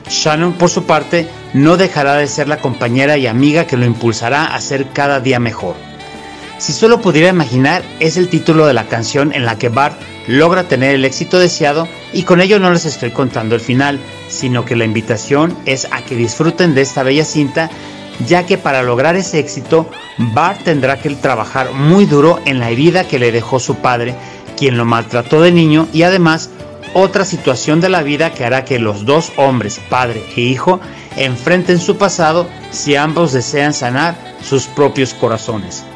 Shannon, 0.09 0.55
por 0.55 0.71
su 0.71 0.85
parte, 0.85 1.29
no 1.53 1.77
dejará 1.77 2.17
de 2.17 2.27
ser 2.27 2.49
la 2.49 2.59
compañera 2.59 3.19
y 3.19 3.27
amiga 3.27 3.67
que 3.67 3.77
lo 3.77 3.85
impulsará 3.85 4.47
a 4.47 4.61
ser 4.61 4.89
cada 4.93 5.21
día 5.21 5.39
mejor. 5.39 5.90
Si 6.61 6.75
solo 6.75 7.01
pudiera 7.01 7.31
imaginar 7.31 7.83
es 8.01 8.19
el 8.19 8.29
título 8.29 8.67
de 8.67 8.75
la 8.75 8.87
canción 8.87 9.33
en 9.33 9.47
la 9.47 9.57
que 9.57 9.71
Bart 9.71 9.99
logra 10.27 10.65
tener 10.65 10.95
el 10.95 11.07
éxito 11.07 11.39
deseado 11.39 11.89
y 12.13 12.25
con 12.25 12.43
ello 12.43 12.59
no 12.59 12.71
les 12.71 12.85
estoy 12.85 13.13
contando 13.13 13.55
el 13.55 13.63
final, 13.63 13.99
sino 14.29 14.67
que 14.67 14.77
la 14.77 14.85
invitación 14.85 15.57
es 15.65 15.89
a 15.91 16.03
que 16.03 16.17
disfruten 16.17 16.75
de 16.75 16.83
esta 16.83 17.03
bella 17.03 17.25
cinta, 17.25 17.71
ya 18.27 18.45
que 18.45 18.59
para 18.59 18.83
lograr 18.83 19.17
ese 19.17 19.39
éxito, 19.39 19.89
Bart 20.19 20.63
tendrá 20.63 21.01
que 21.01 21.09
trabajar 21.09 21.73
muy 21.73 22.05
duro 22.05 22.39
en 22.45 22.59
la 22.59 22.69
herida 22.69 23.09
que 23.09 23.19
le 23.19 23.33
dejó 23.33 23.59
su 23.59 23.77
padre, 23.77 24.15
quien 24.59 24.77
lo 24.77 24.85
maltrató 24.85 25.41
de 25.41 25.53
niño 25.53 25.89
y 25.95 26.03
además 26.03 26.51
otra 26.93 27.25
situación 27.25 27.81
de 27.81 27.89
la 27.89 28.03
vida 28.03 28.35
que 28.35 28.45
hará 28.45 28.67
que 28.67 28.79
los 28.79 29.07
dos 29.07 29.33
hombres, 29.39 29.81
padre 29.89 30.23
e 30.37 30.43
hijo, 30.43 30.79
enfrenten 31.17 31.79
su 31.79 31.97
pasado 31.97 32.47
si 32.71 32.97
ambos 32.97 33.33
desean 33.33 33.73
sanar 33.73 34.15
sus 34.43 34.67
propios 34.67 35.15
corazones. 35.15 35.87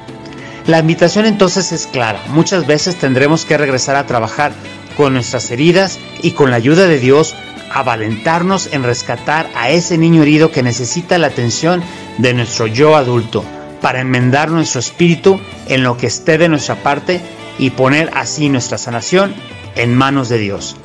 La 0.67 0.79
invitación 0.79 1.27
entonces 1.27 1.73
es 1.73 1.87
clara. 1.87 2.23
Muchas 2.29 2.67
veces 2.67 2.97
tendremos 2.97 3.45
que 3.45 3.59
regresar 3.59 3.97
a 3.97 4.07
trabajar 4.07 4.53
con 4.97 5.13
nuestras 5.13 5.51
heridas 5.51 5.99
y 6.23 6.31
con 6.31 6.51
la 6.51 6.57
ayuda 6.57 6.87
de 6.87 6.99
Dios 6.99 7.35
a 7.71 7.83
valentarnos 7.83 8.73
en 8.73 8.83
rescatar 8.83 9.51
a 9.55 9.69
ese 9.69 9.99
niño 9.99 10.23
herido 10.23 10.51
que 10.51 10.63
necesita 10.63 11.19
la 11.19 11.27
atención 11.27 11.83
de 12.17 12.33
nuestro 12.33 12.67
yo 12.67 12.97
adulto 12.97 13.45
para 13.83 14.01
enmendar 14.01 14.51
nuestro 14.51 14.81
espíritu 14.81 15.39
en 15.69 15.83
lo 15.83 15.99
que 15.99 16.07
esté 16.07 16.39
de 16.39 16.49
nuestra 16.49 16.77
parte 16.77 17.21
y 17.59 17.69
poner 17.69 18.11
así 18.15 18.49
nuestra 18.49 18.79
sanación 18.79 19.35
en 19.77 19.95
manos 19.95 20.31
de 20.31 20.39
Dios. 20.39 20.77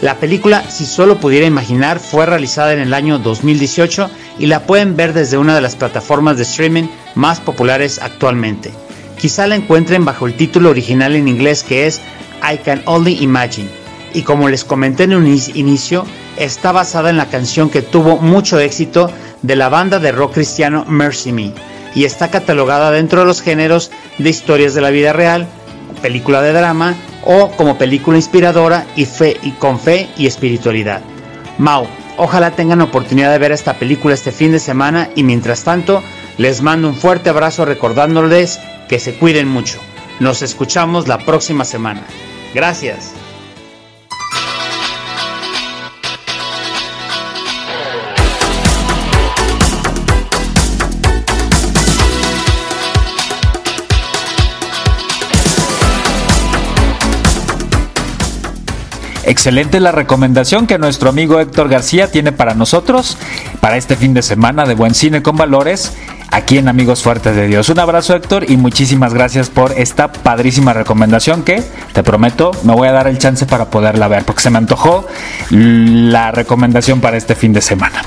La 0.00 0.14
película, 0.14 0.62
si 0.70 0.86
solo 0.86 1.18
pudiera 1.18 1.44
imaginar, 1.44 1.98
fue 1.98 2.24
realizada 2.24 2.72
en 2.72 2.78
el 2.78 2.94
año 2.94 3.18
2018 3.18 4.10
y 4.38 4.46
la 4.46 4.62
pueden 4.62 4.94
ver 4.94 5.12
desde 5.12 5.38
una 5.38 5.56
de 5.56 5.60
las 5.60 5.74
plataformas 5.74 6.36
de 6.36 6.44
streaming 6.44 6.84
más 7.16 7.40
populares 7.40 7.98
actualmente 8.00 8.70
quizá 9.18 9.46
la 9.46 9.56
encuentren 9.56 10.04
bajo 10.04 10.26
el 10.26 10.34
título 10.34 10.70
original 10.70 11.14
en 11.16 11.28
inglés 11.28 11.62
que 11.62 11.86
es 11.86 12.00
I 12.42 12.58
Can 12.58 12.82
Only 12.86 13.22
Imagine. 13.22 13.68
Y 14.14 14.22
como 14.22 14.48
les 14.48 14.64
comenté 14.64 15.04
en 15.04 15.14
un 15.14 15.26
inicio, 15.26 16.06
está 16.36 16.72
basada 16.72 17.10
en 17.10 17.16
la 17.16 17.28
canción 17.28 17.68
que 17.68 17.82
tuvo 17.82 18.16
mucho 18.16 18.58
éxito 18.58 19.10
de 19.42 19.56
la 19.56 19.68
banda 19.68 19.98
de 19.98 20.12
rock 20.12 20.34
cristiano 20.34 20.84
Mercy 20.88 21.32
Me 21.32 21.52
y 21.94 22.04
está 22.04 22.30
catalogada 22.30 22.90
dentro 22.90 23.20
de 23.20 23.26
los 23.26 23.42
géneros 23.42 23.90
de 24.18 24.30
historias 24.30 24.74
de 24.74 24.80
la 24.80 24.90
vida 24.90 25.12
real, 25.12 25.46
película 26.00 26.42
de 26.42 26.52
drama 26.52 26.94
o 27.24 27.50
como 27.52 27.76
película 27.76 28.16
inspiradora 28.16 28.86
y, 28.96 29.04
fe, 29.04 29.36
y 29.42 29.52
con 29.52 29.78
fe 29.78 30.08
y 30.16 30.26
espiritualidad. 30.26 31.02
Mau, 31.58 31.86
ojalá 32.16 32.52
tengan 32.52 32.80
oportunidad 32.82 33.32
de 33.32 33.38
ver 33.38 33.52
esta 33.52 33.74
película 33.74 34.14
este 34.14 34.32
fin 34.32 34.52
de 34.52 34.60
semana 34.60 35.10
y 35.16 35.24
mientras 35.24 35.64
tanto 35.64 36.02
les 36.36 36.62
mando 36.62 36.88
un 36.88 36.94
fuerte 36.94 37.30
abrazo 37.30 37.64
recordándoles 37.64 38.60
que 38.88 38.98
se 38.98 39.14
cuiden 39.14 39.48
mucho. 39.48 39.78
Nos 40.20 40.42
escuchamos 40.42 41.06
la 41.06 41.18
próxima 41.18 41.64
semana. 41.64 42.02
Gracias. 42.54 43.12
Excelente 59.28 59.78
la 59.78 59.92
recomendación 59.92 60.66
que 60.66 60.78
nuestro 60.78 61.10
amigo 61.10 61.38
Héctor 61.38 61.68
García 61.68 62.10
tiene 62.10 62.32
para 62.32 62.54
nosotros 62.54 63.18
para 63.60 63.76
este 63.76 63.94
fin 63.94 64.14
de 64.14 64.22
semana 64.22 64.64
de 64.64 64.74
Buen 64.74 64.94
Cine 64.94 65.22
con 65.22 65.36
Valores 65.36 65.92
aquí 66.30 66.58
en 66.58 66.68
Amigos 66.68 67.02
Fuertes 67.02 67.34
de 67.34 67.46
Dios. 67.46 67.68
Un 67.68 67.78
abrazo 67.78 68.14
Héctor 68.14 68.50
y 68.50 68.56
muchísimas 68.56 69.14
gracias 69.14 69.50
por 69.50 69.72
esta 69.72 70.12
padrísima 70.12 70.72
recomendación 70.72 71.42
que 71.42 71.62
te 71.92 72.02
prometo 72.02 72.50
me 72.64 72.74
voy 72.74 72.88
a 72.88 72.92
dar 72.92 73.06
el 73.06 73.18
chance 73.18 73.46
para 73.46 73.66
poderla 73.66 74.08
ver 74.08 74.24
porque 74.24 74.42
se 74.42 74.50
me 74.50 74.58
antojó 74.58 75.06
la 75.50 76.30
recomendación 76.30 77.00
para 77.00 77.16
este 77.16 77.34
fin 77.34 77.52
de 77.52 77.60
semana. 77.60 78.02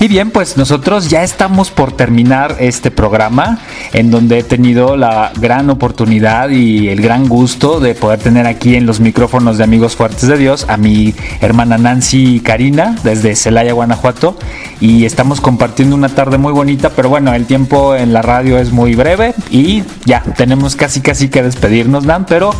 Y 0.00 0.08
bien, 0.08 0.30
pues 0.30 0.56
nosotros 0.56 1.08
ya 1.08 1.22
estamos 1.22 1.70
por 1.70 1.92
terminar 1.92 2.56
este 2.58 2.90
programa 2.90 3.58
en 3.92 4.10
donde 4.10 4.40
he 4.40 4.42
tenido 4.42 4.96
la 4.96 5.32
gran 5.36 5.70
oportunidad 5.70 6.50
y 6.50 6.88
el 6.88 7.00
gran 7.00 7.28
gusto 7.28 7.80
de 7.80 7.94
poder 7.94 8.18
tener 8.18 8.46
aquí 8.46 8.74
en 8.76 8.86
los 8.86 9.00
micrófonos 9.00 9.58
de 9.58 9.64
Amigos 9.64 9.96
Fuertes 9.96 10.28
de 10.28 10.36
Dios 10.36 10.66
a 10.68 10.76
mi 10.76 11.14
hermana 11.40 11.78
Nancy 11.78 12.40
Karina 12.40 12.96
desde 13.04 13.36
Celaya, 13.36 13.72
Guanajuato. 13.72 14.36
Y 14.80 15.04
estamos 15.04 15.40
compartiendo 15.40 15.94
una 15.96 16.08
tarde 16.08 16.38
muy 16.38 16.52
bonita, 16.52 16.90
pero 16.90 17.08
bueno, 17.08 17.32
el 17.32 17.46
tiempo 17.46 17.94
en 17.94 18.12
la 18.12 18.22
radio 18.22 18.58
es 18.58 18.72
muy 18.72 18.94
breve 18.94 19.34
y 19.50 19.84
ya 20.04 20.22
tenemos 20.36 20.76
casi 20.76 21.00
casi 21.00 21.28
que 21.28 21.42
despedirnos, 21.42 22.04
Dan, 22.04 22.26
pero 22.26 22.50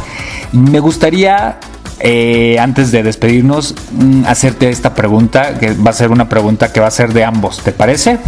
me 0.53 0.81
gustaría 0.81 1.59
eh, 2.01 2.59
antes 2.59 2.91
de 2.93 3.03
despedirnos, 3.03 3.75
mm, 3.93 4.25
hacerte 4.27 4.69
esta 4.71 4.95
pregunta, 4.95 5.59
que 5.59 5.73
va 5.75 5.91
a 5.91 5.95
ser 5.95 6.11
una 6.11 6.29
pregunta 6.29 6.73
que 6.73 6.81
va 6.81 6.89
a 6.89 6.91
ser 6.91 7.13
de 7.13 7.25
ambos, 7.25 7.61
¿te 7.63 7.73
parece? 7.73 8.19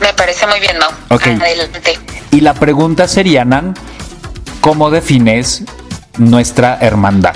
Me 0.00 0.12
parece 0.16 0.46
muy 0.46 0.60
bien, 0.60 0.76
¿no? 0.78 1.14
Ok. 1.14 1.26
Adelante. 1.26 1.98
Y 2.30 2.40
la 2.40 2.54
pregunta 2.54 3.06
sería, 3.08 3.44
Nan, 3.44 3.74
¿cómo 4.60 4.90
defines 4.90 5.64
nuestra 6.18 6.78
hermandad? 6.80 7.34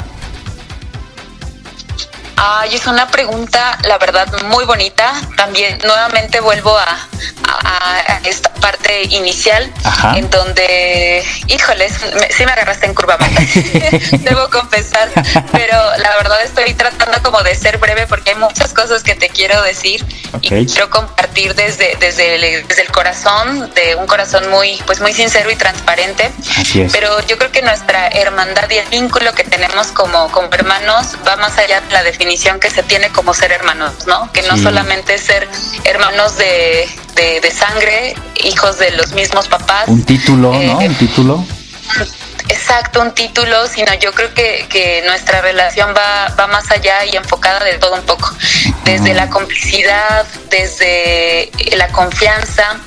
Ay, 2.38 2.76
es 2.76 2.86
una 2.86 3.08
pregunta, 3.08 3.78
la 3.84 3.96
verdad, 3.98 4.28
muy 4.44 4.64
bonita. 4.66 5.12
También 5.36 5.78
nuevamente 5.84 6.40
vuelvo 6.40 6.76
a, 6.76 6.84
a- 6.84 8.12
a 8.14 8.20
esta 8.24 8.52
parte 8.54 9.04
inicial, 9.04 9.72
Ajá. 9.84 10.18
en 10.18 10.28
donde, 10.30 11.24
híjoles, 11.46 11.92
me- 12.14 12.30
sí 12.32 12.44
me 12.44 12.52
agarraste 12.52 12.86
en 12.86 12.94
curva, 12.94 13.16
debo 14.20 14.50
confesar, 14.50 15.08
pero 15.52 15.76
la 15.98 16.16
verdad 16.16 16.42
estoy 16.42 16.74
tratando 16.74 17.22
como 17.22 17.42
de 17.42 17.54
ser 17.54 17.78
breve 17.78 18.06
porque 18.06 18.30
hay 18.32 18.36
muchas 18.36 18.74
cosas 18.74 19.02
que 19.02 19.14
te 19.14 19.28
quiero 19.30 19.62
decir 19.62 20.04
y 20.42 20.48
Ok. 20.62 20.66
quiero 20.70 20.90
compartir 20.90 21.54
desde, 21.54 21.96
desde, 22.00 22.34
el, 22.34 22.66
desde 22.66 22.82
el 22.82 22.92
corazón, 22.92 23.72
de 23.74 23.94
un 23.94 24.06
corazón 24.06 24.50
muy, 24.50 24.76
pues 24.86 25.00
muy 25.00 25.12
sincero 25.14 25.50
y 25.50 25.56
transparente. 25.56 26.30
Así 26.58 26.82
es. 26.82 26.92
Pero 26.92 27.18
yo 27.26 27.38
creo 27.38 27.50
que 27.52 27.62
nuestra 27.62 28.08
hermandad 28.08 28.68
y 28.70 28.76
el 28.78 28.88
vínculo 28.88 29.32
que 29.32 29.44
tenemos 29.44 29.86
como, 29.88 30.30
como 30.32 30.48
hermanos 30.52 31.16
va 31.26 31.36
más 31.36 31.56
allá 31.58 31.80
de 31.80 31.92
la 31.92 32.02
definición 32.02 32.25
que 32.60 32.70
se 32.70 32.82
tiene 32.82 33.08
como 33.10 33.32
ser 33.34 33.52
hermanos, 33.52 34.06
¿no? 34.06 34.30
Que 34.32 34.42
no 34.42 34.56
Sí. 34.56 34.62
solamente 34.64 35.16
ser 35.18 35.48
hermanos 35.84 36.36
de, 36.36 36.88
de, 37.14 37.40
de 37.40 37.50
sangre, 37.50 38.14
hijos 38.44 38.78
de 38.78 38.90
los 38.92 39.12
mismos 39.12 39.48
papás. 39.48 39.84
Un 39.88 40.02
título, 40.04 40.52
¿no? 40.52 40.80
Eh, 40.80 40.88
Un 40.88 40.94
título. 40.96 41.44
Exacto, 42.48 43.00
un 43.00 43.12
título, 43.12 43.66
sino 43.66 43.92
yo 43.94 44.12
creo 44.12 44.32
que, 44.32 44.66
que 44.68 45.02
nuestra 45.06 45.40
relación 45.40 45.94
va, 45.96 46.28
va 46.38 46.46
más 46.46 46.70
allá 46.70 47.04
y 47.04 47.16
enfocada 47.16 47.64
de 47.64 47.78
todo 47.78 47.94
un 47.94 48.02
poco. 48.02 48.30
Desde 48.84 49.14
la 49.14 49.28
complicidad, 49.28 50.24
desde 50.48 51.50
la 51.76 51.88
confianza, 51.88 52.78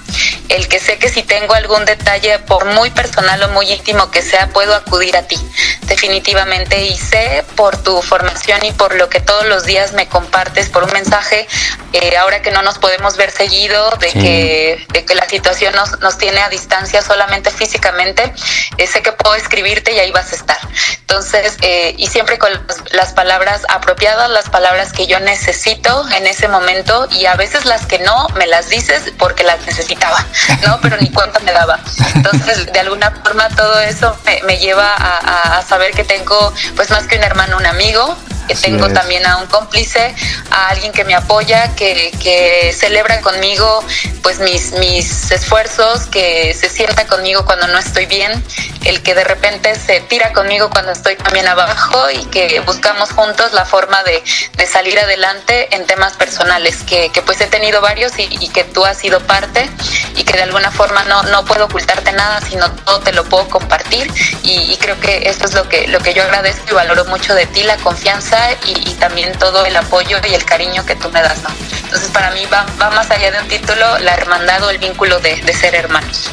el 0.48 0.68
que 0.68 0.80
sé 0.80 0.98
que 0.98 1.10
si 1.10 1.24
tengo 1.24 1.54
algún 1.54 1.86
detalle, 1.86 2.40
por 2.40 2.66
muy 2.66 2.90
personal 2.90 3.42
o 3.44 3.50
muy 3.50 3.70
íntimo 3.72 4.10
que 4.12 4.22
sea, 4.22 4.48
puedo 4.48 4.74
acudir 4.76 5.16
a 5.18 5.24
ti, 5.24 5.38
definitivamente. 5.84 6.86
Y 6.86 6.98
sé 6.98 7.44
por 7.56 7.78
tu 7.84 8.02
formación 8.02 8.64
y 8.66 8.72
por 8.72 8.96
lo 8.96 9.10
que 9.10 9.20
todos 9.20 9.46
los 9.46 9.66
días 9.66 9.92
me 9.94 10.08
compartes, 10.08 10.70
por 10.70 10.84
un 10.84 10.92
mensaje, 10.94 11.48
eh, 11.94 12.18
ahora 12.18 12.42
que 12.42 12.52
no 12.52 12.62
nos 12.62 12.80
podemos 12.80 13.18
ver 13.18 13.32
seguido, 13.32 13.90
de 14.00 14.10
Sí. 14.12 14.20
que 14.22 14.86
de 14.90 15.06
que 15.06 15.16
la 15.16 15.28
situación 15.28 15.76
nos, 15.76 16.00
nos 16.00 16.18
tiene 16.18 16.42
a 16.42 16.50
distancia 16.50 17.02
solamente 17.02 17.52
físicamente, 17.52 18.34
eh, 18.78 18.88
sé 18.88 19.02
que 19.02 19.12
puedo 19.12 19.36
escribirte 19.50 19.94
y 19.94 20.00
ahí 20.00 20.12
vas 20.12 20.32
a 20.32 20.36
estar. 20.36 20.58
Entonces, 21.02 21.58
eh, 21.62 21.96
y 21.98 22.06
siempre 22.08 22.38
con 22.38 22.52
las, 22.92 23.14
palabras 23.14 23.64
apropiadas, 23.68 24.30
las 24.30 24.48
palabras 24.50 24.94
que 24.94 25.08
yo 25.08 25.20
necesito 25.20 26.08
en 26.12 26.28
ese 26.28 26.48
momento 26.48 27.08
y 27.12 27.26
a 27.26 27.36
veces 27.36 27.66
las 27.66 27.88
que 27.88 27.98
no 28.00 28.28
me 28.36 28.46
las 28.46 28.70
dices 28.70 29.12
porque 29.18 29.44
las 29.44 29.66
necesitaba, 29.66 30.24
¿no? 30.66 30.80
Pero 30.82 30.98
ni 30.98 31.12
cuenta 31.12 31.40
me 31.40 31.52
daba. 31.52 31.80
Entonces, 32.14 32.72
de 32.72 32.80
alguna 32.80 33.12
forma 33.12 33.50
todo 33.50 33.80
eso 33.80 34.16
me, 34.46 34.58
lleva 34.58 34.94
a 34.94 35.64
saber 35.68 35.92
que 35.92 36.04
tengo, 36.04 36.54
pues 36.76 36.92
más 36.92 37.08
que 37.08 37.18
un 37.18 37.24
hermano, 37.24 37.58
un 37.58 37.66
amigo, 37.66 38.16
que 38.50 38.56
tengo 38.56 38.90
también 38.90 39.28
a 39.28 39.38
un 39.38 39.46
cómplice, 39.46 40.16
a 40.50 40.70
alguien 40.70 40.92
que 40.92 41.04
me 41.04 41.14
apoya, 41.14 41.76
que, 41.76 42.12
que 42.20 42.74
celebra 42.76 43.22
conmigo 43.22 43.86
pues 44.24 44.40
mis, 44.40 44.72
mis 44.74 45.30
esfuerzos, 45.30 46.08
que 46.08 46.56
se 46.56 46.68
sienta 46.68 47.06
conmigo 47.06 47.46
cuando 47.46 47.68
no 47.68 47.78
estoy 47.78 48.08
bien, 48.08 48.44
el 48.86 49.04
que 49.04 49.14
de 49.14 49.24
repente 49.24 49.76
se 49.76 50.02
tira 50.02 50.34
conmigo 50.34 50.72
cuando 50.72 50.92
estoy 50.92 51.16
también 51.16 51.48
abajo 51.48 52.10
y 52.10 52.26
que 52.26 52.60
buscamos 52.62 53.12
juntos 53.12 53.54
la 53.54 53.66
forma 53.66 54.02
de, 54.04 54.24
de 54.58 54.66
salir 54.66 55.00
adelante 55.00 55.76
en 55.76 55.86
temas 55.86 56.14
personales, 56.14 56.78
que, 56.88 57.12
que 57.12 57.22
pues 57.22 57.40
he 57.42 57.48
tenido 57.48 57.82
varios 57.82 58.18
y, 58.18 58.28
y 58.40 58.50
que 58.50 58.64
tú 58.64 58.84
has 58.84 58.98
sido 58.98 59.20
parte 59.20 59.70
y 60.16 60.24
que 60.24 60.34
de 60.34 60.42
alguna 60.42 60.72
forma 60.72 61.04
no, 61.04 61.22
no 61.24 61.46
puedo 61.46 61.66
ocultarte 61.66 62.12
nada, 62.14 62.42
sino 62.42 62.72
todo 62.72 63.00
te 63.02 63.12
lo 63.12 63.26
puedo 63.26 63.48
compartir 63.48 64.12
y, 64.42 64.72
y 64.72 64.78
creo 64.78 65.00
que 65.00 65.30
eso 65.30 65.46
es 65.46 65.54
lo 65.54 65.70
que, 65.70 65.88
lo 65.88 66.00
que 66.00 66.16
yo 66.16 66.24
agradezco 66.24 66.66
y 66.72 66.74
valoro 66.74 67.06
mucho 67.06 67.36
de 67.36 67.46
ti, 67.46 67.62
la 67.62 67.78
confianza 67.78 68.39
y, 68.66 68.94
también 68.96 69.32
todo 69.38 69.66
el 69.66 69.76
apoyo 69.76 70.18
y 70.30 70.34
el 70.34 70.44
cariño 70.46 70.86
que 70.86 70.96
tú 70.96 71.10
me 71.10 71.22
das, 71.22 71.42
¿no? 71.42 71.50
Entonces 71.84 72.10
para 72.10 72.32
mí 72.32 72.46
va, 72.52 72.66
va 72.82 72.90
más 72.92 73.10
allá 73.10 73.32
de 73.32 73.40
un 73.40 73.48
título, 73.48 74.00
la 74.00 74.14
hermandad 74.14 74.64
o 74.64 74.70
el 74.70 74.78
vínculo 74.78 75.20
de, 75.20 75.38
de 75.38 75.54
ser 75.54 75.76
hermanos. 75.76 76.30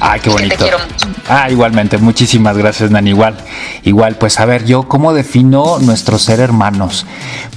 Ay, 0.00 0.20
qué 0.20 0.30
que 0.30 0.36
te 0.36 0.42
bonito. 0.42 0.56
quiero 0.58 0.78
mucho. 0.78 1.08
Ah, 1.28 1.50
igualmente, 1.50 1.98
muchísimas 1.98 2.56
gracias, 2.56 2.90
Nan. 2.90 3.06
Igual, 3.06 3.36
igual, 3.84 4.16
pues 4.16 4.38
a 4.40 4.44
ver, 4.44 4.64
yo 4.64 4.84
cómo 4.88 5.12
defino 5.12 5.78
nuestro 5.80 6.18
ser 6.18 6.40
hermanos. 6.40 7.06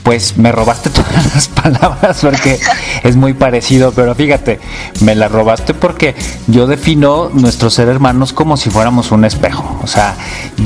Pues 0.03 0.37
me 0.37 0.51
robaste 0.51 0.89
todas 0.91 1.33
las 1.35 1.47
palabras 1.47 2.19
porque 2.21 2.59
es 3.03 3.15
muy 3.15 3.33
parecido, 3.33 3.91
pero 3.91 4.15
fíjate, 4.15 4.59
me 5.01 5.15
las 5.15 5.31
robaste 5.31 5.73
porque 5.73 6.15
yo 6.47 6.67
defino 6.67 7.29
nuestro 7.33 7.69
ser 7.69 7.87
hermanos 7.87 8.33
como 8.33 8.57
si 8.57 8.69
fuéramos 8.69 9.11
un 9.11 9.25
espejo. 9.25 9.79
O 9.83 9.87
sea, 9.87 10.15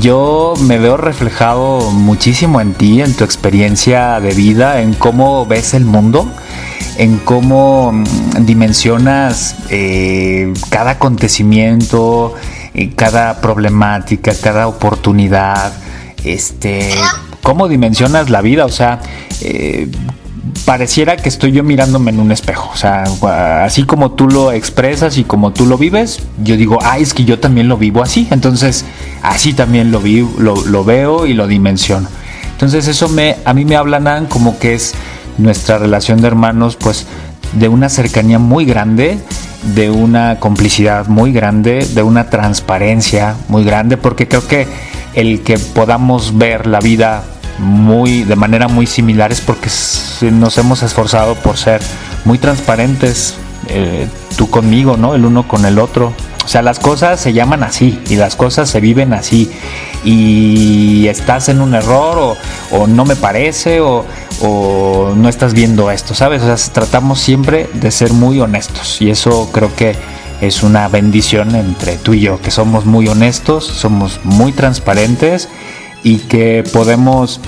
yo 0.00 0.54
me 0.60 0.78
veo 0.78 0.96
reflejado 0.96 1.90
muchísimo 1.90 2.60
en 2.60 2.74
ti, 2.74 3.02
en 3.02 3.14
tu 3.14 3.24
experiencia 3.24 4.18
de 4.20 4.32
vida, 4.32 4.80
en 4.80 4.94
cómo 4.94 5.46
ves 5.46 5.74
el 5.74 5.84
mundo 5.84 6.28
en 6.98 7.18
cómo 7.18 7.92
mm, 7.92 8.44
dimensionas 8.44 9.56
eh, 9.70 10.52
cada 10.70 10.92
acontecimiento, 10.92 12.34
eh, 12.74 12.92
cada 12.94 13.40
problemática, 13.40 14.32
cada 14.34 14.68
oportunidad, 14.68 15.72
este, 16.24 16.90
cómo 17.42 17.68
dimensionas 17.68 18.30
la 18.30 18.42
vida, 18.42 18.64
o 18.64 18.70
sea, 18.70 19.00
eh, 19.40 19.88
pareciera 20.64 21.16
que 21.16 21.28
estoy 21.28 21.52
yo 21.52 21.62
mirándome 21.62 22.10
en 22.10 22.20
un 22.20 22.32
espejo, 22.32 22.70
o 22.72 22.76
sea, 22.76 23.04
así 23.64 23.84
como 23.84 24.12
tú 24.12 24.28
lo 24.28 24.52
expresas 24.52 25.18
y 25.18 25.24
como 25.24 25.52
tú 25.52 25.66
lo 25.66 25.78
vives, 25.78 26.20
yo 26.42 26.56
digo, 26.56 26.78
ah, 26.82 26.98
es 26.98 27.14
que 27.14 27.24
yo 27.24 27.38
también 27.38 27.68
lo 27.68 27.76
vivo 27.76 28.02
así, 28.02 28.26
entonces 28.30 28.84
así 29.22 29.52
también 29.52 29.90
lo, 29.90 30.00
vi, 30.00 30.26
lo, 30.38 30.56
lo 30.64 30.84
veo 30.84 31.26
y 31.26 31.34
lo 31.34 31.46
dimensiono. 31.46 32.08
Entonces 32.52 32.88
eso 32.88 33.10
me, 33.10 33.36
a 33.44 33.52
mí 33.52 33.66
me 33.66 33.76
hablan 33.76 34.26
como 34.26 34.58
que 34.58 34.74
es 34.74 34.94
nuestra 35.38 35.78
relación 35.78 36.20
de 36.20 36.28
hermanos, 36.28 36.76
pues 36.76 37.06
de 37.52 37.68
una 37.68 37.88
cercanía 37.88 38.38
muy 38.38 38.64
grande, 38.64 39.18
de 39.74 39.90
una 39.90 40.38
complicidad 40.38 41.06
muy 41.06 41.32
grande, 41.32 41.86
de 41.94 42.02
una 42.02 42.28
transparencia 42.30 43.36
muy 43.48 43.64
grande, 43.64 43.96
porque 43.96 44.28
creo 44.28 44.46
que 44.46 44.66
el 45.14 45.40
que 45.42 45.58
podamos 45.58 46.36
ver 46.36 46.66
la 46.66 46.80
vida 46.80 47.24
muy 47.58 48.22
de 48.24 48.36
manera 48.36 48.68
muy 48.68 48.86
similar 48.86 49.32
es 49.32 49.40
porque 49.40 49.70
nos 50.30 50.58
hemos 50.58 50.82
esforzado 50.82 51.34
por 51.36 51.56
ser 51.56 51.80
muy 52.26 52.36
transparentes 52.36 53.34
eh, 53.68 54.06
tú 54.36 54.50
conmigo 54.50 54.98
no 54.98 55.14
el 55.14 55.24
uno 55.24 55.48
con 55.48 55.64
el 55.64 55.78
otro 55.78 56.12
o 56.46 56.48
sea 56.48 56.62
las 56.62 56.78
cosas 56.78 57.20
se 57.20 57.32
llaman 57.32 57.62
así 57.62 58.00
y 58.08 58.16
las 58.16 58.36
cosas 58.36 58.70
se 58.70 58.80
viven 58.80 59.12
así 59.12 59.50
y 60.04 61.08
estás 61.08 61.48
en 61.50 61.60
un 61.60 61.74
error 61.74 62.36
o, 62.70 62.86
no 62.86 63.04
me 63.04 63.16
parece 63.16 63.80
o 63.80 64.04
no 65.14 65.28
estás 65.28 65.52
viendo 65.52 65.90
esto 65.90 66.14
sabes 66.14 66.42
o 66.42 66.56
sea 66.56 66.72
tratamos 66.72 67.20
siempre 67.20 67.68
de 67.74 67.90
ser 67.90 68.12
muy 68.12 68.40
honestos 68.40 69.02
y 69.02 69.10
eso 69.10 69.50
creo 69.52 69.74
que 69.74 69.94
es 70.40 70.62
una 70.62 70.88
bendición 70.88 71.54
entre 71.56 71.96
tú 71.96 72.14
y 72.14 72.20
yo 72.20 72.40
que 72.40 72.50
somos 72.50 72.86
muy 72.86 73.08
honestos 73.08 73.66
somos 73.66 74.20
muy 74.24 74.52
transparentes 74.52 75.48
y 76.04 76.18
que 76.18 76.62
podemos 76.72 77.40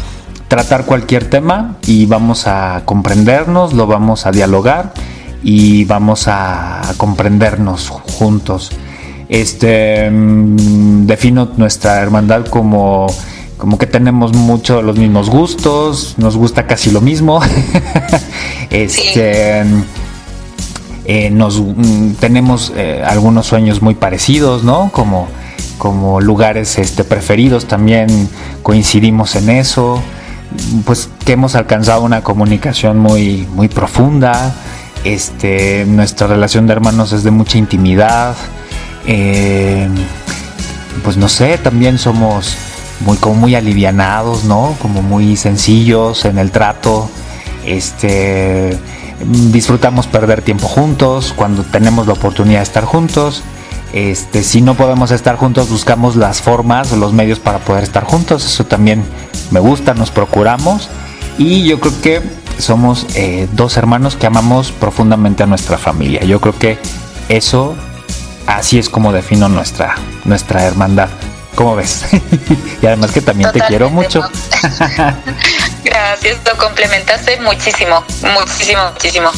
tratar 0.49 0.87
cualquier 0.87 1.29
tema 1.29 1.77
y 1.87 2.07
vamos 2.07 2.47
a 2.47 2.83
comprendernos, 2.87 3.75
lo 3.75 3.87
vamos 3.87 4.27
a 4.27 4.33
dialogar 4.33 4.93
y 5.43 5.85
vamos 5.85 6.27
a 6.27 6.81
comprendernos 6.97 7.89
juntos. 7.91 8.73
Este 9.29 10.11
mm, 10.11 11.07
defino 11.07 11.51
nuestra 11.57 12.01
hermandad 12.01 12.47
como 12.47 13.07
como 13.59 13.77
que 13.77 13.87
tenemos 13.87 14.33
mucho 14.35 14.83
los 14.83 14.97
mismos 14.97 15.29
gustos, 15.29 16.15
nos 16.17 16.37
gusta 16.37 16.67
casi 16.67 16.93
lo 16.93 17.01
mismo. 17.01 17.41
este 18.71 19.65
eh, 21.05 21.31
nos 21.31 21.59
mm, 21.59 22.13
tenemos 22.21 22.71
eh, 22.77 23.03
algunos 23.05 23.47
sueños 23.47 23.81
muy 23.81 23.95
parecidos, 23.95 24.63
¿no? 24.63 24.91
Como, 24.93 25.27
como 25.79 26.21
lugares 26.21 26.79
este, 26.79 27.03
preferidos 27.03 27.67
también 27.67 28.29
coincidimos 28.63 29.35
en 29.35 29.49
eso. 29.49 30.03
Pues 30.85 31.09
que 31.25 31.33
hemos 31.33 31.55
alcanzado 31.55 32.03
una 32.03 32.23
comunicación 32.23 32.99
muy, 32.99 33.49
muy 33.55 33.69
profunda. 33.69 34.55
Este, 35.03 35.87
nuestra 35.87 36.27
relación 36.27 36.67
de 36.67 36.75
hermanos 36.75 37.13
es 37.13 37.25
de 37.25 37.31
mucha 37.31 37.57
intimidad. 37.57 38.37
Eh, 39.09 39.89
pues 41.03 41.17
no 41.17 41.29
sé, 41.29 41.59
también 41.59 41.99
somos 41.99 42.57
muy 43.01 43.17
como 43.17 43.35
muy 43.35 43.55
alivianados, 43.55 44.45
¿no? 44.45 44.77
Como 44.81 45.03
muy 45.03 45.37
sencillos 45.37 46.25
en 46.25 46.39
el 46.39 46.51
trato. 46.51 47.11
Este 47.65 48.79
disfrutamos 49.51 50.07
perder 50.07 50.43
tiempo 50.43 50.69
juntos 50.69 51.33
cuando 51.35 51.65
tenemos 51.65 52.07
la 52.07 52.13
oportunidad 52.13 52.61
de 52.61 52.65
estar 52.65 52.85
juntos. 52.85 53.43
Este, 53.93 54.43
si 54.43 54.61
no 54.61 54.75
podemos 54.75 55.11
estar 55.11 55.37
juntos, 55.37 55.71
buscamos 55.71 56.15
las 56.15 56.43
formas 56.43 56.93
o 56.93 56.97
los 56.97 57.13
medios 57.13 57.39
para 57.39 57.59
poder 57.59 57.85
estar 57.85 58.05
juntos. 58.05 58.45
Eso 58.45 58.65
también 58.65 59.03
me 59.51 59.61
gusta, 59.61 59.95
nos 59.95 60.11
procuramos. 60.11 60.89
Y 61.39 61.65
yo 61.65 61.81
creo 61.81 62.01
que 62.03 62.23
somos 62.59 63.07
eh, 63.15 63.49
dos 63.53 63.77
hermanos 63.77 64.17
que 64.17 64.27
amamos 64.27 64.73
profundamente 64.73 65.43
a 65.43 65.47
nuestra 65.47 65.79
familia. 65.79 66.25
Yo 66.25 66.41
creo 66.41 66.59
que 66.59 66.79
eso, 67.29 67.75
así 68.49 68.79
es 68.79 68.89
como 68.89 69.13
defino 69.13 69.49
nuestra, 69.49 69.95
nuestra 70.25 70.65
hermandad. 70.65 71.09
¿Cómo 71.55 71.77
ves? 71.77 72.05
y 72.83 72.87
además 72.87 73.13
que 73.13 73.21
también 73.21 73.53
te 73.53 73.61
quiero 73.61 73.91
mucho. 73.91 74.23
gracias, 75.85 76.39
lo 76.47 76.57
complementaste 76.57 77.41
muchísimo, 77.41 78.03
muchísimo, 78.35 78.91
muchísimo. 78.93 79.31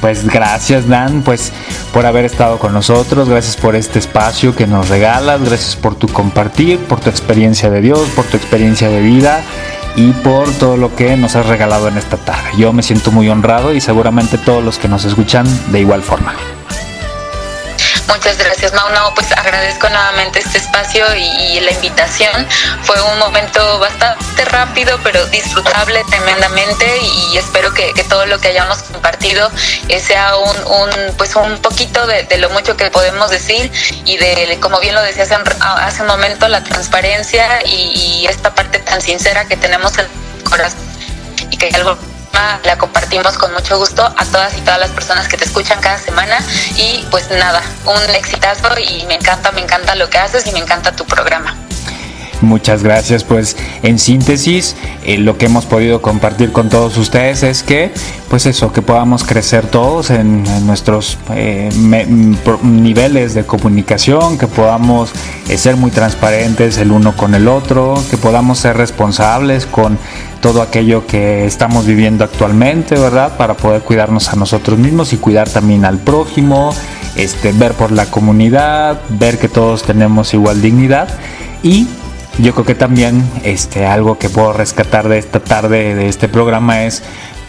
Pues 0.00 0.26
gracias 0.26 0.86
Dan, 0.86 1.22
pues 1.22 1.50
por 1.92 2.04
haber 2.04 2.24
estado 2.24 2.58
con 2.58 2.74
nosotros, 2.74 3.28
gracias 3.28 3.56
por 3.56 3.76
este 3.76 3.98
espacio 3.98 4.54
que 4.54 4.66
nos 4.66 4.88
regalas, 4.88 5.40
gracias 5.40 5.76
por 5.76 5.94
tu 5.94 6.08
compartir, 6.08 6.78
por 6.80 7.00
tu 7.00 7.08
experiencia 7.08 7.70
de 7.70 7.80
Dios, 7.80 8.08
por 8.16 8.24
tu 8.26 8.36
experiencia 8.36 8.88
de 8.88 9.00
vida 9.00 9.42
y 9.96 10.10
por 10.12 10.50
todo 10.52 10.76
lo 10.76 10.94
que 10.94 11.16
nos 11.16 11.36
has 11.36 11.46
regalado 11.46 11.88
en 11.88 11.96
esta 11.96 12.16
tarde. 12.16 12.50
Yo 12.58 12.72
me 12.72 12.82
siento 12.82 13.12
muy 13.12 13.28
honrado 13.28 13.72
y 13.72 13.80
seguramente 13.80 14.36
todos 14.38 14.62
los 14.62 14.78
que 14.78 14.88
nos 14.88 15.04
escuchan 15.04 15.46
de 15.72 15.80
igual 15.80 16.02
forma. 16.02 16.34
Muchas 18.08 18.38
gracias, 18.38 18.72
Mau. 18.74 19.14
pues 19.14 19.32
agradezco 19.32 19.88
nuevamente 19.88 20.38
este 20.38 20.58
espacio 20.58 21.04
y, 21.16 21.60
la 21.60 21.72
invitación. 21.72 22.46
Fue 22.82 23.00
un 23.00 23.18
momento 23.18 23.78
bastante 23.78 24.44
rápido, 24.46 24.98
pero 25.02 25.24
disfrutable 25.26 26.02
tremendamente 26.10 26.86
y 27.00 27.36
espero 27.36 27.72
que, 27.72 27.92
todo 28.08 28.26
lo 28.26 28.38
que 28.38 28.48
hayamos 28.48 28.82
compartido 28.82 29.50
eh, 29.88 29.98
sea 30.00 30.36
un, 30.36 31.16
pues 31.16 31.34
un 31.36 31.58
poquito 31.58 32.06
de, 32.06 32.26
lo 32.38 32.50
mucho 32.50 32.76
que 32.76 32.90
podemos 32.90 33.30
decir 33.30 33.70
y 34.04 34.16
de, 34.18 34.58
como 34.60 34.78
bien 34.80 34.94
lo 34.94 35.02
decía 35.02 35.24
hace, 35.24 36.02
un 36.02 36.08
momento, 36.08 36.48
la 36.48 36.62
transparencia 36.62 37.64
y, 37.66 38.26
esta 38.28 38.54
parte 38.54 38.78
tan 38.78 39.00
sincera 39.00 39.46
que 39.46 39.56
tenemos 39.56 39.96
en 39.98 40.06
el 40.06 40.44
corazón 40.44 42.13
la 42.64 42.78
compartimos 42.78 43.38
con 43.38 43.52
mucho 43.52 43.78
gusto 43.78 44.02
a 44.04 44.24
todas 44.24 44.56
y 44.56 44.60
todas 44.60 44.80
las 44.80 44.90
personas 44.90 45.28
que 45.28 45.36
te 45.36 45.44
escuchan 45.44 45.80
cada 45.80 45.98
semana 45.98 46.38
y 46.76 47.04
pues 47.10 47.30
nada, 47.30 47.62
un 47.86 48.14
exitazo 48.14 48.68
y 48.78 49.04
me 49.06 49.14
encanta, 49.14 49.52
me 49.52 49.62
encanta 49.62 49.94
lo 49.94 50.08
que 50.10 50.18
haces 50.18 50.46
y 50.46 50.52
me 50.52 50.58
encanta 50.58 50.92
tu 50.92 51.04
programa. 51.04 51.56
Muchas 52.44 52.82
gracias. 52.82 53.24
Pues 53.24 53.56
en 53.82 53.98
síntesis, 53.98 54.76
eh, 55.04 55.18
lo 55.18 55.38
que 55.38 55.46
hemos 55.46 55.64
podido 55.66 56.02
compartir 56.02 56.52
con 56.52 56.68
todos 56.68 56.96
ustedes 56.98 57.42
es 57.42 57.62
que, 57.62 57.92
pues 58.28 58.46
eso, 58.46 58.72
que 58.72 58.82
podamos 58.82 59.24
crecer 59.24 59.66
todos 59.66 60.10
en, 60.10 60.44
nuestros 60.66 61.18
eh, 61.30 61.70
niveles 62.62 63.34
de 63.34 63.44
comunicación, 63.44 64.38
que 64.38 64.46
podamos 64.46 65.10
eh, 65.48 65.56
ser 65.56 65.76
muy 65.76 65.90
transparentes 65.90 66.76
el 66.78 66.92
uno 66.92 67.16
con 67.16 67.34
el 67.34 67.48
otro, 67.48 68.02
que 68.10 68.18
podamos 68.18 68.58
ser 68.58 68.76
responsables 68.76 69.66
con 69.66 69.98
todo 70.44 70.60
aquello 70.60 71.06
que 71.06 71.46
estamos 71.46 71.86
viviendo 71.86 72.22
actualmente, 72.22 72.96
¿verdad? 72.98 73.38
Para 73.38 73.54
poder 73.54 73.80
cuidarnos 73.80 74.28
a 74.28 74.36
nosotros 74.36 74.78
mismos 74.78 75.14
y 75.14 75.16
cuidar 75.16 75.48
también 75.48 75.86
al 75.86 75.96
prójimo, 75.96 76.74
este, 77.16 77.52
ver 77.52 77.72
por 77.72 77.90
la 77.90 78.04
comunidad, 78.10 79.00
ver 79.08 79.38
que 79.38 79.48
todos 79.48 79.84
tenemos 79.84 80.34
igual 80.34 80.60
dignidad 80.60 81.08
y 81.62 81.86
yo 82.38 82.52
creo 82.52 82.66
que 82.66 82.74
también 82.74 83.24
este, 83.42 83.86
algo 83.86 84.18
que 84.18 84.28
puedo 84.28 84.52
rescatar 84.52 85.08
de 85.08 85.16
esta 85.16 85.40
tarde, 85.40 85.94
de 85.94 86.08
este 86.08 86.28
programa, 86.28 86.84
es 86.84 87.02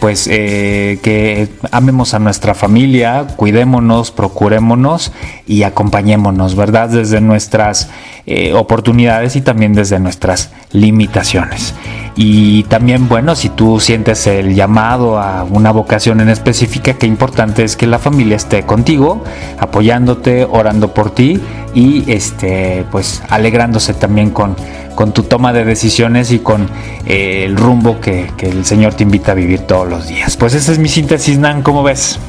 pues 0.06 0.28
eh, 0.32 1.00
que 1.02 1.48
amemos 1.72 2.14
a 2.14 2.20
nuestra 2.20 2.54
familia, 2.54 3.26
cuidémonos, 3.36 4.12
procurémonos 4.12 5.12
y 5.48 5.64
acompañémonos, 5.64 6.56
¿verdad? 6.56 6.90
Desde 6.90 7.22
nuestras 7.22 7.90
eh, 8.28 8.54
oportunidades 8.54 9.36
y 9.36 9.42
también 9.42 9.74
desde 9.74 10.00
nuestras 10.00 10.52
limitaciones. 10.72 11.74
Y 12.16 12.66
también, 12.66 13.10
bueno, 13.10 13.36
si 13.36 13.50
tú 13.50 13.80
sientes 13.80 14.28
el 14.28 14.54
llamado 14.54 15.18
a 15.18 15.44
una 15.44 15.72
vocación 15.72 16.22
en 16.22 16.30
específica, 16.30 16.94
qué 16.94 17.08
importante 17.08 17.64
es 17.64 17.76
que 17.76 17.88
la 17.88 17.98
familia 17.98 18.36
esté 18.36 18.62
contigo, 18.62 19.24
apoyándote, 19.58 20.46
orando 20.46 20.94
por 20.94 21.16
ti 21.16 21.42
y 21.74 22.04
este, 22.12 22.86
pues 22.92 23.24
alegrándose 23.30 23.96
también 23.96 24.30
con, 24.30 24.56
con 24.96 25.14
tu 25.14 25.24
toma 25.24 25.54
de 25.54 25.66
decisiones 25.66 26.32
y 26.32 26.40
con 26.40 26.70
eh, 27.06 27.44
el 27.46 27.58
rumbo 27.58 28.00
que, 28.02 28.32
el 28.40 28.66
Señor 28.66 28.94
te 28.96 29.04
invita 29.04 29.34
a 29.34 29.36
vivir 29.36 29.62
todos 29.62 29.88
los 29.88 30.08
días. 30.08 30.38
Pues 30.38 30.54
esa 30.54 30.72
es 30.72 30.80
mi 30.80 30.90
síntesis, 30.90 31.38
Nan, 31.38 31.62
¿cómo 31.62 31.84
ves? 31.84 32.20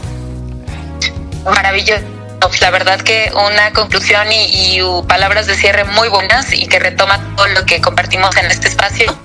Maravilloso. 1.44 2.02
Pues 2.40 2.60
la 2.60 2.70
verdad 2.70 3.00
que 3.00 3.30
una 3.34 3.72
conclusión 3.72 4.28
y, 4.30 4.78
y 4.78 4.80
palabras 5.08 5.46
de 5.46 5.54
cierre 5.54 5.84
muy 5.84 6.08
buenas 6.08 6.52
y 6.52 6.66
que 6.66 6.78
retoma 6.78 7.18
todo 7.34 7.48
lo 7.48 7.64
que 7.64 7.80
compartimos 7.80 8.36
en 8.36 8.46
este 8.46 8.68
espacio 8.68 9.16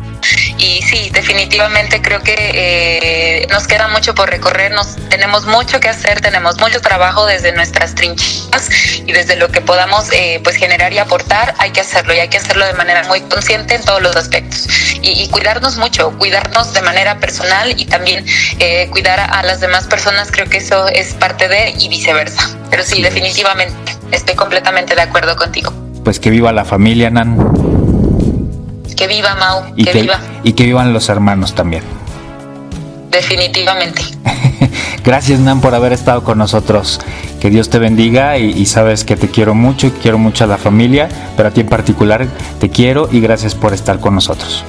y 0.57 0.81
sí, 0.81 1.09
definitivamente 1.11 2.01
creo 2.01 2.21
que 2.21 2.35
eh, 2.37 3.47
nos 3.49 3.67
queda 3.67 3.87
mucho 3.87 4.13
por 4.13 4.29
recorrer, 4.29 4.71
nos, 4.71 4.95
tenemos 5.09 5.45
mucho 5.45 5.79
que 5.79 5.89
hacer, 5.89 6.21
tenemos 6.21 6.59
mucho 6.59 6.81
trabajo 6.81 7.25
desde 7.25 7.51
nuestras 7.53 7.95
trincheras 7.95 8.69
y 9.05 9.11
desde 9.11 9.35
lo 9.35 9.49
que 9.49 9.61
podamos 9.61 10.11
eh, 10.11 10.39
pues 10.43 10.55
generar 10.55 10.93
y 10.93 10.99
aportar, 10.99 11.55
hay 11.57 11.71
que 11.71 11.81
hacerlo 11.81 12.13
y 12.13 12.19
hay 12.19 12.29
que 12.29 12.37
hacerlo 12.37 12.65
de 12.65 12.73
manera 12.73 13.03
muy 13.07 13.21
consciente 13.21 13.75
en 13.75 13.83
todos 13.83 14.01
los 14.01 14.15
aspectos 14.15 14.67
y, 15.01 15.27
cuidarnos 15.29 15.77
mucho, 15.77 16.11
cuidarnos 16.17 16.73
de 16.73 16.81
manera 16.81 17.19
personal 17.19 17.73
y 17.79 17.85
también 17.85 18.25
eh, 18.59 18.87
cuidar 18.91 19.19
a, 19.19 19.43
las 19.43 19.59
demás 19.59 19.87
personas, 19.87 20.31
creo 20.31 20.47
que 20.47 20.57
eso 20.57 20.87
es 20.87 21.13
parte 21.13 21.47
de 21.47 21.73
y 21.77 21.89
viceversa. 21.89 22.55
Pero 22.69 22.83
sí, 22.83 23.01
definitivamente, 23.01 23.97
estoy 24.11 24.35
completamente 24.35 24.95
de 24.95 25.01
acuerdo 25.01 25.35
contigo. 25.35 25.73
Pues 26.03 26.19
que 26.19 26.29
viva 26.29 26.51
la 26.51 26.65
familia, 26.65 27.09
Nan. 27.09 27.70
Que 29.01 29.07
viva 29.07 29.33
Mau, 29.33 29.63
y 29.75 29.83
que, 29.83 29.93
viva. 29.93 30.19
Y 30.43 30.53
que 30.53 30.63
vivan 30.63 30.93
los 30.93 31.09
hermanos 31.09 31.55
también. 31.55 31.81
Definitivamente. 33.09 34.03
Gracias 35.03 35.39
Nan 35.39 35.59
por 35.59 35.73
haber 35.73 35.91
estado 35.91 36.23
con 36.23 36.37
nosotros. 36.37 37.01
Que 37.39 37.49
Dios 37.49 37.71
te 37.71 37.79
bendiga 37.79 38.37
y, 38.37 38.63
sabes 38.67 39.03
que 39.03 39.15
te 39.15 39.27
quiero 39.27 39.55
mucho 39.55 39.87
y 39.87 39.89
quiero 39.89 40.19
mucho 40.19 40.43
a 40.43 40.47
la 40.47 40.59
familia, 40.59 41.09
pero 41.35 41.49
a 41.49 41.51
ti 41.51 41.61
en 41.61 41.67
particular 41.67 42.27
te 42.59 42.69
quiero 42.69 43.09
y 43.11 43.21
gracias 43.21 43.55
por 43.55 43.73
estar 43.73 43.99
con 43.99 44.13
nosotros. 44.13 44.63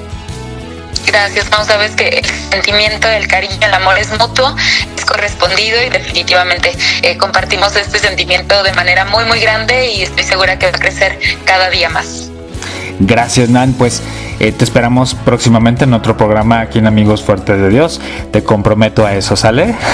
Gracias, 1.07 1.51
Mau. 1.51 1.63
Sabes 1.67 1.95
que 1.95 2.09
el 2.09 2.25
sentimiento, 2.25 3.09
el 3.09 3.29
cariño, 3.29 3.59
el 3.61 3.75
amor 3.75 3.99
es 3.99 4.19
mutuo, 4.19 4.57
es 4.97 5.05
correspondido 5.05 5.83
y 5.83 5.91
definitivamente 5.91 6.75
eh, 7.03 7.19
compartimos 7.19 7.77
este 7.77 7.99
sentimiento 7.99 8.63
de 8.63 8.73
manera 8.73 9.05
muy, 9.05 9.27
muy 9.27 9.41
grande 9.41 9.89
y 9.89 10.01
estoy 10.01 10.25
segura 10.25 10.59
que 10.59 10.71
va 10.71 10.79
a 10.79 10.81
crecer 10.81 11.19
cada 11.45 11.69
día 11.69 11.91
más. 11.91 12.32
Gracias, 13.07 13.49
Nan. 13.49 13.73
Pues 13.73 14.03
eh, 14.39 14.53
te 14.53 14.65
esperamos 14.65 15.15
próximamente 15.15 15.85
en 15.85 15.95
otro 15.95 16.17
programa 16.17 16.61
aquí 16.61 16.79
en 16.79 16.87
Amigos 16.87 17.23
Fuertes 17.23 17.59
de 17.59 17.69
Dios. 17.69 18.01
Te 18.31 18.43
comprometo 18.45 19.05
a 19.07 19.15
eso, 19.15 19.37
¿sale? 19.37 19.75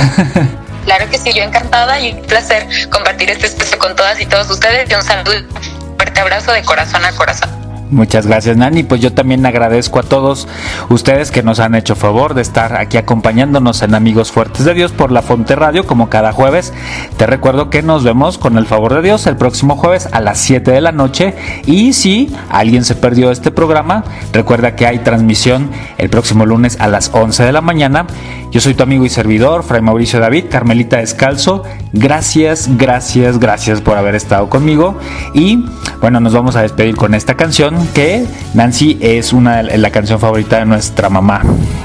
Claro 0.84 1.10
que 1.10 1.18
sí, 1.18 1.34
yo 1.36 1.42
encantada 1.42 2.00
y 2.00 2.12
un 2.14 2.22
placer 2.22 2.66
compartir 2.90 3.28
este 3.28 3.46
espacio 3.46 3.78
con 3.78 3.94
todas 3.94 4.18
y 4.22 4.24
todos 4.24 4.48
ustedes. 4.48 4.90
Y 4.90 4.94
un 4.94 5.02
saludo, 5.02 5.34
un 5.36 5.96
fuerte 5.98 6.18
abrazo 6.18 6.50
de 6.52 6.62
corazón 6.62 7.04
a 7.04 7.12
corazón. 7.12 7.67
Muchas 7.90 8.26
gracias 8.26 8.56
Nani, 8.56 8.82
pues 8.82 9.00
yo 9.00 9.14
también 9.14 9.46
agradezco 9.46 9.98
a 9.98 10.02
todos 10.02 10.46
ustedes 10.90 11.30
que 11.30 11.42
nos 11.42 11.58
han 11.58 11.74
hecho 11.74 11.96
favor 11.96 12.34
de 12.34 12.42
estar 12.42 12.76
aquí 12.76 12.98
acompañándonos 12.98 13.80
en 13.80 13.94
Amigos 13.94 14.30
Fuertes 14.30 14.66
de 14.66 14.74
Dios 14.74 14.92
por 14.92 15.10
la 15.10 15.22
Fonte 15.22 15.56
Radio 15.56 15.86
como 15.86 16.10
cada 16.10 16.32
jueves. 16.32 16.74
Te 17.16 17.26
recuerdo 17.26 17.70
que 17.70 17.82
nos 17.82 18.04
vemos 18.04 18.36
con 18.36 18.58
el 18.58 18.66
favor 18.66 18.94
de 18.94 19.00
Dios 19.00 19.26
el 19.26 19.36
próximo 19.36 19.76
jueves 19.76 20.06
a 20.12 20.20
las 20.20 20.38
7 20.38 20.70
de 20.70 20.82
la 20.82 20.92
noche 20.92 21.34
y 21.64 21.94
si 21.94 22.30
alguien 22.50 22.84
se 22.84 22.94
perdió 22.94 23.30
este 23.30 23.50
programa, 23.50 24.04
recuerda 24.34 24.76
que 24.76 24.86
hay 24.86 24.98
transmisión 24.98 25.70
el 25.96 26.10
próximo 26.10 26.44
lunes 26.44 26.76
a 26.80 26.88
las 26.88 27.10
11 27.12 27.42
de 27.42 27.52
la 27.52 27.62
mañana. 27.62 28.06
Yo 28.50 28.60
soy 28.60 28.74
tu 28.74 28.82
amigo 28.82 29.06
y 29.06 29.08
servidor, 29.08 29.62
Fray 29.62 29.80
Mauricio 29.80 30.20
David, 30.20 30.46
Carmelita 30.50 30.98
Descalzo. 30.98 31.64
Gracias, 31.92 32.68
gracias, 32.76 33.38
gracias 33.38 33.80
por 33.80 33.96
haber 33.96 34.14
estado 34.14 34.50
conmigo 34.50 34.98
y 35.32 35.64
bueno, 36.00 36.20
nos 36.20 36.32
vamos 36.32 36.54
a 36.54 36.62
despedir 36.62 36.96
con 36.96 37.14
esta 37.14 37.34
canción 37.34 37.77
que 37.94 38.24
Nancy 38.54 38.98
es 39.00 39.32
una 39.32 39.62
la 39.62 39.90
canción 39.90 40.18
favorita 40.18 40.58
de 40.58 40.66
nuestra 40.66 41.08
mamá. 41.08 41.42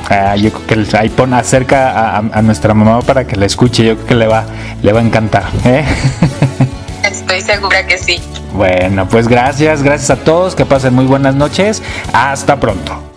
Ah, 0.09 0.35
yo 0.35 0.51
creo 0.51 0.85
que 0.85 0.97
ahí 0.97 1.09
pone 1.09 1.35
acerca 1.35 2.17
a, 2.17 2.41
nuestra 2.41 2.73
mamá 2.73 3.01
para 3.01 3.25
que 3.25 3.35
la 3.35 3.45
escuche. 3.45 3.83
Yo 3.85 3.95
creo 3.95 4.07
que 4.07 4.15
le 4.15 4.27
va, 4.27 4.45
le 4.81 4.93
va 4.93 4.99
a 4.99 5.03
encantar. 5.03 5.45
¿eh? 5.65 5.83
Estoy 7.03 7.41
segura 7.41 7.85
que 7.85 7.97
sí. 7.97 8.21
Bueno, 8.53 9.07
pues 9.07 9.27
gracias, 9.27 9.81
gracias 9.83 10.09
a 10.11 10.23
todos, 10.23 10.55
que 10.55 10.65
pasen 10.65 10.93
muy 10.93 11.05
buenas 11.05 11.35
noches. 11.35 11.81
Hasta 12.13 12.59
pronto. 12.59 13.12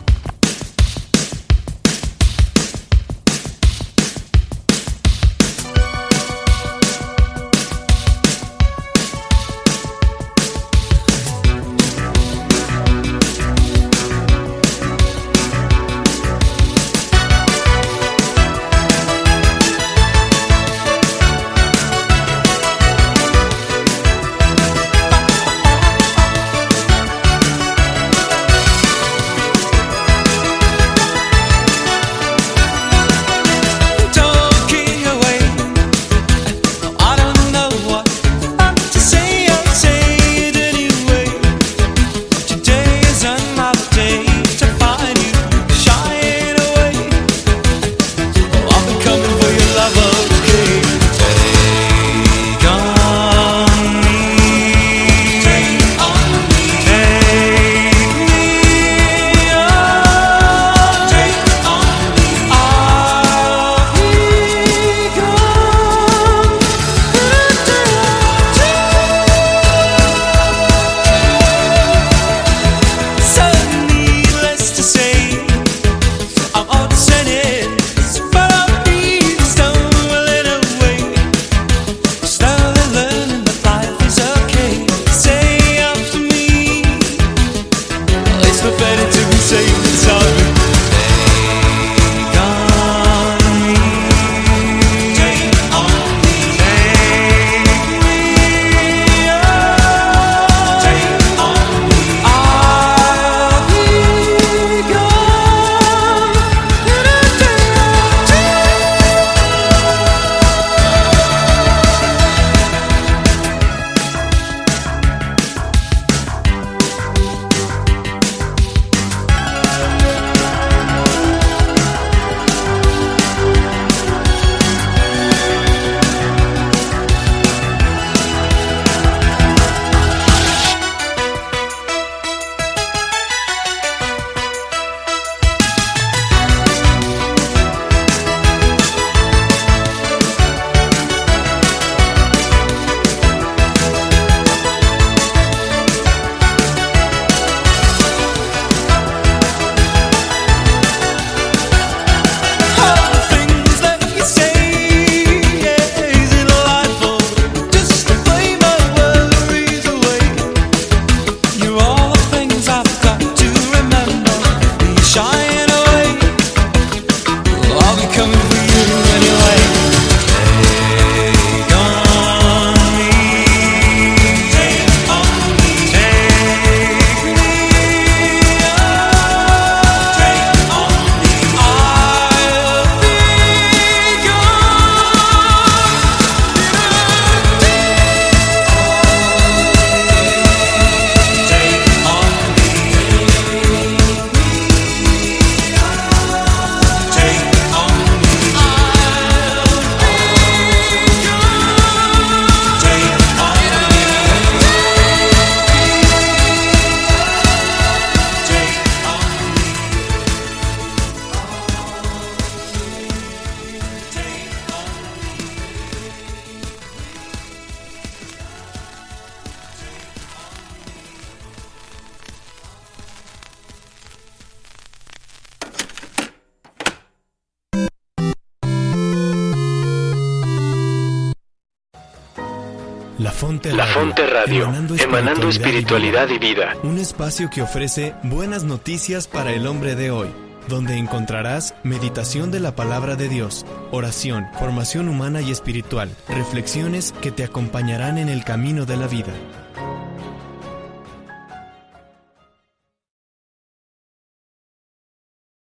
Espiritualidad 235.56 236.28
y 236.28 236.38
vida. 236.38 236.76
Un 236.82 236.98
espacio 236.98 237.48
que 237.50 237.62
ofrece 237.62 238.14
buenas 238.22 238.64
noticias 238.64 239.26
para 239.26 239.52
el 239.52 239.66
hombre 239.66 239.94
de 239.94 240.10
hoy, 240.10 240.28
donde 240.68 240.96
encontrarás 240.96 241.74
meditación 241.82 242.50
de 242.50 242.60
la 242.60 242.74
palabra 242.74 243.16
de 243.16 243.28
Dios, 243.28 243.64
oración, 243.90 244.46
formación 244.58 245.08
humana 245.08 245.40
y 245.40 245.50
espiritual, 245.50 246.10
reflexiones 246.28 247.12
que 247.20 247.30
te 247.30 247.44
acompañarán 247.44 248.18
en 248.18 248.28
el 248.28 248.44
camino 248.44 248.84
de 248.84 248.96
la 248.96 249.06
vida. 249.06 249.32